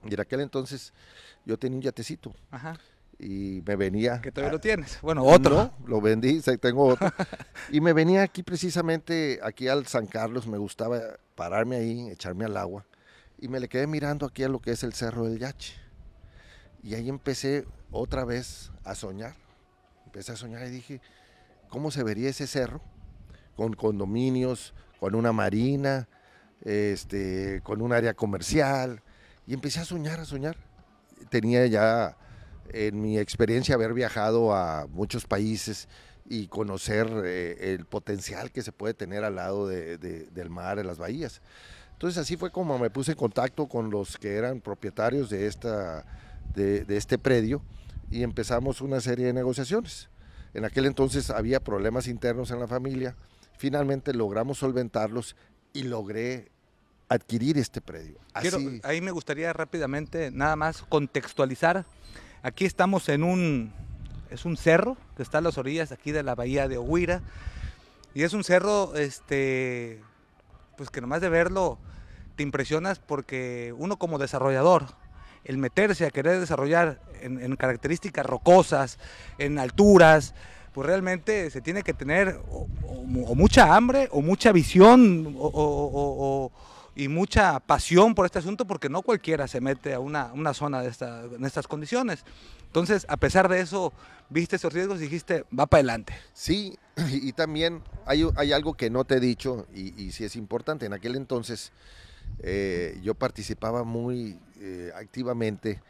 y 0.05 0.15
en 0.15 0.21
aquel 0.21 0.41
entonces 0.41 0.93
yo 1.45 1.59
tenía 1.59 1.77
un 1.77 1.83
yatecito 1.83 2.33
Ajá. 2.51 2.79
Y 3.21 3.63
me 3.67 3.77
venía... 3.77 4.21
Que 4.23 4.33
todavía 4.33 4.51
a- 4.51 4.53
lo 4.55 4.61
tienes. 4.61 4.99
Bueno, 5.03 5.23
otro. 5.25 5.57
no, 5.57 5.87
lo 5.87 6.01
vendí, 6.01 6.41
tengo 6.61 6.87
otro. 6.87 7.13
y 7.71 7.81
me 7.81 7.93
venía 7.93 8.23
aquí 8.23 8.43
precisamente, 8.43 9.39
aquí 9.43 9.69
al 9.69 9.87
San 9.87 10.07
Carlos, 10.07 10.47
me 10.47 10.57
gustaba 10.59 11.01
pararme 11.35 11.77
ahí, 11.77 12.09
echarme 12.11 12.47
al 12.47 12.57
agua. 12.57 12.87
Y 13.39 13.49
me 13.49 13.61
le 13.61 13.69
quedé 13.69 13.87
mirando 13.87 14.27
aquí 14.27 14.43
a 14.43 14.49
lo 14.49 14.61
que 14.61 14.73
es 14.73 14.83
el 14.83 14.95
Cerro 14.95 15.25
del 15.27 15.39
Yache. 15.39 15.75
Y 16.83 16.95
ahí 16.95 17.09
empecé 17.09 17.67
otra 17.91 18.25
vez 18.25 18.71
a 18.85 18.95
soñar. 18.95 19.35
Empecé 20.07 20.33
a 20.33 20.37
soñar 20.37 20.67
y 20.67 20.71
dije, 20.71 21.01
¿cómo 21.69 21.91
se 21.91 22.03
vería 22.03 22.31
ese 22.31 22.47
cerro? 22.47 22.81
Con 23.57 23.75
condominios, 23.75 24.73
con 24.99 25.15
una 25.15 25.33
marina, 25.33 26.09
este, 26.65 27.61
con 27.63 27.83
un 27.83 27.93
área 27.93 28.15
comercial. 28.15 29.03
Y 29.47 29.53
empecé 29.55 29.81
a 29.81 29.85
soñar, 29.85 30.21
a 30.21 30.25
soñar. 30.25 30.57
Tenía 31.29 31.67
ya 31.67 32.17
en 32.73 33.01
mi 33.01 33.19
experiencia 33.19 33.75
haber 33.75 33.95
viajado 33.95 34.55
a 34.55 34.87
muchos 34.89 35.27
países 35.27 35.89
y 36.29 36.47
conocer 36.49 37.11
eh, 37.25 37.75
el 37.75 37.87
potencial 37.87 38.51
que 38.53 38.63
se 38.63 38.73
puede 38.73 38.95
tener 38.95 39.25
al 39.25 39.37
lado 39.37 39.67
de- 39.67 39.99
de- 39.99 40.27
del 40.27 40.51
mar, 40.51 40.79
en 40.79 40.87
las 40.87 40.99
bahías. 40.99 41.41
Entonces 41.93 42.19
así 42.19 42.37
fue 42.37 42.51
como 42.51 42.79
me 42.79 42.89
puse 42.91 43.13
en 43.13 43.19
contacto 43.19 43.69
con 43.69 43.91
los 43.91 44.17
que 44.17 44.37
eran 44.37 44.61
propietarios 44.61 45.29
de, 45.29 45.47
esta, 45.47 46.05
de, 46.55 46.85
de 46.85 46.97
este 46.97 47.19
predio 47.19 47.63
y 48.11 48.23
empezamos 48.23 48.81
una 48.81 49.01
serie 49.01 49.27
de 49.27 49.33
negociaciones. 49.33 50.09
En 50.55 50.65
aquel 50.65 50.87
entonces 50.87 51.31
había 51.31 51.61
problemas 51.61 52.07
internos 52.09 52.51
en 52.51 52.59
la 52.61 52.67
familia, 52.67 53.17
finalmente 53.59 54.15
logramos 54.15 54.59
solventarlos 54.59 55.37
y 55.73 55.83
logré 55.85 56.51
adquirir 57.09 57.59
este 57.59 57.81
predio. 57.81 58.19
Quiero- 58.41 58.57
Así, 58.59 58.81
ahí 58.85 59.01
me 59.01 59.11
gustaría 59.11 59.53
rápidamente 59.53 60.31
nada 60.31 60.57
más 60.57 60.83
contextualizar. 60.83 61.85
Aquí 62.43 62.65
estamos 62.65 63.09
en 63.09 63.23
un 63.23 63.73
es 64.31 64.45
un 64.45 64.57
cerro 64.57 64.97
que 65.17 65.23
está 65.23 65.39
a 65.39 65.41
las 65.41 65.59
orillas 65.59 65.91
aquí 65.93 66.13
de 66.13 66.23
la 66.23 66.35
bahía 66.35 66.69
de 66.69 66.79
Ohuira 66.79 67.21
y 68.15 68.23
es 68.23 68.33
un 68.33 68.45
cerro 68.45 68.95
este 68.97 70.01
pues 70.77 70.89
que 70.91 71.01
nomás 71.01 71.21
de 71.21 71.29
verlo 71.29 71.79
te 72.37 72.43
impresionas 72.43 72.99
porque 73.01 73.75
uno 73.77 73.99
como 73.99 74.19
desarrollador 74.19 74.87
el 75.45 75.59
meterse 75.59 76.07
a 76.07 76.11
querer 76.11 76.39
desarrollar 76.41 77.01
en, 77.23 77.57
características 77.57 78.25
rocosas, 78.27 78.99
en 79.39 79.59
alturas, 79.59 80.35
pues 80.73 80.87
realmente 80.87 81.51
se 81.51 81.61
tiene 81.63 81.83
que 81.83 81.95
tener 81.95 82.41
o, 82.51 82.67
o 82.87 83.03
mu- 83.05 83.25
o 83.27 83.35
mucha 83.35 83.75
hambre 83.75 84.09
o 84.13 84.21
mucha 84.23 84.53
visión 84.53 85.35
o- 85.39 86.53
y 86.97 87.09
mucha 87.09 87.61
pasión 87.61 88.15
por 88.15 88.27
este 88.27 88.39
asunto 88.41 88.67
porque 88.67 88.89
no 88.89 89.03
cualquiera 89.03 89.47
se 89.49 89.61
mete 89.61 89.95
a 89.95 90.01
una, 90.01 90.33
una 90.33 90.55
zona 90.55 90.83
de 90.83 90.89
esta, 90.89 91.25
en 91.25 91.45
estas 91.45 91.67
condiciones. 91.67 92.25
Entonces, 92.67 93.07
a 93.09 93.17
pesar 93.17 93.49
de 93.49 93.61
eso, 93.61 93.93
viste 94.29 94.57
esos 94.57 94.73
riesgos 94.73 94.99
y 94.99 95.03
dijiste, 95.05 95.45
va 95.57 95.67
para 95.67 95.81
adelante. 95.81 96.15
Sí, 96.33 96.79
y, 97.11 97.33
también 97.33 97.83
hay, 98.07 98.27
hay 98.37 98.53
algo 98.53 98.75
que 98.75 98.91
no 98.91 99.05
te 99.05 99.17
he 99.17 99.21
dicho 99.21 99.67
y, 99.75 100.01
y 100.03 100.13
sí 100.13 100.25
es 100.25 100.37
importante. 100.37 100.87
En 100.87 100.93
aquel 100.93 101.17
entonces 101.17 101.73
eh, 102.43 102.99
yo 103.03 103.15
participaba 103.15 103.85
muy 103.85 104.39
eh, 104.61 104.93
activamente, 104.97 105.83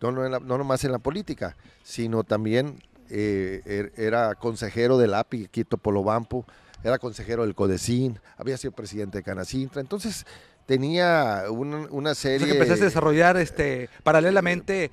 no, 0.00 0.10
no, 0.12 0.28
no 0.28 0.58
nomás 0.58 0.84
en 0.84 0.92
la 0.92 0.98
política, 0.98 1.56
sino 1.82 2.24
también 2.24 2.82
eh, 3.10 3.62
er- 3.66 3.92
era 4.00 4.34
consejero 4.34 4.98
del 4.98 5.14
API, 5.14 5.48
Quito 5.48 5.76
Polobampo, 5.76 6.46
era 6.84 6.98
consejero 6.98 7.42
del 7.42 7.54
CODECIN, 7.54 8.18
había 8.36 8.56
sido 8.56 8.72
presidente 8.72 9.18
de 9.18 9.24
Canacintra, 9.24 9.80
entonces 9.80 10.26
tenía 10.66 11.44
un- 11.50 11.88
una 11.90 12.10
O 12.12 12.14
sea, 12.14 12.30
serie... 12.32 12.46
que 12.46 12.52
empezaste 12.54 12.82
a 12.84 12.86
desarrollar 12.86 13.36
este, 13.36 13.88
paralelamente 14.02 14.90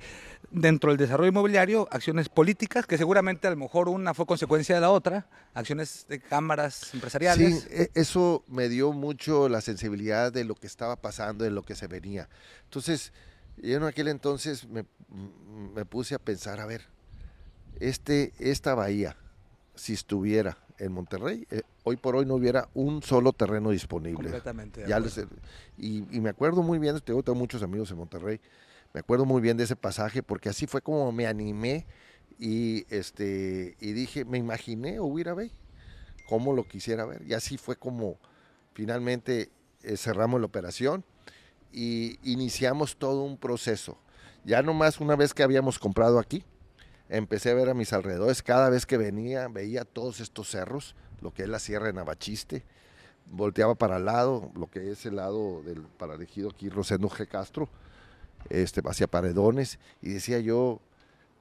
dentro 0.50 0.90
del 0.90 0.98
desarrollo 0.98 1.28
inmobiliario 1.30 1.86
acciones 1.92 2.28
políticas, 2.28 2.84
que 2.86 2.98
seguramente 2.98 3.46
a 3.46 3.50
lo 3.50 3.56
mejor 3.56 3.88
una 3.88 4.14
fue 4.14 4.26
consecuencia 4.26 4.74
de 4.74 4.80
la 4.80 4.90
otra, 4.90 5.28
acciones 5.54 6.06
de 6.08 6.18
cámaras 6.20 6.92
empresariales. 6.92 7.60
Sí, 7.62 7.66
e- 7.70 7.90
eso 7.94 8.42
me 8.48 8.68
dio 8.68 8.92
mucho 8.92 9.48
la 9.48 9.60
sensibilidad 9.60 10.32
de 10.32 10.42
lo 10.44 10.56
que 10.56 10.66
estaba 10.66 10.96
pasando, 10.96 11.44
de 11.44 11.50
lo 11.52 11.62
que 11.62 11.76
se 11.76 11.86
venía. 11.86 12.28
Entonces, 12.64 13.12
yo 13.62 13.76
en 13.76 13.84
aquel 13.84 14.08
entonces 14.08 14.66
me, 14.68 14.84
me 15.74 15.84
puse 15.84 16.16
a 16.16 16.18
pensar, 16.18 16.58
a 16.60 16.66
ver, 16.66 16.82
este, 17.78 18.32
esta 18.38 18.74
bahía, 18.74 19.16
si 19.76 19.92
estuviera 19.92 20.58
en 20.80 20.92
Monterrey, 20.92 21.46
eh, 21.50 21.62
hoy 21.84 21.96
por 21.96 22.16
hoy 22.16 22.26
no 22.26 22.34
hubiera 22.34 22.68
un 22.74 23.02
solo 23.02 23.32
terreno 23.32 23.70
disponible. 23.70 24.16
completamente. 24.16 24.80
de 24.80 24.88
Ya 24.88 24.96
acuerdo. 24.96 25.22
les- 25.22 25.28
y, 25.78 26.16
y 26.16 26.20
me 26.20 26.30
acuerdo 26.30 26.62
muy 26.62 26.78
bien, 26.78 26.98
tengo, 27.00 27.22
tengo 27.22 27.38
muchos 27.38 27.62
amigos 27.62 27.90
en 27.90 27.98
Monterrey, 27.98 28.40
me 28.92 29.00
acuerdo 29.00 29.24
muy 29.24 29.40
bien 29.40 29.56
de 29.56 29.64
ese 29.64 29.76
pasaje 29.76 30.22
porque 30.22 30.48
así 30.48 30.66
fue 30.66 30.80
como 30.82 31.12
me 31.12 31.26
animé 31.26 31.86
y, 32.38 32.86
este, 32.92 33.76
y 33.80 33.92
dije, 33.92 34.24
me 34.24 34.38
imaginé 34.38 34.98
Huira 35.00 35.34
Bay, 35.34 35.52
cómo 36.28 36.52
lo 36.54 36.64
quisiera 36.66 37.04
ver. 37.04 37.22
Y 37.26 37.34
así 37.34 37.56
fue 37.58 37.76
como 37.76 38.16
finalmente 38.72 39.50
eh, 39.82 39.96
cerramos 39.96 40.40
la 40.40 40.46
operación 40.46 41.04
y 41.72 42.18
iniciamos 42.24 42.96
todo 42.96 43.22
un 43.22 43.36
proceso. 43.36 43.98
Ya 44.44 44.62
nomás 44.62 45.00
una 45.00 45.14
vez 45.16 45.34
que 45.34 45.42
habíamos 45.42 45.78
comprado 45.78 46.18
aquí, 46.18 46.42
empecé 47.10 47.50
a 47.50 47.54
ver 47.54 47.68
a 47.68 47.74
mis 47.74 47.92
alrededores, 47.92 48.42
cada 48.42 48.70
vez 48.70 48.86
que 48.86 48.96
venía, 48.96 49.48
veía 49.48 49.84
todos 49.84 50.20
estos 50.20 50.48
cerros, 50.48 50.94
lo 51.20 51.32
que 51.34 51.42
es 51.42 51.48
la 51.48 51.58
Sierra 51.58 51.86
de 51.86 51.92
Navachiste, 51.92 52.64
volteaba 53.30 53.74
para 53.74 53.98
el 53.98 54.06
lado, 54.06 54.50
lo 54.54 54.70
que 54.70 54.90
es 54.90 55.04
el 55.06 55.16
lado 55.16 55.62
del 55.62 55.82
pararegido 55.82 56.50
aquí, 56.50 56.68
Rosendo 56.70 57.08
G. 57.08 57.28
Castro, 57.28 57.68
este, 58.48 58.80
hacia 58.84 59.06
Paredones, 59.06 59.78
y 60.00 60.10
decía 60.10 60.38
yo, 60.38 60.80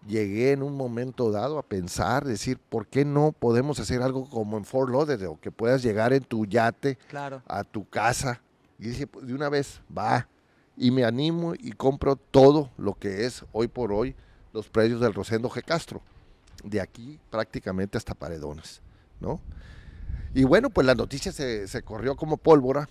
llegué 0.07 0.51
en 0.51 0.63
un 0.63 0.75
momento 0.75 1.31
dado 1.31 1.57
a 1.59 1.63
pensar, 1.63 2.25
decir, 2.25 2.57
¿por 2.57 2.87
qué 2.87 3.05
no 3.05 3.31
podemos 3.31 3.79
hacer 3.79 4.01
algo 4.01 4.29
como 4.29 4.57
en 4.57 4.65
Fort 4.65 4.91
Lauderdale, 4.91 5.37
que 5.41 5.51
puedas 5.51 5.81
llegar 5.83 6.13
en 6.13 6.23
tu 6.23 6.45
yate 6.45 6.97
Claro. 7.09 7.41
a 7.47 7.63
tu 7.63 7.87
casa? 7.87 8.41
Y 8.79 8.89
dije, 8.89 9.07
pues 9.07 9.27
de 9.27 9.33
una 9.33 9.49
vez, 9.49 9.81
va, 9.95 10.27
y 10.77 10.91
me 10.91 11.03
animo 11.03 11.53
y 11.53 11.71
compro 11.73 12.15
todo 12.15 12.69
lo 12.77 12.93
que 12.95 13.25
es 13.25 13.43
hoy 13.51 13.67
por 13.67 13.91
hoy 13.91 14.15
los 14.59 14.69
predios 14.69 14.99
del 14.99 15.13
Rosendo 15.13 15.49
G. 15.49 15.63
Castro, 15.63 16.01
de 16.63 16.81
aquí 16.81 17.17
prácticamente 17.29 17.97
hasta 17.97 18.13
Paredones, 18.13 18.81
¿no? 19.21 19.39
Y 20.33 20.43
bueno, 20.43 20.69
pues 20.69 20.85
la 20.85 20.95
noticia 20.95 21.31
se, 21.31 21.67
se 21.67 21.81
corrió 21.81 22.17
como 22.17 22.35
pólvora 22.35 22.89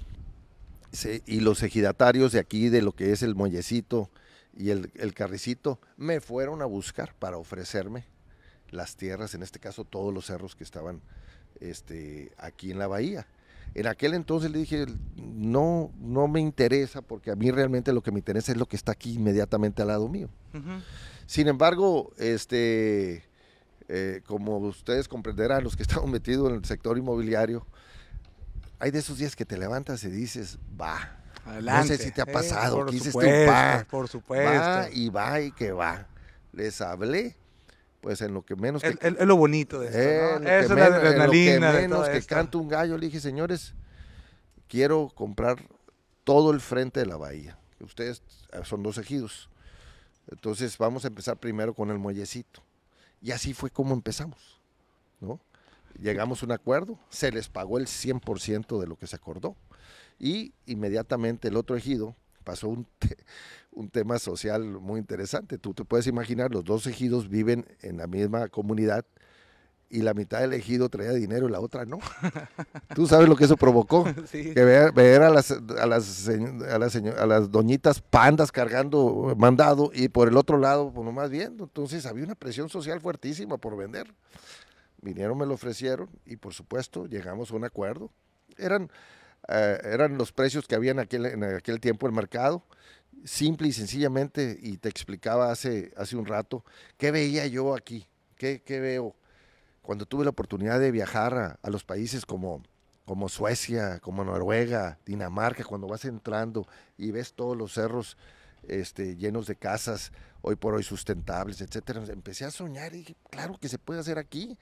y 1.26 1.40
los 1.40 1.62
ejidatarios 1.62 2.32
de 2.32 2.38
aquí, 2.38 2.70
de 2.70 2.80
lo 2.80 2.92
que 2.92 3.12
es 3.12 3.22
el 3.22 3.34
muellecito 3.34 4.08
y 4.56 4.70
el, 4.70 5.14
carricito, 5.14 5.78
me 5.98 6.20
fueron 6.20 6.62
a 6.62 6.64
buscar 6.64 7.14
para 7.18 7.36
ofrecerme 7.36 8.06
las 8.70 8.96
tierras, 8.96 9.34
en 9.34 9.42
este 9.42 9.58
caso 9.58 9.84
todos 9.84 10.12
los 10.12 10.26
cerros 10.26 10.56
que 10.56 10.64
estaban 10.64 11.02
este, 11.60 12.32
aquí 12.38 12.70
en 12.70 12.78
la 12.78 12.86
bahía. 12.86 13.26
En 13.74 13.86
aquel 13.86 14.14
entonces 14.14 14.50
le 14.50 14.58
dije, 14.58 14.86
no, 15.16 15.92
no 16.00 16.26
me 16.26 16.40
interesa 16.40 17.02
porque 17.02 17.30
a 17.30 17.36
mí 17.36 17.50
realmente 17.50 17.92
lo 17.92 18.02
que 18.02 18.10
me 18.10 18.18
interesa 18.18 18.52
es 18.52 18.58
lo 18.58 18.66
que 18.66 18.76
está 18.76 18.92
aquí 18.92 19.12
inmediatamente 19.12 19.82
al 19.82 19.88
lado 19.88 20.08
mío. 20.08 20.30
Sin 21.28 21.46
embargo, 21.46 22.10
este, 22.16 23.22
eh, 23.88 24.22
como 24.26 24.56
ustedes 24.56 25.08
comprenderán, 25.08 25.62
los 25.62 25.76
que 25.76 25.82
estamos 25.88 26.08
metidos 26.10 26.48
en 26.48 26.56
el 26.56 26.64
sector 26.64 26.96
inmobiliario, 26.96 27.66
hay 28.78 28.90
de 28.90 29.00
esos 29.00 29.18
días 29.18 29.36
que 29.36 29.44
te 29.44 29.58
levantas 29.58 30.02
y 30.04 30.08
dices, 30.08 30.58
va, 30.80 31.18
Adelante. 31.44 31.98
si 31.98 32.10
te 32.12 32.22
ha 32.22 32.26
pasado, 32.26 32.86
que 32.86 32.92
dices 32.92 33.12
tú, 33.12 33.20
supuesto, 33.20 33.52
va, 33.52 33.86
Por 33.90 34.08
supuesto. 34.08 34.50
va 34.50 34.88
y 34.90 35.10
va 35.10 35.40
y 35.42 35.52
que 35.52 35.70
va. 35.72 36.06
Les 36.52 36.80
hablé, 36.80 37.36
pues 38.00 38.22
en 38.22 38.32
lo 38.32 38.42
que 38.42 38.56
menos 38.56 38.80
que 38.80 38.96
Es, 38.98 39.26
lo 39.26 39.36
bonito 39.36 39.80
de 39.80 39.88
esto, 39.88 39.98
eh, 40.00 40.38
¿no? 40.40 40.46
que 40.46 40.58
es 40.60 40.68
la 40.70 40.74
menos- 40.76 40.88
en 40.88 40.94
lo 40.94 41.00
que 41.02 41.08
adrenalina 41.08 41.72
de 41.72 41.82
menos 41.82 42.08
que 42.08 42.16
esto. 42.16 42.34
canta 42.34 42.56
un 42.56 42.68
gallo, 42.68 42.96
le 42.96 43.04
dije, 43.06 43.20
señores, 43.20 43.74
quiero 44.66 45.10
comprar 45.14 45.56
todo 46.24 46.52
el 46.52 46.60
frente 46.62 47.00
de 47.00 47.06
la 47.06 47.16
bahía. 47.16 47.58
Ustedes 47.80 48.22
eh, 48.52 48.60
son 48.64 48.82
dos 48.82 48.96
ejidos. 48.96 49.50
Entonces 50.28 50.76
vamos 50.78 51.04
a 51.04 51.08
empezar 51.08 51.36
primero 51.38 51.74
con 51.74 51.90
el 51.90 51.98
muellecito. 51.98 52.62
Y 53.20 53.32
así 53.32 53.54
fue 53.54 53.70
como 53.70 53.94
empezamos, 53.94 54.60
¿no? 55.20 55.40
Llegamos 56.00 56.42
a 56.42 56.46
un 56.46 56.52
acuerdo, 56.52 56.98
se 57.08 57.32
les 57.32 57.48
pagó 57.48 57.78
el 57.78 57.86
100% 57.86 58.78
de 58.80 58.86
lo 58.86 58.96
que 58.96 59.06
se 59.06 59.16
acordó. 59.16 59.56
Y 60.18 60.52
inmediatamente 60.66 61.48
el 61.48 61.56
otro 61.56 61.76
ejido 61.76 62.14
pasó 62.44 62.68
un, 62.68 62.86
un 63.72 63.88
tema 63.88 64.18
social 64.18 64.62
muy 64.64 65.00
interesante. 65.00 65.58
Tú 65.58 65.74
te 65.74 65.84
puedes 65.84 66.06
imaginar, 66.06 66.52
los 66.52 66.64
dos 66.64 66.86
ejidos 66.86 67.28
viven 67.28 67.66
en 67.82 67.96
la 67.96 68.06
misma 68.06 68.48
comunidad 68.48 69.04
y 69.90 70.02
la 70.02 70.12
mitad 70.12 70.40
del 70.40 70.52
ejido 70.52 70.88
traía 70.88 71.12
dinero 71.12 71.48
y 71.48 71.50
la 71.50 71.60
otra 71.60 71.86
no. 71.86 71.98
Tú 72.94 73.06
sabes 73.06 73.28
lo 73.28 73.36
que 73.36 73.44
eso 73.44 73.56
provocó. 73.56 74.06
Sí. 74.28 74.52
Que 74.52 74.62
ver, 74.64 74.92
ver 74.92 75.22
a, 75.22 75.30
las, 75.30 75.50
a, 75.50 75.86
las, 75.86 76.28
a, 76.28 76.78
las 76.78 76.96
a 76.96 77.26
las 77.26 77.50
doñitas 77.50 78.02
pandas 78.02 78.52
cargando 78.52 79.34
mandado 79.38 79.90
y 79.94 80.08
por 80.08 80.28
el 80.28 80.36
otro 80.36 80.58
lado, 80.58 80.92
pues 80.92 81.04
nomás 81.04 81.30
viendo. 81.30 81.64
Entonces 81.64 82.04
había 82.04 82.24
una 82.24 82.34
presión 82.34 82.68
social 82.68 83.00
fuertísima 83.00 83.56
por 83.56 83.76
vender. 83.76 84.12
Vinieron, 85.00 85.38
me 85.38 85.46
lo 85.46 85.54
ofrecieron 85.54 86.10
y 86.26 86.36
por 86.36 86.52
supuesto 86.52 87.06
llegamos 87.06 87.50
a 87.50 87.56
un 87.56 87.64
acuerdo. 87.64 88.10
Eran, 88.58 88.90
eh, 89.48 89.78
eran 89.84 90.18
los 90.18 90.32
precios 90.32 90.66
que 90.66 90.74
había 90.74 90.90
en 90.90 90.98
aquel, 90.98 91.24
en 91.26 91.44
aquel 91.44 91.80
tiempo 91.80 92.06
el 92.06 92.12
mercado. 92.12 92.64
Simple 93.24 93.68
y 93.68 93.72
sencillamente, 93.72 94.58
y 94.60 94.76
te 94.76 94.88
explicaba 94.88 95.50
hace, 95.50 95.92
hace 95.96 96.16
un 96.16 96.26
rato, 96.26 96.64
¿qué 96.98 97.10
veía 97.10 97.46
yo 97.46 97.74
aquí? 97.74 98.06
¿Qué, 98.36 98.62
qué 98.64 98.78
veo? 98.78 99.16
Cuando 99.88 100.04
tuve 100.04 100.22
la 100.24 100.28
oportunidad 100.28 100.78
de 100.78 100.90
viajar 100.90 101.32
a, 101.32 101.58
a 101.62 101.70
los 101.70 101.82
países 101.82 102.26
como, 102.26 102.62
como 103.06 103.30
Suecia, 103.30 104.00
como 104.00 104.22
Noruega, 104.22 104.98
Dinamarca, 105.06 105.64
cuando 105.64 105.86
vas 105.86 106.04
entrando 106.04 106.68
y 106.98 107.10
ves 107.10 107.32
todos 107.32 107.56
los 107.56 107.72
cerros 107.72 108.18
este, 108.64 109.16
llenos 109.16 109.46
de 109.46 109.56
casas, 109.56 110.12
hoy 110.42 110.56
por 110.56 110.74
hoy 110.74 110.82
sustentables, 110.82 111.62
etcétera, 111.62 112.02
empecé 112.10 112.44
a 112.44 112.50
soñar 112.50 112.92
y 112.92 112.98
dije, 112.98 113.16
claro 113.30 113.56
que 113.58 113.70
se 113.70 113.78
puede 113.78 114.00
hacer 114.00 114.18
aquí. 114.18 114.58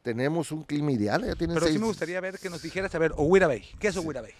Tenemos 0.00 0.50
un 0.50 0.62
clima 0.62 0.92
ideal, 0.92 1.26
ya 1.26 1.34
Pero 1.36 1.60
sí 1.60 1.66
seis- 1.66 1.78
me 1.78 1.84
gustaría 1.84 2.18
ver 2.22 2.38
que 2.38 2.48
nos 2.48 2.62
dijeras, 2.62 2.94
a 2.94 2.98
ver, 2.98 3.12
Owira 3.18 3.48
Bay. 3.48 3.62
¿Qué 3.78 3.88
es 3.88 3.96
Owira 3.98 4.22
Bay? 4.22 4.32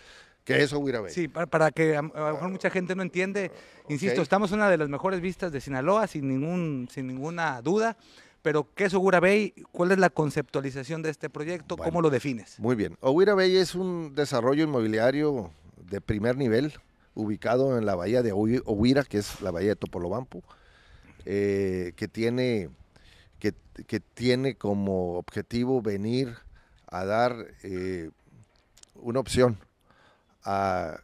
¿Qué 0.43 0.63
es 0.63 0.73
Ouira 0.73 1.01
Bay? 1.01 1.13
Sí, 1.13 1.29
para, 1.29 1.47
para 1.47 1.71
que 1.71 1.99
a, 1.99 2.01
lo 2.01 2.33
mejor 2.33 2.49
mucha 2.49 2.71
gente 2.71 2.97
no 2.97 3.03
entiende. 3.03 3.53
Insisto, 3.91 4.23
ok. 4.23 4.23
estamos 4.23 4.51
en 4.53 4.57
una 4.61 4.71
de 4.71 4.79
las 4.79 4.89
mejores 4.89 5.21
vistas 5.21 5.53
de 5.53 5.61
Sinaloa, 5.61 6.07
sin, 6.07 6.29
ningún, 6.29 6.89
sin 6.91 7.07
ninguna 7.09 7.61
duda. 7.61 7.99
Pero, 8.43 8.69
¿qué 8.75 8.85
es 8.85 8.95
Owira 8.95 9.21
Bay? 9.21 9.53
¿Cuál 9.73 9.93
es 9.93 9.99
la 9.99 10.11
conceptualización 10.11 11.03
de 11.03 11.11
este 11.11 11.29
proyecto? 11.29 11.77
Bueno. 11.77 11.91
¿Cómo 11.91 12.03
lo 12.03 12.11
defines? 12.11 12.59
Muy 12.59 12.75
bien. 12.75 12.97
Ouira 13.01 13.35
Bay 13.35 13.57
es 13.57 13.75
un 13.75 14.15
desarrollo 14.15 14.65
inmobiliario 14.65 15.51
de 15.77 16.01
primer 16.01 16.37
nivel, 16.37 16.73
ubicado 17.15 17.77
en 17.77 17.85
la 17.85 17.95
bahía 17.95 18.23
de 18.23 18.33
Ouira, 18.33 19.05
que 19.05 19.19
es 19.19 19.41
la 19.43 19.51
bahía 19.51 19.71
de 19.71 19.77
Topolobampo, 19.77 20.43
eh, 21.27 21.93
que, 21.97 22.09
tiene, 22.09 22.71
que, 23.39 23.53
que 23.87 24.01
tiene 24.01 24.55
como 24.55 25.19
objetivo 25.19 25.83
venir 25.83 26.35
a 26.87 27.05
dar 27.05 27.47
eh, 27.63 28.11
una 28.95 29.21
opción 29.21 29.59
a 30.45 31.01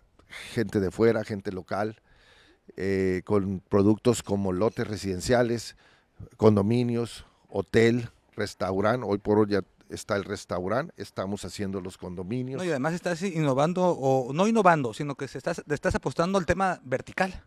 gente 0.53 0.81
de 0.81 0.91
fuera, 0.91 1.25
gente 1.25 1.53
local, 1.53 2.01
eh, 2.77 3.23
con 3.25 3.61
productos 3.61 4.23
como 4.23 4.53
lotes 4.53 4.87
residenciales, 4.87 5.77
condominios, 6.37 7.25
hotel, 7.49 8.11
restaurante. 8.35 9.07
Hoy 9.09 9.19
por 9.19 9.39
hoy 9.39 9.47
ya 9.51 9.63
está 9.89 10.17
el 10.17 10.25
restaurante, 10.25 10.93
estamos 10.97 11.45
haciendo 11.45 11.81
los 11.81 11.97
condominios. 11.97 12.59
No, 12.59 12.65
y 12.65 12.71
además 12.71 12.95
estás 12.95 13.23
innovando, 13.23 13.85
o 13.87 14.33
no 14.33 14.49
innovando, 14.49 14.93
sino 14.95 15.15
que 15.15 15.29
se 15.29 15.39
estás, 15.39 15.63
estás 15.69 15.95
apostando 15.95 16.39
al 16.39 16.47
tema 16.47 16.81
vertical. 16.85 17.43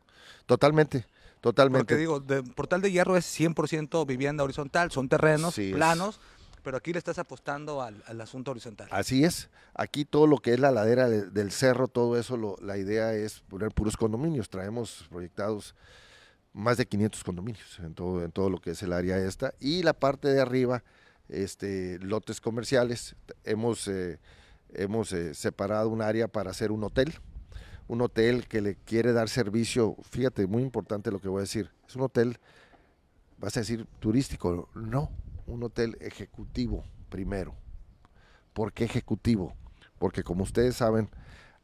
Totalmente, 0.45 1.05
totalmente. 1.41 1.84
Porque 1.86 1.97
digo, 1.99 2.20
de, 2.20 2.43
Portal 2.43 2.82
de 2.82 2.91
Hierro 2.91 3.17
es 3.17 3.26
100% 3.39 4.05
vivienda 4.05 4.43
horizontal, 4.43 4.89
son 4.91 5.09
terrenos 5.09 5.55
Sí, 5.55 5.70
es. 5.70 5.76
planos, 5.76 6.20
pero 6.63 6.78
aquí 6.78 6.91
le 6.93 6.99
estás 6.99 7.20
apostando 7.20 7.82
al, 7.82 8.03
al 8.07 8.20
asunto 8.22 8.51
horizontal. 8.51 8.88
Así 8.91 9.24
es. 9.24 9.49
Aquí 9.76 10.05
todo 10.05 10.26
lo 10.28 10.38
que 10.38 10.53
es 10.53 10.59
la 10.59 10.72
ladera 10.72 11.07
de- 11.09 11.30
del 11.30 11.51
cerro, 11.51 11.88
todo 11.88 12.17
eso, 12.17 12.36
lo- 12.38 12.55
la 12.61 12.78
idea 12.78 13.13
es 13.13 13.41
poner 13.41 13.72
puros 13.72 13.95
condominios. 13.97 14.49
Traemos 14.49 15.05
proyectados 15.09 15.76
más 16.54 16.78
de 16.78 16.86
500 16.86 17.24
condominios 17.24 17.80
en 17.80 17.93
todo, 17.93 18.24
en 18.24 18.32
todo 18.32 18.50
lo 18.50 18.60
que 18.60 18.72
es 18.72 18.84
el 18.84 18.93
área 18.93 19.18
esta. 19.18 19.54
Y 19.60 19.84
la 19.84 19.93
parte 19.93 20.28
de 20.28 20.41
arriba, 20.41 20.84
este, 21.30 22.00
lotes 22.00 22.41
comerciales. 22.41 23.16
Hemos, 23.43 23.88
eh, 23.88 24.20
hemos 24.74 25.14
eh, 25.14 25.34
separado 25.34 25.89
un 25.89 26.02
área 26.02 26.28
para 26.28 26.52
hacer 26.52 26.72
un 26.72 26.84
hotel. 26.84 27.14
Un 27.88 28.02
hotel 28.02 28.47
que 28.47 28.62
le 28.62 28.76
quiere 28.76 29.14
dar 29.14 29.30
servicio, 29.30 29.95
fíjate, 30.04 30.45
muy 30.45 30.62
importante 30.62 31.12
lo 31.12 31.20
que 31.20 31.28
voy 31.28 31.39
a 31.39 31.41
decir. 31.41 31.72
Es 31.88 31.95
un 31.95 32.04
hotel, 32.04 32.38
vas 33.39 33.58
a 33.58 33.62
decir 33.62 33.88
turístico, 34.00 34.70
no, 34.76 35.10
un 35.47 35.64
hotel 35.64 35.97
ejecutivo 36.00 36.84
primero. 37.10 37.56
¿Por 38.54 38.74
qué 38.74 38.84
ejecutivo? 38.84 39.56
Porque 39.97 40.22
como 40.22 40.43
ustedes 40.43 40.76
saben, 40.76 41.10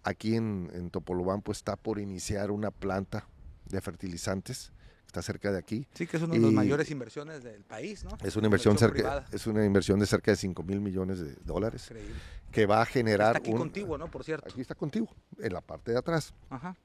aquí 0.03 0.35
en, 0.35 0.71
en 0.73 0.89
Topolobampo 0.89 1.51
está 1.51 1.75
por 1.75 1.99
iniciar 1.99 2.49
una 2.49 2.71
planta 2.71 3.27
de 3.65 3.81
fertilizantes, 3.81 4.71
está 5.15 5.21
cerca 5.21 5.49
de 5.51 5.57
aquí. 5.57 5.87
Sí, 5.93 6.05
que 6.07 6.17
es 6.17 6.23
una 6.23 6.33
de 6.33 6.41
las 6.41 6.51
mayores 6.51 6.91
inversiones 6.91 7.41
del 7.41 7.63
país, 7.63 8.03
¿no? 8.03 8.17
Es 8.21 8.35
una 8.35 8.47
inversión, 8.47 8.77
cerca, 8.77 8.93
privada. 8.95 9.25
es 9.31 9.47
una 9.47 9.63
inversión 9.63 9.97
de 9.99 10.05
cerca 10.05 10.31
de 10.31 10.37
5 10.37 10.61
mil 10.63 10.81
millones 10.81 11.19
de 11.21 11.35
dólares 11.45 11.85
Increíble. 11.89 12.15
que 12.51 12.65
va 12.65 12.81
a 12.81 12.85
generar 12.85 13.37
Está 13.37 13.39
aquí 13.39 13.51
un- 13.51 13.57
contigo, 13.59 13.97
¿no? 13.97 14.11
Por 14.11 14.25
cierto. 14.25 14.49
Aquí 14.49 14.59
está 14.59 14.75
contigo, 14.75 15.07
en 15.39 15.53
la 15.53 15.61
parte 15.61 15.91
de 15.93 15.97
atrás. 15.99 16.33
Ajá. 16.49 16.75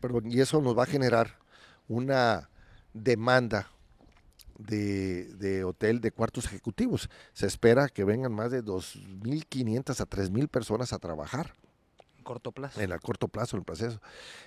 Perdón, 0.00 0.24
y 0.32 0.40
eso 0.40 0.60
nos 0.60 0.76
va 0.76 0.82
a 0.82 0.86
generar 0.86 1.38
una 1.86 2.50
demanda 2.92 3.70
de, 4.58 5.26
de 5.34 5.62
hotel 5.62 6.00
de 6.00 6.10
cuartos 6.10 6.46
ejecutivos. 6.46 7.08
Se 7.32 7.46
espera 7.46 7.88
que 7.88 8.02
vengan 8.04 8.32
más 8.32 8.50
de 8.50 8.64
2.500 8.64 10.00
a 10.00 10.06
3.000 10.08 10.48
personas 10.48 10.92
a 10.92 10.98
trabajar 10.98 11.52
corto 12.30 12.52
plazo. 12.52 12.80
en 12.80 12.92
el 12.92 13.00
corto 13.00 13.26
plazo, 13.26 13.56
en 13.56 13.60
el 13.60 13.64
proceso. 13.64 14.00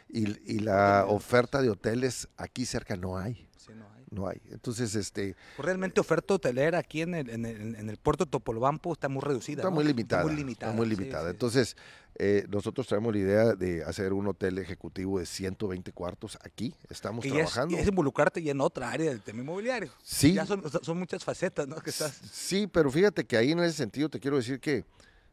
Y, 0.07 0.55
y 0.55 0.59
la 0.59 1.05
oferta 1.07 1.61
de 1.61 1.69
hoteles 1.69 2.29
aquí 2.37 2.65
cerca 2.65 2.95
no 2.95 3.17
hay, 3.17 3.49
Sí, 3.57 3.73
no 3.75 3.85
hay. 3.93 4.03
no 4.11 4.27
hay. 4.27 4.41
Entonces, 4.51 4.95
este, 4.95 5.35
Pues 5.57 5.65
realmente 5.65 5.99
oferta 5.99 6.35
hotelera 6.35 6.77
aquí 6.79 7.01
en 7.01 7.13
el, 7.15 7.29
en 7.29 7.45
el, 7.45 7.75
en 7.75 7.89
el 7.89 7.97
puerto 7.97 8.23
de 8.23 8.31
Topolobampo 8.31 8.93
está 8.93 9.09
muy 9.09 9.21
reducida. 9.21 9.57
está 9.61 9.69
¿no? 9.69 9.75
muy 9.75 9.83
limitada. 9.83 10.23
muy 10.23 10.33
limitada. 10.35 10.71
Está 10.71 10.77
muy 10.81 10.87
limitada. 10.87 11.25
sí. 11.25 11.31
Entonces, 11.31 11.75
eh, 12.15 12.45
nosotros 12.49 12.87
traemos 12.87 13.11
la 13.13 13.19
idea 13.19 13.53
de 13.55 13.83
hacer 13.83 14.13
un 14.13 14.27
hotel 14.27 14.59
ejecutivo 14.59 15.19
de 15.19 15.25
120 15.25 15.91
cuartos 15.91 16.37
aquí. 16.41 16.73
Estamos 16.89 17.25
ya 17.25 17.31
es, 17.31 17.35
trabajando. 17.35 17.75
ya 17.75 17.81
es 17.81 17.87
involucrarte 17.87 18.41
ya 18.41 18.51
en 18.51 18.61
otra 18.61 18.91
área 18.91 19.09
del 19.09 19.21
tema 19.21 19.41
inmobiliario. 19.41 19.91
Sí. 20.03 20.33
Ya 20.33 20.45
son, 20.45 20.63
son 20.81 20.99
muchas 20.99 21.23
facetas, 21.23 21.67
¿no? 21.67 21.75
Que 21.81 21.89
estás... 21.89 22.21
Sí, 22.31 22.67
pero 22.67 22.89
fíjate 22.91 23.25
que 23.25 23.35
ahí 23.35 23.51
en 23.51 23.59
ese 23.59 23.75
sentido 23.75 24.07
te 24.09 24.19
quiero 24.19 24.37
decir 24.37 24.59
que 24.59 24.85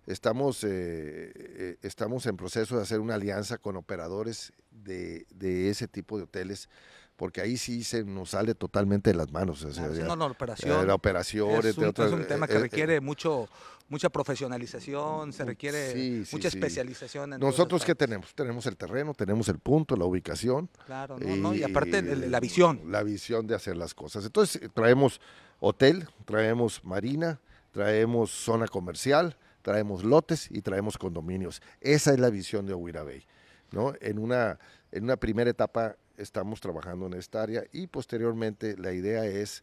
estamos, 0.07 0.64
eh, 0.64 1.32
eh, 1.34 1.76
estamos 1.82 2.26
en 2.26 2.36
proceso 2.36 2.76
de 2.76 2.82
hacer 2.82 3.01
una 3.01 3.14
alianza 3.14 3.59
con 3.59 3.76
operadores 3.76 4.53
de, 4.70 5.26
de 5.34 5.70
ese 5.70 5.88
tipo 5.88 6.16
de 6.16 6.24
hoteles, 6.24 6.68
porque 7.16 7.40
ahí 7.40 7.57
sí 7.57 7.84
se 7.84 8.05
nos 8.05 8.30
sale 8.30 8.55
totalmente 8.55 9.11
de 9.11 9.16
las 9.16 9.30
manos. 9.30 9.62
o 9.64 9.72
sea, 9.72 9.90
ya- 9.92 10.05
no, 10.05 10.16
no, 10.16 10.26
la 10.26 10.32
eh, 10.32 10.36
operación. 10.36 10.86
la 10.86 10.94
operación, 10.94 11.66
es, 11.66 11.76
un, 11.78 11.84
otras, 11.84 12.09
es 12.09 12.14
un 12.14 12.26
tema 12.26 12.46
eh, 12.46 12.48
que 12.48 12.57
eh, 12.57 12.61
requiere 12.61 13.01
mucho 13.01 13.48
mucha 13.90 14.09
profesionalización, 14.09 15.32
se 15.32 15.44
requiere 15.44 15.92
sí, 15.92 16.24
sí, 16.24 16.36
mucha 16.36 16.48
sí. 16.48 16.57
especialización. 16.57 17.32
en 17.34 17.40
Nosotros 17.40 17.84
qué 17.84 17.94
tenemos? 17.96 18.32
Tenemos 18.34 18.64
el 18.66 18.76
terreno, 18.76 19.14
tenemos 19.14 19.48
el 19.48 19.59
punto, 19.59 19.96
la 19.96 20.05
ubicación. 20.05 20.70
Claro, 20.86 21.18
no, 21.18 21.36
no, 21.36 21.55
y 21.55 21.64
aparte 21.64 22.01
la 22.03 22.38
visión. 22.40 22.80
La 22.86 23.03
visión 23.03 23.48
de 23.48 23.57
hacer 23.57 23.76
las 23.76 23.92
cosas. 23.92 24.24
Entonces, 24.24 24.61
traemos 24.74 25.20
hotel, 25.59 26.09
traemos 26.24 26.84
marina, 26.84 27.40
traemos 27.72 28.30
zona 28.30 28.68
comercial, 28.68 29.36
traemos 29.63 30.05
lotes 30.05 30.49
y 30.51 30.63
traemos 30.63 30.97
condominios. 30.99 31.63
Esa 31.81 32.13
es 32.13 32.19
la 32.21 32.31
visión 32.31 32.67
de 32.67 32.73
Ouira 32.75 33.03
Bay. 33.03 33.25
¿no? 33.73 33.93
En, 34.01 34.19
una, 34.19 34.59
en 34.93 35.05
una 35.05 35.17
primera 35.17 35.51
etapa 35.51 35.97
estamos 36.17 36.61
trabajando 36.61 37.07
en 37.07 37.15
esta 37.15 37.43
área 37.43 37.65
y 37.73 37.87
posteriormente 37.87 38.77
la 38.77 38.93
idea 38.93 39.25
es 39.25 39.63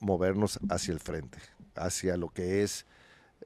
movernos 0.00 0.58
hacia 0.68 0.92
el 0.92 1.00
frente, 1.00 1.38
hacia 1.74 2.16
lo 2.16 2.28
que 2.28 2.62
es, 2.62 2.84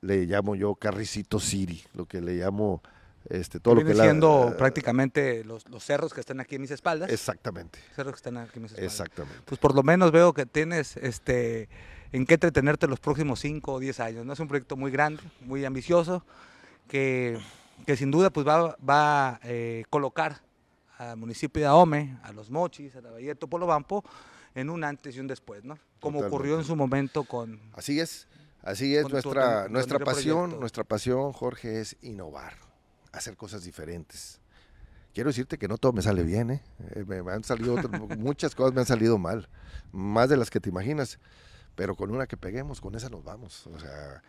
le 0.01 0.25
llamo 0.27 0.55
yo 0.55 0.75
Carricito 0.75 1.39
City, 1.41 1.83
lo 1.95 2.07
que 2.07 2.21
le 2.21 2.35
llamo 2.35 2.83
este, 3.29 3.61
todo 3.61 3.77
lo 3.77 3.85
que 3.85 3.95
la- 3.95 4.05
siendo 4.05 4.55
prácticamente 4.59 5.45
los, 5.45 5.69
los 5.69 5.85
cerros 5.85 6.13
que 6.13 6.21
están 6.21 6.41
aquí 6.41 6.57
en 6.57 6.63
mis 6.63 6.71
espaldas. 6.73 7.11
Exactamente, 7.11 7.79
cerros 7.95 8.15
que 8.15 8.17
están 8.17 8.37
aquí 8.39 8.53
en 8.57 8.63
mis 8.63 8.73
espaldas. 8.73 8.93
exactamente. 8.93 9.41
Pues 9.45 9.61
por 9.61 9.75
lo 9.75 9.83
menos 9.83 10.11
veo 10.11 10.33
que 10.33 10.45
tienes 10.45 10.97
este 10.97 11.69
en 12.13 12.27
qué 12.27 12.35
entretenerte 12.35 12.87
los 12.87 13.01
próximos 13.01 13.41
5 13.41 13.73
o 13.73 13.79
10 13.81 14.01
años. 14.01 14.27
¿no? 14.27 14.33
Es 14.33 14.41
un 14.41 14.49
proyecto 14.49 14.77
muy 14.77 14.91
grande, 14.91 15.23
muy 15.41 15.65
ambicioso, 15.65 16.25
que, 16.89 17.39
que 17.87 17.97
sin 17.97 18.11
duda 18.11 18.31
pues 18.31 18.47
va, 18.47 18.77
va 18.89 19.29
a 19.37 19.41
eh, 19.45 19.85
colocar 19.91 20.43
al 20.99 21.17
municipio 21.17 21.61
de 21.63 21.67
Ahome, 21.69 22.19
a 22.23 22.33
los 22.33 22.51
Mochis, 22.51 22.95
a 22.97 23.01
la 23.01 23.11
Bahía 23.11 23.29
de 23.31 23.35
Topolobampo, 23.35 24.05
en 24.55 24.69
un 24.71 24.85
antes 24.85 25.17
y 25.17 25.21
un 25.21 25.27
después, 25.27 25.65
¿no? 25.65 25.79
Como 26.01 26.19
Totalmente. 26.19 26.27
ocurrió 26.27 26.59
en 26.59 26.65
su 26.65 26.77
momento 26.77 27.25
con... 27.25 27.59
Así 27.73 27.99
es, 27.99 28.29
así 28.63 28.95
es 28.95 29.03
Con 29.05 29.11
tu 29.11 29.15
nuestra, 29.15 29.69
nuestra 29.69 29.99
pasión, 29.99 30.37
proyecto. 30.41 30.61
nuestra 30.61 30.85
pasión, 30.85 31.33
Jorge, 31.33 31.81
es 31.81 31.97
innovar, 32.03 32.55
hacer 33.13 33.37
cosas 33.37 33.65
diferentes. 33.65 34.39
Quiero 35.15 35.31
decirte 35.31 35.59
que 35.59 35.69
no 35.69 35.79
todo 35.79 35.93
me 35.93 36.03
sale 36.03 36.23
bien, 36.23 36.51
¿eh? 36.51 36.63
Eh, 36.95 37.05
me, 37.07 37.23
me 37.23 37.33
han 37.33 37.45
salido 37.45 37.75
otras- 37.75 37.91
muchas 38.19 38.55
cosas 38.55 38.75
me 38.75 38.81
han 38.81 38.87
salido 38.87 39.17
mal, 39.19 39.49
más 39.91 40.29
de 40.29 40.37
las 40.37 40.51
que 40.51 40.61
te 40.61 40.69
imaginas, 40.69 41.19
pero 41.75 41.97
con 41.97 42.11
una 42.11 42.27
que 42.27 42.37
peguemos, 42.37 42.81
con 42.81 42.95
esa 42.95 43.09
nos 43.09 43.25
vamos. 43.25 43.67
O 43.67 43.79
sea, 43.79 44.23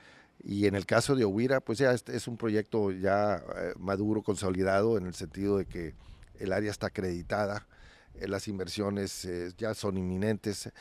y 0.44 0.68
en 0.68 0.76
el 0.76 0.86
caso 0.86 1.16
de 1.16 1.26
Ovira, 1.26 1.60
pues 1.62 1.80
ya 1.80 1.92
este 1.92 2.16
es 2.16 2.28
un 2.28 2.38
proyecto 2.38 2.92
ya 2.92 3.44
eh, 3.56 3.74
maduro, 3.78 4.22
consolidado, 4.22 4.98
en 4.98 5.06
el 5.06 5.14
sentido 5.14 5.58
de 5.58 5.66
que 5.66 5.96
el 6.40 6.52
área 6.52 6.72
está 6.72 6.88
acreditada, 6.88 7.68
eh, 8.16 8.28
las 8.28 8.48
inversiones 8.48 9.26
eh, 9.26 9.52
ya 9.58 9.74
son 9.74 9.98
inminentes, 9.98 10.72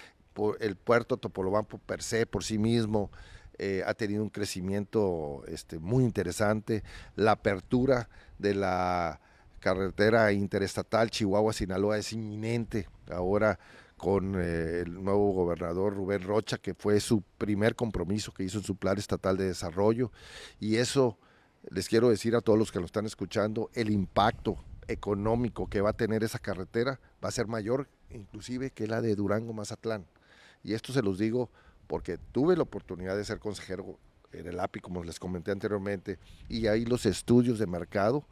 el 0.61 0.77
puerto 0.77 1.17
Topolobampo 1.17 1.79
per 1.79 2.03
se, 2.03 2.27
por 2.27 2.45
sí 2.45 2.59
mismo, 2.59 3.11
eh, 3.59 3.83
ha 3.87 3.95
tenido 3.95 4.23
un 4.23 4.31
crecimiento 4.31 5.45
este, 5.47 5.79
muy 5.79 6.05
interesante, 6.05 6.83
la 7.17 7.33
apertura 7.33 8.09
de 8.39 8.55
la 8.55 9.21
carretera 9.61 10.33
interestatal 10.33 11.11
Chihuahua-Sinaloa 11.11 11.99
es 11.99 12.13
inminente, 12.13 12.89
ahora 13.11 13.59
con 14.03 14.35
eh, 14.35 14.81
el 14.81 14.95
nuevo 15.05 15.31
gobernador 15.31 15.95
Rubén 15.95 16.23
Rocha, 16.23 16.59
que 16.59 16.75
fue 16.75 16.99
su 16.99 17.23
primer 17.39 17.77
compromiso 17.77 18.35
que 18.35 18.43
hizo 18.43 18.59
en 18.59 18.65
su 18.65 18.75
plan 18.75 18.99
estatal 18.99 19.37
de 19.37 19.45
desarrollo. 19.45 20.11
Y 20.59 20.75
eso, 20.75 21.19
les 21.71 21.89
quiero 21.89 22.09
decir 22.09 22.35
a 22.35 22.41
todos 22.41 22.59
los 22.59 22.73
que 22.73 22.81
lo 22.81 22.87
están 22.87 23.07
escuchando, 23.07 23.71
el 23.75 23.91
impacto 23.91 24.57
económico 24.89 25.69
que 25.69 25.81
va 25.81 25.91
a 25.91 25.93
tener 25.93 26.25
esa 26.25 26.41
carretera 26.41 26.99
va 27.25 27.29
a 27.29 27.31
ser 27.31 27.47
mayor 27.47 27.87
inclusive 28.11 28.73
que 28.73 28.89
la 28.89 29.01
de 29.01 29.15
Durango-Mazatlán. 29.15 30.05
Y 30.65 30.75
esto 30.75 30.93
se 30.93 31.03
los 31.03 31.17
digo 31.17 31.49
porque 31.87 32.19
tuve 32.19 32.57
la 32.57 32.65
oportunidad 32.65 33.17
de 33.17 33.25
ser 33.25 33.39
consejero 33.39 34.01
en 34.33 34.49
el 34.49 34.59
API, 34.59 34.81
como 34.81 35.05
les 35.05 35.21
comenté 35.21 35.53
anteriormente, 35.53 36.19
y 36.49 36.67
hay 36.67 36.87
los 36.87 37.07
estudios 37.07 37.61
de 37.61 37.69
mercado 37.69 38.25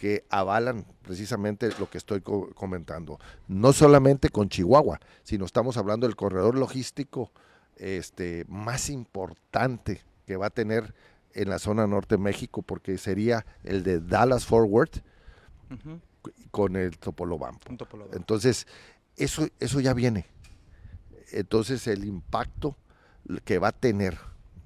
que 0.00 0.24
avalan 0.30 0.86
precisamente 1.02 1.68
lo 1.78 1.90
que 1.90 1.98
estoy 1.98 2.22
co- 2.22 2.48
comentando. 2.54 3.20
No 3.48 3.74
solamente 3.74 4.30
con 4.30 4.48
Chihuahua, 4.48 4.98
sino 5.22 5.44
estamos 5.44 5.76
hablando 5.76 6.06
del 6.06 6.16
corredor 6.16 6.56
logístico 6.56 7.30
este, 7.76 8.46
más 8.48 8.88
importante 8.88 10.00
que 10.26 10.36
va 10.38 10.46
a 10.46 10.50
tener 10.50 10.94
en 11.34 11.50
la 11.50 11.58
zona 11.58 11.86
norte 11.86 12.14
de 12.16 12.22
México, 12.22 12.62
porque 12.62 12.96
sería 12.96 13.44
el 13.62 13.82
de 13.82 14.00
Dallas 14.00 14.46
Forward 14.46 14.88
con 16.50 16.76
el 16.76 16.96
Topolobampo. 16.98 17.68
Entonces, 18.16 18.66
eso, 19.16 19.48
eso 19.60 19.80
ya 19.80 19.92
viene. 19.92 20.24
Entonces, 21.32 21.86
el 21.86 22.06
impacto 22.06 22.74
que 23.44 23.58
va 23.58 23.68
a 23.68 23.72
tener 23.72 24.16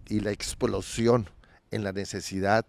y 0.07 0.20
la 0.20 0.30
explosión 0.30 1.28
en 1.72 1.82
la 1.82 1.91
necesidad 1.93 2.64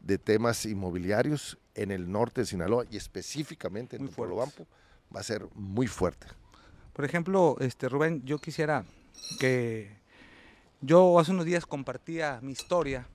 de 0.00 0.18
temas 0.18 0.66
inmobiliarios 0.66 1.56
en 1.74 1.90
el 1.90 2.10
norte 2.10 2.42
de 2.42 2.46
Sinaloa 2.46 2.84
y 2.90 2.96
específicamente 2.96 3.96
en. 3.96 4.08
Topolobampo 4.08 4.66
va 5.14 5.20
a 5.20 5.24
ser 5.24 5.46
muy 5.54 5.86
fuerte. 5.86 6.26
Por 6.92 7.04
ejemplo, 7.04 7.56
este 7.60 7.88
Rubén, 7.88 8.22
yo 8.24 8.38
quisiera 8.38 8.84
que 9.38 9.96
yo 10.80 11.18
hace 11.18 11.30
unos 11.30 11.46
días 11.46 11.64
compartía 11.64 12.40
mi 12.42 12.52
historia 12.52 13.06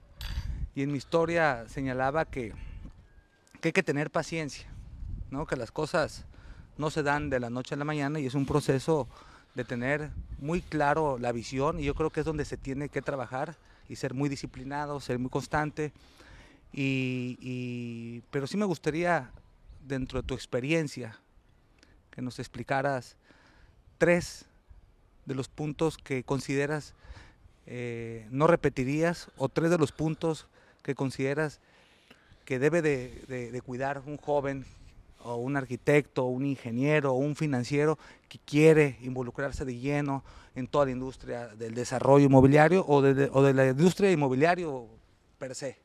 y 0.74 0.84
en 0.84 0.92
mi 0.92 0.98
historia 0.98 1.66
señalaba 1.68 2.26
que, 2.26 2.54
que 3.62 3.70
hay 3.70 3.74
que 3.74 3.84
tener 3.84 4.10
paciencia, 4.10 4.68
¿no? 5.30 5.46
que 5.46 5.56
las 5.56 5.72
cosas 5.72 6.26
no 6.78 6.90
se 6.90 7.04
dan 7.04 7.30
de 7.30 7.40
la 7.40 7.50
noche 7.50 7.76
a 7.76 7.78
la 7.78 7.86
mañana 7.86 8.20
y 8.20 8.26
es 8.26 8.36
un 8.36 8.46
proceso 8.46 9.08
de 9.56 9.64
tener 9.64 10.12
muy 10.40 10.62
claro 10.62 11.18
la 11.18 11.32
visión 11.32 11.80
y 11.80 11.84
yo 11.84 11.96
creo 11.96 12.12
que 12.12 12.20
es 12.20 12.26
donde 12.26 12.46
se 12.46 12.58
tiene 12.58 12.90
que 12.90 13.02
trabajar 13.02 13.56
y 13.90 13.96
ser 13.96 14.14
muy 14.14 14.30
disciplinado, 14.30 15.00
ser 15.00 15.18
muy 15.20 15.30
constante. 15.30 15.92
Y, 16.74 18.22
pero 18.32 18.46
sí 18.48 18.58
me 18.58 18.66
gustaría, 18.66 19.32
dentro 19.88 20.22
de 20.22 20.28
tu 20.28 20.34
experiencia, 20.34 21.18
que 22.12 22.22
nos 22.22 22.40
explicaras 22.40 23.16
tres 23.98 24.46
de 25.26 25.36
los 25.36 25.48
puntos 25.48 25.98
que 25.98 26.24
consideras 26.24 26.94
eh, 27.66 28.28
no 28.32 28.48
repetirías 28.48 29.30
o 29.38 29.50
tres 29.50 29.70
de 29.70 29.78
los 29.78 29.92
puntos 29.92 30.48
que 30.84 30.96
consideras 30.96 31.60
que 32.46 32.60
debe 32.60 32.82
de, 32.82 33.24
de- 33.28 33.52
de 33.52 33.62
cuidar 33.62 34.02
un 34.06 34.18
joven 34.18 34.66
o 35.24 35.36
un 35.36 35.58
arquitecto, 35.58 36.24
o 36.26 36.30
un 36.30 36.46
ingeniero 36.46 37.12
o 37.12 37.18
un 37.18 37.36
financiero 37.36 37.98
que 38.30 38.40
quiere 38.40 38.98
involucrarse 39.02 39.66
de 39.66 39.78
lleno 39.78 40.24
en 40.56 40.68
toda 40.68 40.86
la 40.86 40.92
industria 40.92 41.48
del 41.50 41.74
desarrollo 41.74 42.26
inmobiliario 42.26 42.86
o 42.88 43.02
de, 43.02 43.30
o 43.34 43.42
de 43.44 43.54
la 43.54 43.68
industria 43.68 44.12
inmobiliario 44.12 44.88
per 45.38 45.56
se. 45.56 45.78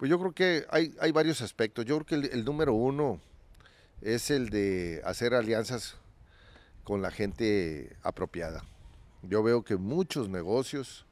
Pues 0.00 0.08
yo 0.08 0.18
creo 0.18 0.32
que 0.32 0.64
hay, 0.70 0.94
hay 0.98 1.12
varios 1.12 1.42
aspectos. 1.42 1.84
Yo 1.84 1.96
creo 1.96 2.06
que 2.06 2.14
el, 2.14 2.32
el 2.32 2.42
número 2.46 2.72
uno 2.72 3.20
es 4.00 4.30
el 4.30 4.48
de 4.48 5.02
hacer 5.04 5.34
alianzas 5.34 5.96
con 6.84 7.02
la 7.02 7.10
gente 7.10 7.98
apropiada. 8.02 8.64
Yo 9.20 9.42
veo 9.42 9.62
que 9.62 9.76
muchos 9.76 10.30
negocios 10.30 11.04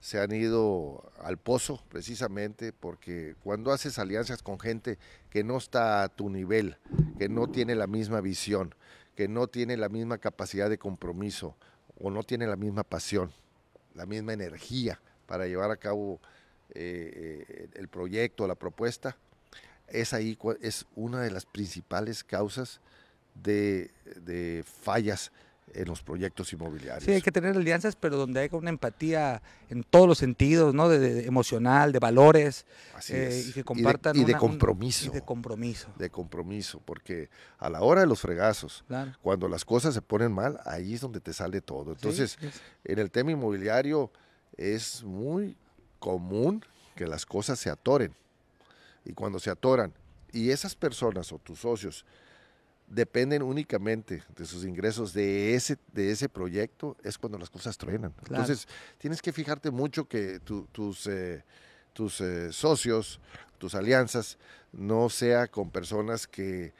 se 0.00 0.18
han 0.18 0.32
ido 0.32 1.12
al 1.22 1.36
pozo 1.36 1.84
precisamente 1.90 2.72
porque 2.72 3.34
cuando 3.44 3.70
haces 3.70 3.98
alianzas 3.98 4.42
con 4.42 4.58
gente 4.58 4.98
que 5.28 5.44
no 5.44 5.58
está 5.58 6.02
a 6.02 6.08
tu 6.08 6.30
nivel, 6.30 6.78
que 7.18 7.28
no 7.28 7.48
tiene 7.48 7.74
la 7.74 7.86
misma 7.86 8.22
visión, 8.22 8.74
que 9.14 9.28
no 9.28 9.46
tiene 9.46 9.76
la 9.76 9.90
misma 9.90 10.16
capacidad 10.16 10.70
de 10.70 10.78
compromiso 10.78 11.54
o 12.00 12.10
no 12.10 12.22
tiene 12.22 12.46
la 12.46 12.56
misma 12.56 12.82
pasión, 12.82 13.30
la 13.92 14.06
misma 14.06 14.32
energía 14.32 15.02
para 15.26 15.46
llevar 15.46 15.70
a 15.70 15.76
cabo 15.76 16.18
eh, 16.74 17.68
el 17.74 17.88
proyecto, 17.88 18.46
la 18.46 18.54
propuesta, 18.54 19.16
es 19.88 20.12
ahí 20.14 20.38
es 20.60 20.86
una 20.96 21.20
de 21.20 21.30
las 21.30 21.44
principales 21.46 22.24
causas 22.24 22.80
de, 23.34 23.90
de 24.24 24.64
fallas 24.82 25.32
en 25.74 25.86
los 25.86 26.02
proyectos 26.02 26.52
inmobiliarios. 26.52 27.04
Sí, 27.04 27.12
hay 27.12 27.22
que 27.22 27.32
tener 27.32 27.56
alianzas, 27.56 27.96
pero 27.96 28.16
donde 28.18 28.40
haya 28.40 28.58
una 28.58 28.68
empatía 28.68 29.40
en 29.70 29.84
todos 29.84 30.06
los 30.06 30.18
sentidos, 30.18 30.74
¿no? 30.74 30.88
De, 30.90 30.98
de- 30.98 31.26
emocional, 31.26 31.92
de 31.92 31.98
valores, 31.98 32.66
Así 32.94 33.14
eh, 33.14 33.28
es. 33.28 33.48
y 33.48 33.52
que 33.54 33.60
de- 33.60 33.64
compartan 33.64 34.14
y 34.16 34.20
de, 34.24 34.32
una- 34.32 34.42
un- 34.42 34.48
compromiso. 34.50 35.06
y 35.06 35.08
de 35.10 35.22
compromiso. 35.22 35.88
de 35.96 36.10
compromiso, 36.10 36.82
porque 36.84 37.30
a 37.58 37.70
la 37.70 37.80
hora 37.80 38.02
de 38.02 38.06
los 38.06 38.20
fregazos, 38.20 38.84
Claro. 38.86 39.12
cuando 39.22 39.48
las 39.48 39.64
cosas 39.64 39.94
se 39.94 40.02
ponen 40.02 40.32
mal, 40.32 40.60
ahí 40.66 40.92
es 40.94 41.00
donde 41.00 41.20
te 41.20 41.32
sale 41.32 41.62
todo. 41.62 41.92
Entonces, 41.92 42.36
Sí, 42.38 42.48
en 42.84 42.98
el 42.98 43.10
tema 43.10 43.30
inmobiliario 43.30 44.10
es 44.58 45.02
muy 45.04 45.56
común 46.02 46.64
que 46.96 47.06
las 47.06 47.24
cosas 47.24 47.58
se 47.60 47.70
atoren. 47.70 48.12
Y 49.04 49.12
cuando 49.12 49.38
se 49.38 49.50
atoran, 49.50 49.92
y 50.32 50.50
esas 50.50 50.74
personas 50.74 51.32
o 51.32 51.38
tus 51.38 51.60
socios 51.60 52.04
dependen 52.88 53.42
únicamente 53.42 54.22
de 54.36 54.44
sus 54.44 54.64
ingresos 54.64 55.12
de 55.14 55.54
ese, 55.54 55.78
de 55.92 56.10
ese 56.10 56.28
proyecto, 56.28 56.96
es 57.04 57.16
cuando 57.16 57.38
las 57.38 57.48
cosas 57.50 57.78
truenan. 57.78 58.10
Claro. 58.12 58.42
Entonces, 58.42 58.66
tienes 58.98 59.22
que 59.22 59.32
fijarte 59.32 59.70
mucho 59.70 60.06
que 60.06 60.40
tu- 60.40 60.66
tus, 60.72 61.06
eh, 61.06 61.42
tus 61.92 62.20
eh, 62.20 62.52
socios, 62.52 63.20
tus 63.58 63.74
alianzas, 63.74 64.36
no 64.72 65.08
sea 65.08 65.46
con 65.46 65.70
personas 65.70 66.26
que, 66.26 66.72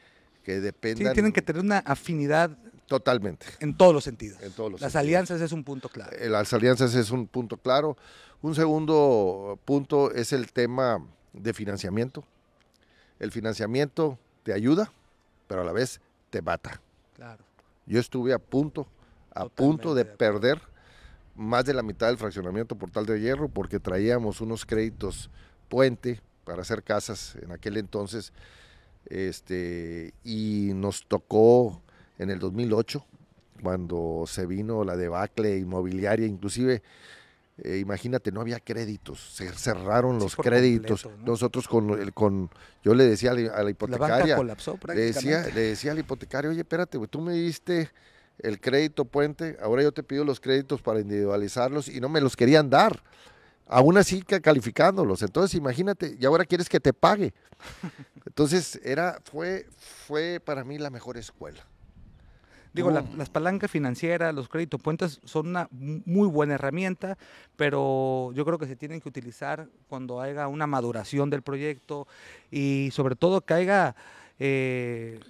que 0.42 0.56
sí, 0.56 0.60
dependan 0.60 1.12
tienen 1.14 1.32
que 1.32 1.42
tener 1.42 1.62
una 1.62 1.78
afinidad 1.78 2.58
totalmente. 2.98 3.46
en 3.60 3.76
todos 3.76 3.92
los 3.94 4.04
sentidos. 4.04 4.40
En 4.42 4.52
todos 4.52 4.70
los 4.72 4.80
Las 4.80 4.92
sentidos. 4.92 5.08
alianzas 5.08 5.40
es 5.40 5.52
un 5.52 5.64
punto 5.64 5.88
clave. 5.88 6.24
Eh, 6.24 6.28
Las 6.28 6.52
alianzas 6.52 6.94
es 6.94 7.10
un 7.10 7.26
punto 7.26 7.56
claro. 7.56 7.96
Un 8.42 8.54
segundo 8.54 9.58
punto 9.64 10.12
es 10.12 10.32
el 10.32 10.52
tema 10.52 11.04
de 11.32 11.52
financiamiento. 11.54 12.24
El 13.18 13.30
financiamiento 13.30 14.18
te 14.42 14.52
ayuda, 14.52 14.92
pero 15.46 15.62
a 15.62 15.64
la 15.64 15.72
vez 15.72 16.00
te 16.30 16.42
mata. 16.42 16.80
Claro. 17.14 17.44
Yo 17.86 18.00
estuve 18.00 18.32
a 18.32 18.38
punto, 18.38 18.86
a 19.30 19.44
Totalmente 19.44 19.56
punto 19.56 19.94
de 19.94 20.04
perder 20.04 20.60
más 21.34 21.64
de 21.64 21.72
la 21.74 21.82
mitad 21.82 22.08
del 22.08 22.18
fraccionamiento 22.18 22.76
Portal 22.76 23.06
de 23.06 23.20
Hierro 23.20 23.48
porque 23.48 23.80
traíamos 23.80 24.40
unos 24.40 24.66
créditos 24.66 25.30
puente 25.68 26.20
para 26.44 26.62
hacer 26.62 26.82
casas 26.82 27.36
en 27.40 27.52
aquel 27.52 27.76
entonces 27.78 28.32
este 29.06 30.12
y 30.24 30.72
nos 30.74 31.06
tocó 31.06 31.80
en 32.22 32.30
el 32.30 32.38
2008 32.38 33.04
cuando 33.62 34.24
se 34.26 34.46
vino 34.46 34.84
la 34.84 34.96
debacle 34.96 35.58
inmobiliaria 35.58 36.26
inclusive 36.26 36.82
eh, 37.58 37.78
imagínate 37.78 38.32
no 38.32 38.40
había 38.40 38.58
créditos 38.60 39.20
se 39.34 39.48
cerraron 39.52 40.16
Sí, 40.18 40.20
los 40.24 40.36
créditos 40.36 41.02
completo, 41.02 41.24
¿no? 41.26 41.32
nosotros 41.32 41.68
con 41.68 41.90
el 42.00 42.12
con 42.12 42.50
yo 42.82 42.94
le 42.94 43.04
decía 43.04 43.32
a 43.32 43.34
la, 43.34 43.40
a 43.40 43.44
la 43.44 43.50
La 43.52 43.58
banca 43.58 43.70
hipotecaria 43.70 44.36
colapsó 44.36 44.72
le 44.76 44.78
prácticamente. 44.78 45.50
decía, 45.50 45.54
le 45.54 45.60
decía 45.60 45.92
al 45.92 45.98
hipotecario, 45.98 46.50
oye, 46.50 46.60
espérate, 46.60 46.98
tú 47.08 47.20
me 47.20 47.34
diste 47.34 47.90
el 48.38 48.60
crédito 48.60 49.04
puente, 49.04 49.56
ahora 49.62 49.82
yo 49.82 49.92
te 49.92 50.02
pido 50.02 50.24
los 50.24 50.40
créditos 50.40 50.82
para 50.82 50.98
individualizarlos 51.00 51.88
y 51.88 52.00
no 52.00 52.08
me 52.08 52.20
los 52.20 52.34
querían 52.34 52.68
dar. 52.70 53.02
Aún 53.68 53.96
así 53.96 54.22
ca- 54.22 54.40
calificándolos. 54.40 55.22
Entonces, 55.22 55.54
imagínate, 55.54 56.16
y 56.18 56.24
ahora 56.26 56.44
quieres 56.44 56.68
que 56.68 56.80
te 56.80 56.92
pague. 56.92 57.32
Entonces, 58.26 58.80
era, 58.84 59.20
fue, 59.24 59.66
fue 60.06 60.40
para 60.44 60.64
mí 60.64 60.78
la 60.78 60.90
mejor 60.90 61.16
escuela. 61.16 61.64
Digo, 62.72 62.90
la- 62.90 63.04
las 63.16 63.28
palancas 63.28 63.70
financieras, 63.70 64.34
los 64.34 64.48
créditos 64.48 64.80
puentes 64.80 65.20
son 65.24 65.48
una 65.48 65.68
mu- 65.70 66.00
muy 66.06 66.26
buena 66.28 66.54
herramienta, 66.54 67.18
pero 67.56 68.30
yo 68.34 68.44
creo 68.44 68.58
que 68.58 68.66
se 68.66 68.76
tienen 68.76 69.00
que 69.00 69.08
utilizar 69.08 69.68
cuando 69.88 70.20
haya 70.20 70.48
una 70.48 70.66
maduración 70.66 71.28
del 71.30 71.42
proyecto 71.42 72.06
y 72.50 72.88
sobre 72.92 73.14
todo 73.16 73.42
que 73.42 73.54
haya 73.54 73.94
eh, 74.38 75.20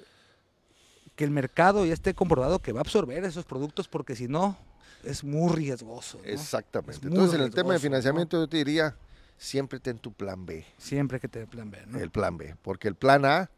que 1.16 1.24
el 1.24 1.30
mercado 1.30 1.84
ya 1.84 1.92
esté 1.92 2.14
comprobado 2.14 2.58
que 2.60 2.72
va 2.72 2.80
a 2.80 2.82
absorber 2.82 3.24
esos 3.24 3.44
productos 3.44 3.88
porque 3.88 4.16
si 4.16 4.28
no 4.28 4.56
es 5.04 5.24
muy 5.24 5.52
riesgoso. 5.52 6.18
¿no? 6.18 6.24
Exactamente. 6.30 7.00
Muy 7.06 7.08
Entonces, 7.16 7.38
en 7.40 7.44
el 7.44 7.50
tema 7.52 7.72
de 7.74 7.80
financiamiento, 7.80 8.38
yo 8.38 8.48
te 8.48 8.58
diría, 8.58 8.94
siempre 9.36 9.80
ten 9.80 9.98
tu 9.98 10.12
plan 10.12 10.46
B. 10.46 10.64
Siempre 10.78 11.18
que 11.20 11.28
te 11.28 11.46
plan 11.46 11.70
B. 11.70 11.78
¿no? 11.88 11.98
El 11.98 12.10
plan 12.10 12.36
B. 12.38 12.54
Porque 12.62 12.86
el 12.88 12.94
plan 12.94 13.24
A, 13.24 13.50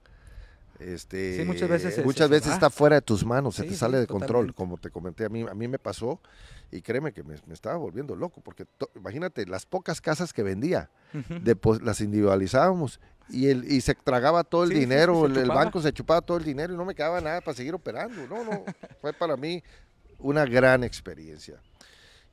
este, 0.78 1.38
Sí, 1.38 1.44
muchas 1.44 1.68
veces 1.68 1.94
se- 1.94 2.02
muchas 2.02 2.28
veces 2.28 2.52
está 2.52 2.70
fuera 2.70 2.96
de 2.96 3.02
tus 3.02 3.24
manos, 3.24 3.56
se 3.56 3.64
te 3.64 3.74
sale 3.76 3.98
de 3.98 4.06
control, 4.06 4.54
como 4.54 4.76
te 4.78 4.90
comenté, 4.90 5.24
a 5.24 5.28
mí, 5.28 5.42
a 5.48 5.54
mí 5.54 5.68
me 5.68 5.78
pasó 5.78 6.20
y 6.70 6.82
créeme 6.82 7.12
que 7.12 7.22
me, 7.22 7.36
me 7.46 7.54
estaba 7.54 7.76
volviendo 7.76 8.16
loco, 8.16 8.40
porque 8.40 8.64
to- 8.64 8.90
imagínate, 8.96 9.46
las 9.46 9.66
pocas 9.66 10.00
casas 10.00 10.32
que 10.32 10.42
vendía, 10.42 10.90
depo- 11.12 11.80
las 11.80 12.00
individualizábamos 12.00 13.00
y, 13.28 13.48
el, 13.48 13.70
y 13.70 13.80
se 13.80 13.94
tragaba 13.94 14.44
todo 14.44 14.64
el 14.64 14.70
Sí, 14.70 14.74
dinero, 14.80 15.26
el, 15.26 15.48
banco 15.48 15.80
se 15.80 15.92
chupaba 15.92 16.20
todo 16.20 16.36
el 16.38 16.44
dinero 16.44 16.74
y 16.74 16.76
no 16.76 16.84
me 16.84 16.94
quedaba 16.94 17.20
nada 17.20 17.40
para 17.40 17.56
seguir 17.56 17.74
operando. 17.74 18.26
No, 18.26 18.44
no, 18.44 18.64
fue 19.00 19.12
para 19.12 19.36
mí 19.36 19.62
una 20.18 20.44
gran 20.44 20.84
experiencia. 20.84 21.60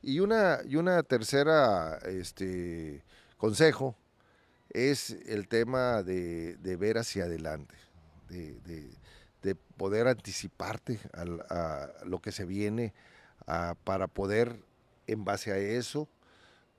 Y 0.02 0.18
una, 0.20 0.58
y 0.68 0.76
una 0.76 1.02
tercera 1.04 1.98
este, 2.06 3.04
consejo 3.36 3.96
es 4.70 5.10
el 5.26 5.48
tema 5.48 6.02
de, 6.02 6.56
de 6.56 6.76
ver 6.76 6.98
hacia 6.98 7.24
adelante, 7.24 7.74
de, 8.32 8.60
de- 8.62 8.90
de 9.42 9.54
poder 9.56 10.06
anticiparte 10.06 11.00
a 11.12 11.88
lo 12.04 12.20
que 12.20 12.30
se 12.30 12.44
viene 12.44 12.94
para 13.84 14.06
poder, 14.06 14.62
en 15.08 15.24
base 15.24 15.50
a 15.52 15.58
eso, 15.58 16.08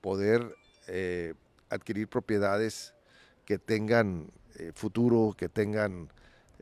poder 0.00 0.54
eh, 0.88 1.34
adquirir 1.68 2.08
propiedades 2.08 2.94
que 3.44 3.58
tengan 3.58 4.30
eh, 4.56 4.72
futuro, 4.74 5.34
que 5.36 5.48
tengan 5.50 6.08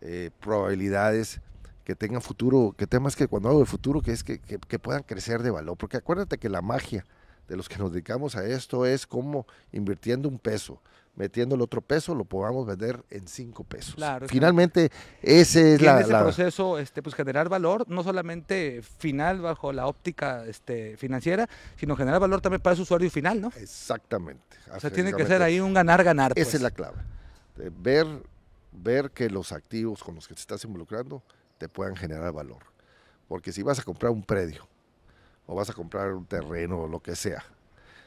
eh, 0.01 0.31
probabilidades, 0.41 1.41
que 1.85 1.95
tengan 1.95 2.21
futuro, 2.21 2.75
que 2.77 2.89
temas 2.89 3.15
que 3.15 3.29
cuando 3.29 3.49
hablo 3.49 3.61
de 3.61 3.67
futuro, 3.67 4.03
que 4.03 4.11
es 4.13 4.25
que- 4.25 4.41
que 4.41 4.79
puedan 4.79 5.05
crecer 5.05 5.43
de 5.43 5.51
valor. 5.51 5.77
Porque 5.77 5.99
acuérdate 5.99 6.39
que 6.39 6.49
la 6.49 6.63
magia 6.63 7.05
de 7.49 7.57
los 7.57 7.69
que 7.69 7.79
nos 7.79 7.93
dedicamos 7.93 8.35
a 8.35 8.45
esto 8.45 8.87
es 8.87 9.07
como 9.07 9.47
invirtiendo 9.73 10.29
un 10.29 10.39
peso, 10.39 10.81
metiendo 11.15 11.55
el 11.55 11.61
otro 11.61 11.81
peso, 11.83 12.15
lo 12.15 12.25
podamos 12.25 12.67
vender 12.67 13.05
en 13.11 13.29
cinco 13.29 13.65
pesos. 13.65 13.95
Claro. 13.97 14.27
Finalmente, 14.29 14.91
ese 15.21 15.75
es 15.75 15.83
Y 15.83 15.87
en 15.87 15.99
ese 15.99 16.13
la- 16.13 16.23
proceso, 16.23 16.79
este, 16.79 17.03
pues 17.03 17.15
generar 17.15 17.49
valor, 17.49 17.85
no 17.89 18.03
solamente 18.03 18.81
final 18.83 19.41
bajo 19.41 19.73
la 19.73 19.87
óptica 19.87 20.45
este, 20.47 20.97
financiera, 20.97 21.49
sino 21.77 21.97
generar 21.97 22.21
valor 22.21 22.41
también 22.41 22.63
para 22.63 22.77
su 22.77 22.83
usuario 22.83 23.11
final, 23.11 23.41
¿no? 23.41 23.53
Exactamente. 23.57 24.57
O 24.75 24.81
sea, 24.81 24.91
tiene 24.91 25.13
que 25.13 25.27
ser 25.27 25.43
ahí 25.43 25.61
un 25.61 25.75
ganar-ganar. 25.75 26.33
Esa 26.35 26.45
pues. 26.45 26.55
es 26.55 26.63
la 26.63 26.71
clave. 26.71 26.97
de 27.57 27.71
ver, 27.71 28.07
ver 28.73 29.11
que 29.11 29.29
los 29.29 29.53
activos 29.53 30.03
con 30.03 30.15
los 30.15 30.27
que 30.27 30.35
te 30.35 30.41
estás 30.41 30.65
involucrando 30.65 31.23
te 31.59 31.69
puedan 31.69 31.95
generar 31.95 32.33
valor. 32.33 32.63
Porque 33.29 33.53
si 33.53 33.63
vas 33.63 33.79
a 33.79 33.83
comprar 33.83 34.11
un 34.13 34.23
predio 34.23 34.67
o 35.47 35.55
vas 35.55 35.69
a 35.69 35.75
comprar 35.75 36.13
un 36.15 36.25
terreno 36.25 36.81
o 36.83 36.89
lo 36.89 37.01
que 37.01 37.15
sea, 37.17 37.45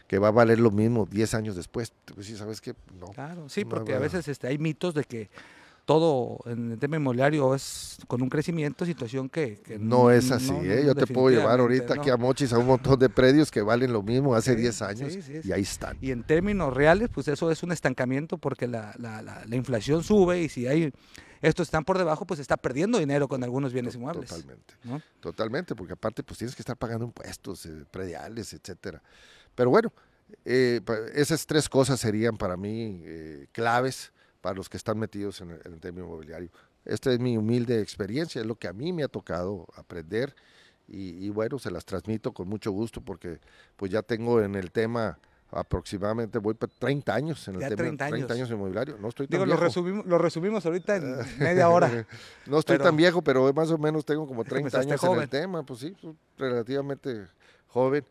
que 0.07 0.19
va 0.19 0.27
a 0.27 0.31
valer 0.31 0.59
lo 0.59 0.71
mismo 0.71 1.07
10 1.09 1.33
años 1.33 1.55
después, 1.55 1.93
pues 2.13 2.27
sí, 2.27 2.35
¿sabes 2.35 2.61
qué? 2.61 2.75
No. 2.99 3.07
Claro, 3.07 3.49
sí, 3.49 3.63
no 3.63 3.69
porque 3.69 3.93
a 3.95 3.99
veces 3.99 4.27
este, 4.27 4.47
hay 4.47 4.57
mitos 4.57 4.93
de 4.93 5.03
que 5.03 5.29
todo 5.85 6.39
en 6.47 6.71
el 6.71 6.79
tema 6.79 6.95
inmobiliario 6.97 7.53
es 7.53 7.97
con 8.07 8.21
un 8.23 8.29
crecimiento, 8.29 8.85
situación 8.85 9.29
que, 9.29 9.57
que 9.57 9.77
No 9.77 10.09
es 10.09 10.31
así, 10.31 10.51
no, 10.51 10.63
¿eh? 10.63 10.83
Yo 10.83 10.95
te 10.95 11.05
puedo 11.05 11.29
llevar 11.29 11.59
ahorita 11.59 11.93
aquí 11.93 12.09
a 12.09 12.17
Mochis 12.17 12.53
a 12.53 12.57
un 12.57 12.65
montón 12.65 12.97
de 12.97 13.07
predios 13.07 13.51
que 13.51 13.61
valen 13.61 13.93
lo 13.93 14.01
mismo 14.01 14.33
hace 14.33 14.55
Sí, 14.55 14.61
10 14.61 14.81
años 14.81 15.13
sí, 15.13 15.21
sí, 15.21 15.41
sí. 15.43 15.47
y 15.47 15.51
ahí 15.51 15.61
están. 15.61 15.95
Y 16.01 16.09
en 16.09 16.23
términos 16.23 16.73
reales, 16.73 17.09
pues 17.13 17.27
eso 17.27 17.51
es 17.51 17.61
un 17.61 17.71
estancamiento 17.71 18.39
porque 18.39 18.67
la, 18.67 18.95
la- 18.97 19.21
la- 19.21 19.45
la 19.45 19.55
inflación 19.55 20.03
sube 20.03 20.41
y 20.41 20.49
si 20.49 20.65
hay 20.65 20.91
estos 21.43 21.67
están 21.67 21.85
por 21.85 21.99
debajo, 21.99 22.25
pues 22.25 22.39
está 22.39 22.57
perdiendo 22.57 22.97
dinero 22.97 23.27
con 23.27 23.43
algunos 23.43 23.71
bienes 23.71 23.93
inmuebles. 23.93 24.29
Totalmente. 24.31 24.73
¿no? 24.85 24.99
Totalmente, 25.19 25.75
porque 25.75 25.93
aparte 25.93 26.23
pues 26.23 26.39
tienes 26.39 26.55
que 26.55 26.63
estar 26.63 26.75
pagando 26.77 27.05
impuestos, 27.05 27.63
eh, 27.67 27.85
prediales, 27.91 28.53
etcétera. 28.53 29.03
Pero 29.55 29.69
bueno, 29.69 29.91
eh, 30.43 30.81
esas 31.13 31.45
tres 31.47 31.69
cosas 31.69 31.99
serían 31.99 32.37
para 32.37 32.57
mí 32.57 33.01
eh, 33.05 33.47
claves 33.51 34.11
para 34.41 34.55
los 34.55 34.69
que 34.69 34.77
están 34.77 34.99
metidos 34.99 35.41
en 35.41 35.51
el, 35.51 35.61
en 35.65 35.73
el 35.73 35.79
tema 35.79 35.99
inmobiliario. 36.01 36.49
Esta 36.83 37.11
es 37.11 37.19
mi 37.19 37.35
humilde 37.37 37.81
experiencia, 37.81 38.41
es 38.41 38.47
lo 38.47 38.55
que 38.55 38.67
a 38.67 38.73
mí 38.73 38.93
me 38.93 39.03
ha 39.03 39.07
tocado 39.07 39.65
aprender 39.75 40.35
y, 40.87 41.25
y 41.25 41.29
bueno, 41.29 41.57
se 41.57 41.71
las 41.71 41.83
transmito 41.83 42.31
con 42.31 42.47
mucho 42.47 42.71
gusto 42.71 43.01
porque 43.01 43.39
pues 43.75 43.91
ya 43.91 44.03
tengo 44.03 44.39
en 44.41 44.53
el 44.55 44.71
tema 44.71 45.17
aproximadamente, 45.51 46.37
voy 46.37 46.53
para 46.53 46.71
30 46.77 47.13
años 47.15 47.47
en 47.47 47.55
el 47.55 47.61
Ya 47.61 47.69
tema, 47.69 47.77
30 47.77 48.05
años. 48.05 48.31
años 48.31 48.51
inmobiliario. 48.51 48.97
No 48.99 49.07
estoy 49.09 49.27
tan 49.27 49.39
Digo, 49.39 49.45
lo 49.45 49.55
resumimos, 49.57 50.05
lo 50.05 50.17
resumimos 50.17 50.65
ahorita 50.65 50.95
en 50.97 51.15
media 51.39 51.69
hora. 51.69 52.05
No 52.45 52.59
estoy 52.59 52.75
Pero- 52.75 52.83
tan 52.89 52.97
viejo, 52.97 53.21
pero 53.21 53.51
más 53.53 53.71
o 53.71 53.77
menos 53.77 54.05
tengo 54.05 54.27
como 54.27 54.43
30 54.43 54.67
Empezaste 54.81 55.05
años 55.05 55.17
en 55.17 55.23
el 55.23 55.29
tema, 55.29 55.63
pues 55.63 55.79
sí, 55.79 55.95
pues, 56.01 56.15
relativamente 56.37 57.25
joven 57.67 58.05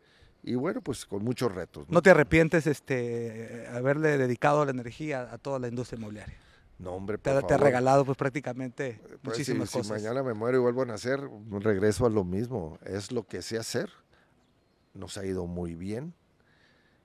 y 0.47 0.53
bueno, 0.55 0.79
pues 0.81 1.05
con 1.07 1.23
muchos 1.23 1.51
retos. 1.53 1.87
¿no? 1.89 1.95
¿No 1.95 2.01
te 2.03 2.11
arrepientes 2.11 2.67
este 2.67 3.65
haberle 3.73 4.17
dedicado 4.17 4.63
la 4.63 4.71
energía 4.71 5.27
a 5.31 5.37
toda 5.39 5.57
la 5.57 5.67
industria 5.67 5.97
inmobiliaria? 5.97 6.35
No, 6.77 6.91
hombre, 6.91 7.17
Te, 7.17 7.31
por 7.31 7.47
te 7.47 7.53
ha 7.55 7.57
regalado 7.57 8.05
pues 8.05 8.17
prácticamente 8.17 8.99
Pues, 9.01 9.19
muchísimas 9.23 9.69
si, 9.69 9.73
si 9.73 9.77
cosas. 9.79 10.03
mañana 10.03 10.21
me 10.21 10.33
muero 10.33 10.57
y 10.57 10.61
vuelvo 10.61 10.83
a 10.83 10.85
nacer, 10.85 11.19
regreso 11.49 12.05
a 12.05 12.09
lo 12.09 12.23
mismo. 12.23 12.77
Es 12.85 13.11
lo 13.11 13.25
que 13.25 13.41
sé 13.41 13.57
hacer. 13.57 13.89
Nos 14.93 15.17
ha 15.17 15.25
ido 15.25 15.47
muy 15.47 15.73
bien. 15.73 16.13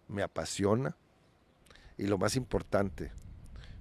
Me 0.06 0.22
apasiona. 0.22 0.96
Y 1.96 2.08
lo 2.08 2.18
más 2.18 2.36
importante, 2.36 3.12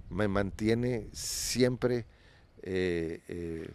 me 0.08 0.26
mantiene 0.28 1.08
siempre 1.12 2.06
eh, 2.62 3.20
eh, 3.28 3.70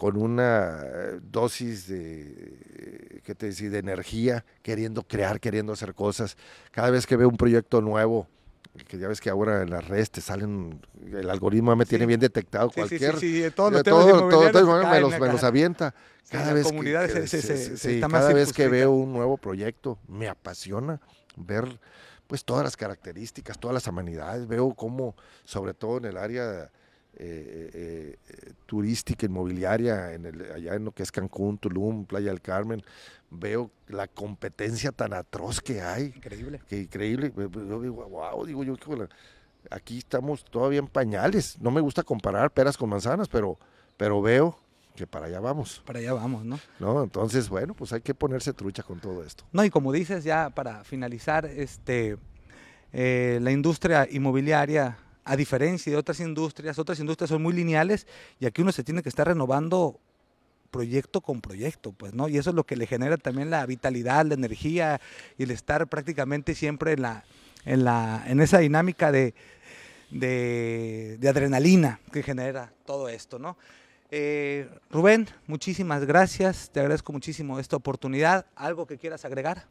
con 0.00 0.16
una 0.16 0.82
dosis 1.30 1.86
de, 1.86 2.22
eh, 2.22 3.20
¿qué 3.22 3.34
te 3.34 3.52
de 3.52 3.78
energía, 3.78 4.46
queriendo 4.62 5.02
crear, 5.02 5.38
queriendo 5.40 5.74
hacer 5.74 5.92
cosas. 5.94 6.38
Cada 6.70 6.88
vez 6.88 7.06
que 7.06 7.16
veo 7.18 7.28
un 7.28 7.36
proyecto 7.36 7.82
nuevo, 7.82 8.26
que 8.88 8.96
ya 8.96 9.08
ves 9.08 9.20
que 9.20 9.28
ahora 9.28 9.60
en 9.60 9.68
las 9.68 9.86
redes 9.88 10.10
te 10.10 10.22
salen, 10.22 10.80
el 11.12 11.28
algoritmo 11.28 11.76
me 11.76 11.84
tiene 11.84 12.04
Sí. 12.04 12.06
bien 12.08 12.20
detectado 12.20 12.70
Sí, 12.70 12.80
sí, 12.80 12.80
sí, 12.80 12.88
cualquier 12.98 13.18
sí, 13.20 13.40
de 13.40 13.50
todos 13.50 13.72
los 13.72 13.82
todo- 13.82 14.00
todo- 14.06 14.08
inmobiliarios 14.20 14.52
todo- 14.52 14.90
me, 14.90 15.00
los, 15.02 15.10
me 15.10 15.16
acá. 15.16 15.32
los 15.32 15.44
avienta. 15.44 15.94
Sí, 16.22 16.30
Cada 16.32 16.46
la 16.46 16.52
vez 16.54 16.64
comunidad 16.64 17.06
que, 17.06 17.12
se- 17.12 17.26
se- 17.28 17.42
se- 17.42 17.56
se 17.58 17.76
sí, 17.76 17.94
está 17.96 18.08
más 18.08 18.22
cada 18.22 18.32
vez 18.32 18.54
que 18.54 18.68
veo 18.68 18.92
un 18.92 19.12
nuevo 19.12 19.36
proyecto, 19.36 19.98
me 20.08 20.28
apasiona 20.28 20.98
ver 21.36 21.78
pues 22.26 22.42
todas 22.46 22.64
las 22.64 22.74
características, 22.78 23.58
todas 23.58 23.74
las 23.74 23.86
amenidades. 23.86 24.46
Veo 24.46 24.72
cómo, 24.72 25.14
sobre 25.44 25.74
todo 25.74 25.98
en 25.98 26.06
el 26.06 26.16
área 26.16 26.70
eh, 27.16 27.70
eh, 27.74 28.16
eh, 28.28 28.52
turística, 28.66 29.26
inmobiliaria, 29.26 30.12
en 30.14 30.26
el, 30.26 30.52
allá 30.52 30.74
en 30.74 30.84
lo 30.84 30.92
que 30.92 31.02
es 31.02 31.12
Cancún, 31.12 31.58
Tulum, 31.58 32.06
Playa 32.06 32.30
del 32.30 32.40
Carmen, 32.40 32.82
veo 33.30 33.70
la 33.88 34.08
competencia 34.08 34.92
tan 34.92 35.12
atroz 35.12 35.60
que 35.60 35.80
hay 35.82 36.06
Increíble. 36.16 36.60
que 36.68 36.78
increíble. 36.78 37.30
pues, 37.30 37.48
Yo 37.52 37.80
digo, 37.80 38.08
wow, 38.08 38.44
digo 38.46 38.64
yo, 38.64 38.74
aquí 39.70 39.98
estamos 39.98 40.44
todavía 40.44 40.78
en 40.78 40.88
pañales. 40.88 41.58
No 41.60 41.70
me 41.70 41.80
gusta 41.80 42.02
comparar 42.02 42.50
peras 42.50 42.76
con 42.76 42.88
manzanas, 42.88 43.28
pero, 43.28 43.58
pero 43.96 44.22
veo 44.22 44.58
que 44.96 45.06
para 45.06 45.26
allá 45.26 45.40
vamos, 45.40 45.82
Para 45.86 45.98
allá 46.00 46.12
vamos, 46.12 46.44
¿no? 46.44 46.58
¿no? 46.78 47.02
Entonces, 47.02 47.48
bueno, 47.48 47.74
pues 47.74 47.92
hay 47.92 48.00
que 48.00 48.14
ponerse 48.14 48.52
trucha 48.52 48.82
con 48.82 49.00
todo 49.00 49.22
esto. 49.24 49.44
No, 49.52 49.64
y 49.64 49.70
como 49.70 49.92
dices, 49.92 50.24
ya 50.24 50.50
para 50.50 50.84
finalizar, 50.84 51.46
este, 51.46 52.18
eh, 52.92 53.38
la 53.40 53.52
industria 53.52 54.08
inmobiliaria, 54.10 54.98
a 55.24 55.36
diferencia 55.36 55.92
de 55.92 55.98
otras 55.98 56.20
industrias, 56.20 56.78
otras 56.78 56.98
industrias 56.98 57.30
son 57.30 57.42
muy 57.42 57.52
lineales 57.54 58.06
y 58.38 58.46
aquí 58.46 58.62
uno 58.62 58.72
se 58.72 58.84
tiene 58.84 59.02
que 59.02 59.08
estar 59.08 59.26
renovando 59.26 59.98
proyecto 60.70 61.20
con 61.20 61.40
proyecto, 61.40 61.92
pues, 61.92 62.14
¿no? 62.14 62.28
Y 62.28 62.38
eso 62.38 62.50
es 62.50 62.56
lo 62.56 62.64
que 62.64 62.76
le 62.76 62.86
genera 62.86 63.16
también 63.16 63.50
la 63.50 63.66
vitalidad, 63.66 64.24
la 64.26 64.34
energía 64.34 65.00
y 65.36 65.42
el 65.42 65.50
estar 65.50 65.88
prácticamente 65.88 66.54
siempre 66.54 66.92
en 66.92 67.02
la, 67.02 67.24
en 67.64 67.84
la, 67.84 68.24
en 68.26 68.40
esa 68.40 68.58
dinámica 68.58 69.10
de, 69.10 69.34
de, 70.10 71.16
de 71.18 71.28
adrenalina 71.28 72.00
que 72.12 72.22
genera 72.22 72.72
todo 72.86 73.08
esto, 73.08 73.38
¿no? 73.38 73.56
Eh, 74.12 74.68
Rubén, 74.90 75.28
muchísimas 75.46 76.04
gracias, 76.04 76.70
te 76.72 76.80
agradezco 76.80 77.12
muchísimo 77.12 77.60
esta 77.60 77.76
oportunidad. 77.76 78.46
¿Algo 78.56 78.86
que 78.86 78.98
quieras 78.98 79.24
agregar? 79.24 79.66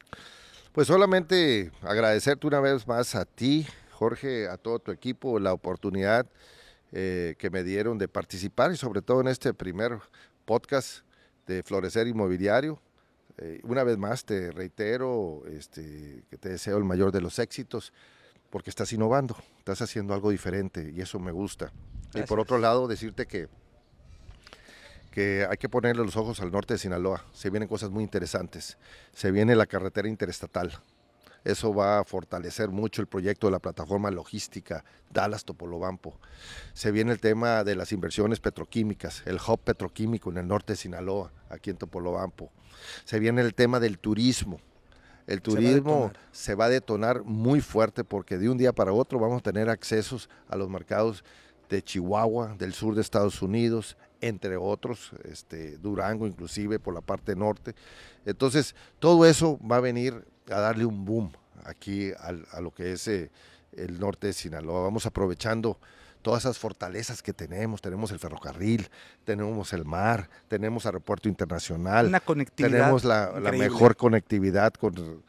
Pues 0.71 0.87
solamente 0.87 1.71
agradecerte 1.81 2.47
una 2.47 2.61
vez 2.61 2.87
más 2.87 3.15
a 3.15 3.25
ti, 3.25 3.67
Jorge, 3.99 4.47
a 4.47 4.55
todo 4.55 4.79
tu 4.79 4.91
equipo, 4.91 5.39
la 5.39 5.51
oportunidad 5.51 6.25
eh, 6.93 7.35
que 7.37 7.49
me 7.49 7.65
dieron 7.65 7.97
de 7.97 8.07
participar 8.07 8.71
y 8.71 8.77
sobre 8.77 9.01
todo 9.01 9.19
en 9.19 9.27
este 9.27 9.53
primer 9.53 9.99
podcast 10.45 11.03
de 11.45 11.63
Florecer 11.63 12.07
Inmobiliario. 12.07 12.79
Eh, 13.39 13.59
una 13.63 13.83
vez 13.83 13.97
más 13.97 14.23
te 14.23 14.51
reitero 14.51 15.43
este, 15.47 16.23
que 16.29 16.37
te 16.37 16.47
deseo 16.47 16.77
el 16.77 16.85
mayor 16.85 17.11
de 17.11 17.19
los 17.19 17.39
éxitos 17.39 17.91
porque 18.49 18.69
estás 18.69 18.93
innovando, 18.93 19.35
estás 19.57 19.81
haciendo 19.81 20.13
algo 20.13 20.31
diferente 20.31 20.93
y 20.95 21.01
eso 21.01 21.19
me 21.19 21.33
gusta. 21.33 21.73
Y 22.13 22.21
por 22.21 22.39
otro 22.39 22.57
lado, 22.57 22.87
decirte 22.87 23.25
que, 23.25 23.49
que 25.11 25.45
hay 25.49 25.57
que 25.57 25.67
ponerle 25.67 26.05
los 26.05 26.15
ojos 26.15 26.39
al 26.39 26.51
norte 26.51 26.75
de 26.75 26.77
Sinaloa. 26.77 27.25
Se 27.33 27.49
vienen 27.49 27.67
cosas 27.67 27.89
muy 27.89 28.05
interesantes. 28.05 28.77
Se 29.13 29.29
viene 29.29 29.57
la 29.57 29.65
carretera 29.65 30.07
interestatal. 30.07 30.71
Eso 31.43 31.73
va 31.73 31.99
a 31.99 32.03
fortalecer 32.03 32.69
mucho 32.69 33.01
el 33.01 33.07
proyecto 33.07 33.47
de 33.47 33.51
la 33.51 33.59
plataforma 33.59 34.11
logística 34.11 34.83
Dallas-Topolobampo. 35.11 36.19
Se 36.73 36.91
viene 36.91 37.11
el 37.11 37.19
tema 37.19 37.63
de 37.63 37.75
las 37.75 37.91
inversiones 37.91 38.39
petroquímicas, 38.39 39.23
el 39.25 39.37
hub 39.37 39.59
petroquímico 39.59 40.29
en 40.31 40.37
el 40.37 40.47
norte 40.47 40.73
de 40.73 40.77
Sinaloa, 40.77 41.31
aquí 41.49 41.69
en 41.69 41.77
Topolobampo. 41.77 42.51
Se 43.05 43.19
viene 43.19 43.41
el 43.41 43.53
tema 43.53 43.79
del 43.79 43.99
turismo. 43.99 44.59
El 45.27 45.41
turismo 45.41 46.11
se 46.31 46.55
va, 46.55 46.65
a 46.65 46.69
detonar 46.69 47.23
muy 47.23 47.61
fuerte 47.61 48.03
porque 48.03 48.39
de 48.39 48.49
un 48.49 48.57
día 48.57 48.73
para 48.73 48.93
otro 48.93 49.19
vamos 49.19 49.39
a 49.39 49.43
tener 49.43 49.69
accesos 49.69 50.27
a 50.47 50.55
los 50.55 50.69
mercados 50.69 51.23
de 51.69 51.83
Chihuahua, 51.83 52.55
del 52.57 52.73
sur 52.73 52.95
de 52.95 53.01
Estados 53.01 53.43
Unidos, 53.43 53.95
entre 54.21 54.57
otros, 54.57 55.11
este, 55.23 55.77
Durango 55.77 56.25
inclusive 56.25 56.79
por 56.79 56.93
la 56.93 57.01
parte 57.01 57.35
norte. 57.35 57.75
Entonces, 58.25 58.75
todo 58.97 59.25
eso 59.25 59.59
va 59.59 59.77
a 59.77 59.81
venir 59.81 60.25
a 60.49 60.59
darle 60.59 60.85
un 60.85 61.05
boom 61.05 61.31
aquí 61.65 62.11
a 62.19 62.61
lo 62.61 62.71
que 62.71 62.93
es 62.93 63.07
eh, 63.07 63.31
el 63.73 63.99
norte 63.99 64.27
de 64.27 64.33
Sinaloa. 64.33 64.83
Vamos 64.83 65.05
aprovechando 65.05 65.77
todas 66.21 66.43
esas 66.43 66.57
fortalezas 66.57 67.21
que 67.21 67.33
tenemos. 67.33 67.81
Tenemos 67.81 68.11
el 68.11 68.19
ferrocarril, 68.19 68.89
tenemos 69.23 69.73
el 69.73 69.85
mar, 69.85 70.29
tenemos 70.47 70.85
aeropuerto 70.85 71.29
internacional. 71.29 72.07
Una 72.07 72.19
conectividad. 72.19 72.71
Tenemos 72.71 73.03
la, 73.03 73.31
mejor 73.51 73.95
conectividad 73.95 74.73
con, 74.73 75.23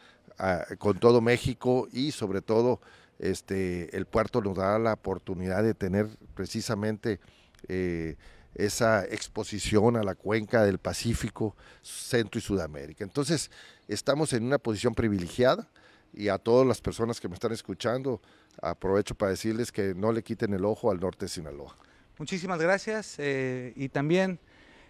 con 0.78 0.98
todo 0.98 1.20
México 1.20 1.88
y 1.92 2.12
sobre 2.12 2.42
todo 2.42 2.80
este, 3.18 3.94
el 3.96 4.06
puerto 4.06 4.40
nos 4.40 4.56
da 4.56 4.78
la 4.78 4.94
oportunidad 4.94 5.62
de 5.62 5.74
tener 5.74 6.08
precisamente 6.34 7.20
eh, 7.68 8.16
esa 8.54 9.04
exposición 9.04 9.96
a 9.96 10.02
la 10.02 10.14
cuenca 10.14 10.64
del 10.64 10.78
Pacífico, 10.78 11.54
Centro 11.82 12.38
y 12.38 12.42
Sudamérica. 12.42 13.04
Entonces, 13.04 13.50
estamos 13.94 14.32
en 14.32 14.44
una 14.44 14.58
posición 14.58 14.94
privilegiada 14.94 15.68
y 16.12 16.28
a 16.28 16.38
todas 16.38 16.66
las 16.66 16.80
personas 16.80 17.20
que 17.20 17.28
me 17.28 17.34
están 17.34 17.52
escuchando, 17.52 18.20
aprovecho 18.62 19.14
para 19.14 19.30
decirles 19.30 19.72
que 19.72 19.94
no 19.94 20.12
le 20.12 20.22
quiten 20.22 20.54
el 20.54 20.64
ojo 20.64 20.90
al 20.90 21.00
norte 21.00 21.26
de 21.26 21.28
Sinaloa. 21.28 21.76
Muchísimas 22.18 22.60
gracias 22.60 23.16
eh, 23.18 23.72
y 23.76 23.88
también 23.88 24.38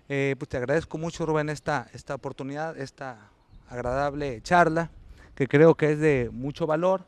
eh, 0.09 0.35
pues 0.39 0.49
te 0.49 0.57
agradezco 0.57 0.99
mucho 0.99 1.25
Rubén 1.25 1.49
esta, 1.49 1.89
esta 1.93 2.15
oportunidad, 2.15 2.77
esta 2.79 3.31
agradable 3.69 4.41
charla 4.43 4.91
que 5.35 5.47
creo 5.47 5.75
que 5.75 5.93
es 5.93 5.99
de 6.01 6.29
mucho 6.33 6.67
valor. 6.67 7.07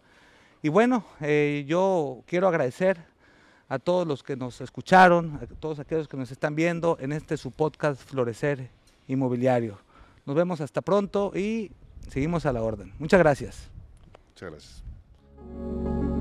Y 0.63 0.69
bueno, 0.69 1.05
eh, 1.21 1.65
yo 1.67 2.23
quiero 2.27 2.49
agradecer 2.49 3.05
a 3.69 3.79
todos 3.79 4.07
los 4.07 4.23
que 4.23 4.37
nos 4.37 4.61
escucharon, 4.61 5.41
a 5.43 5.47
todos 5.47 5.81
aquellos 5.81 6.07
que 6.07 6.17
nos 6.17 6.31
están 6.31 6.55
viendo 6.55 6.97
en 7.01 7.13
este 7.13 7.37
su 7.37 7.51
podcast 7.51 8.01
Florecer 8.01 8.71
Inmobiliario. 9.09 9.79
Nos 10.25 10.37
vemos 10.37 10.61
hasta 10.61 10.81
pronto 10.83 11.33
y 11.35 11.73
seguimos 12.09 12.47
a 12.47 12.53
la 12.53 12.63
orden. 12.63 12.93
Muchas 12.99 13.19
gracias. 13.19 13.69
Muchas 14.35 14.51
gracias. 14.51 16.12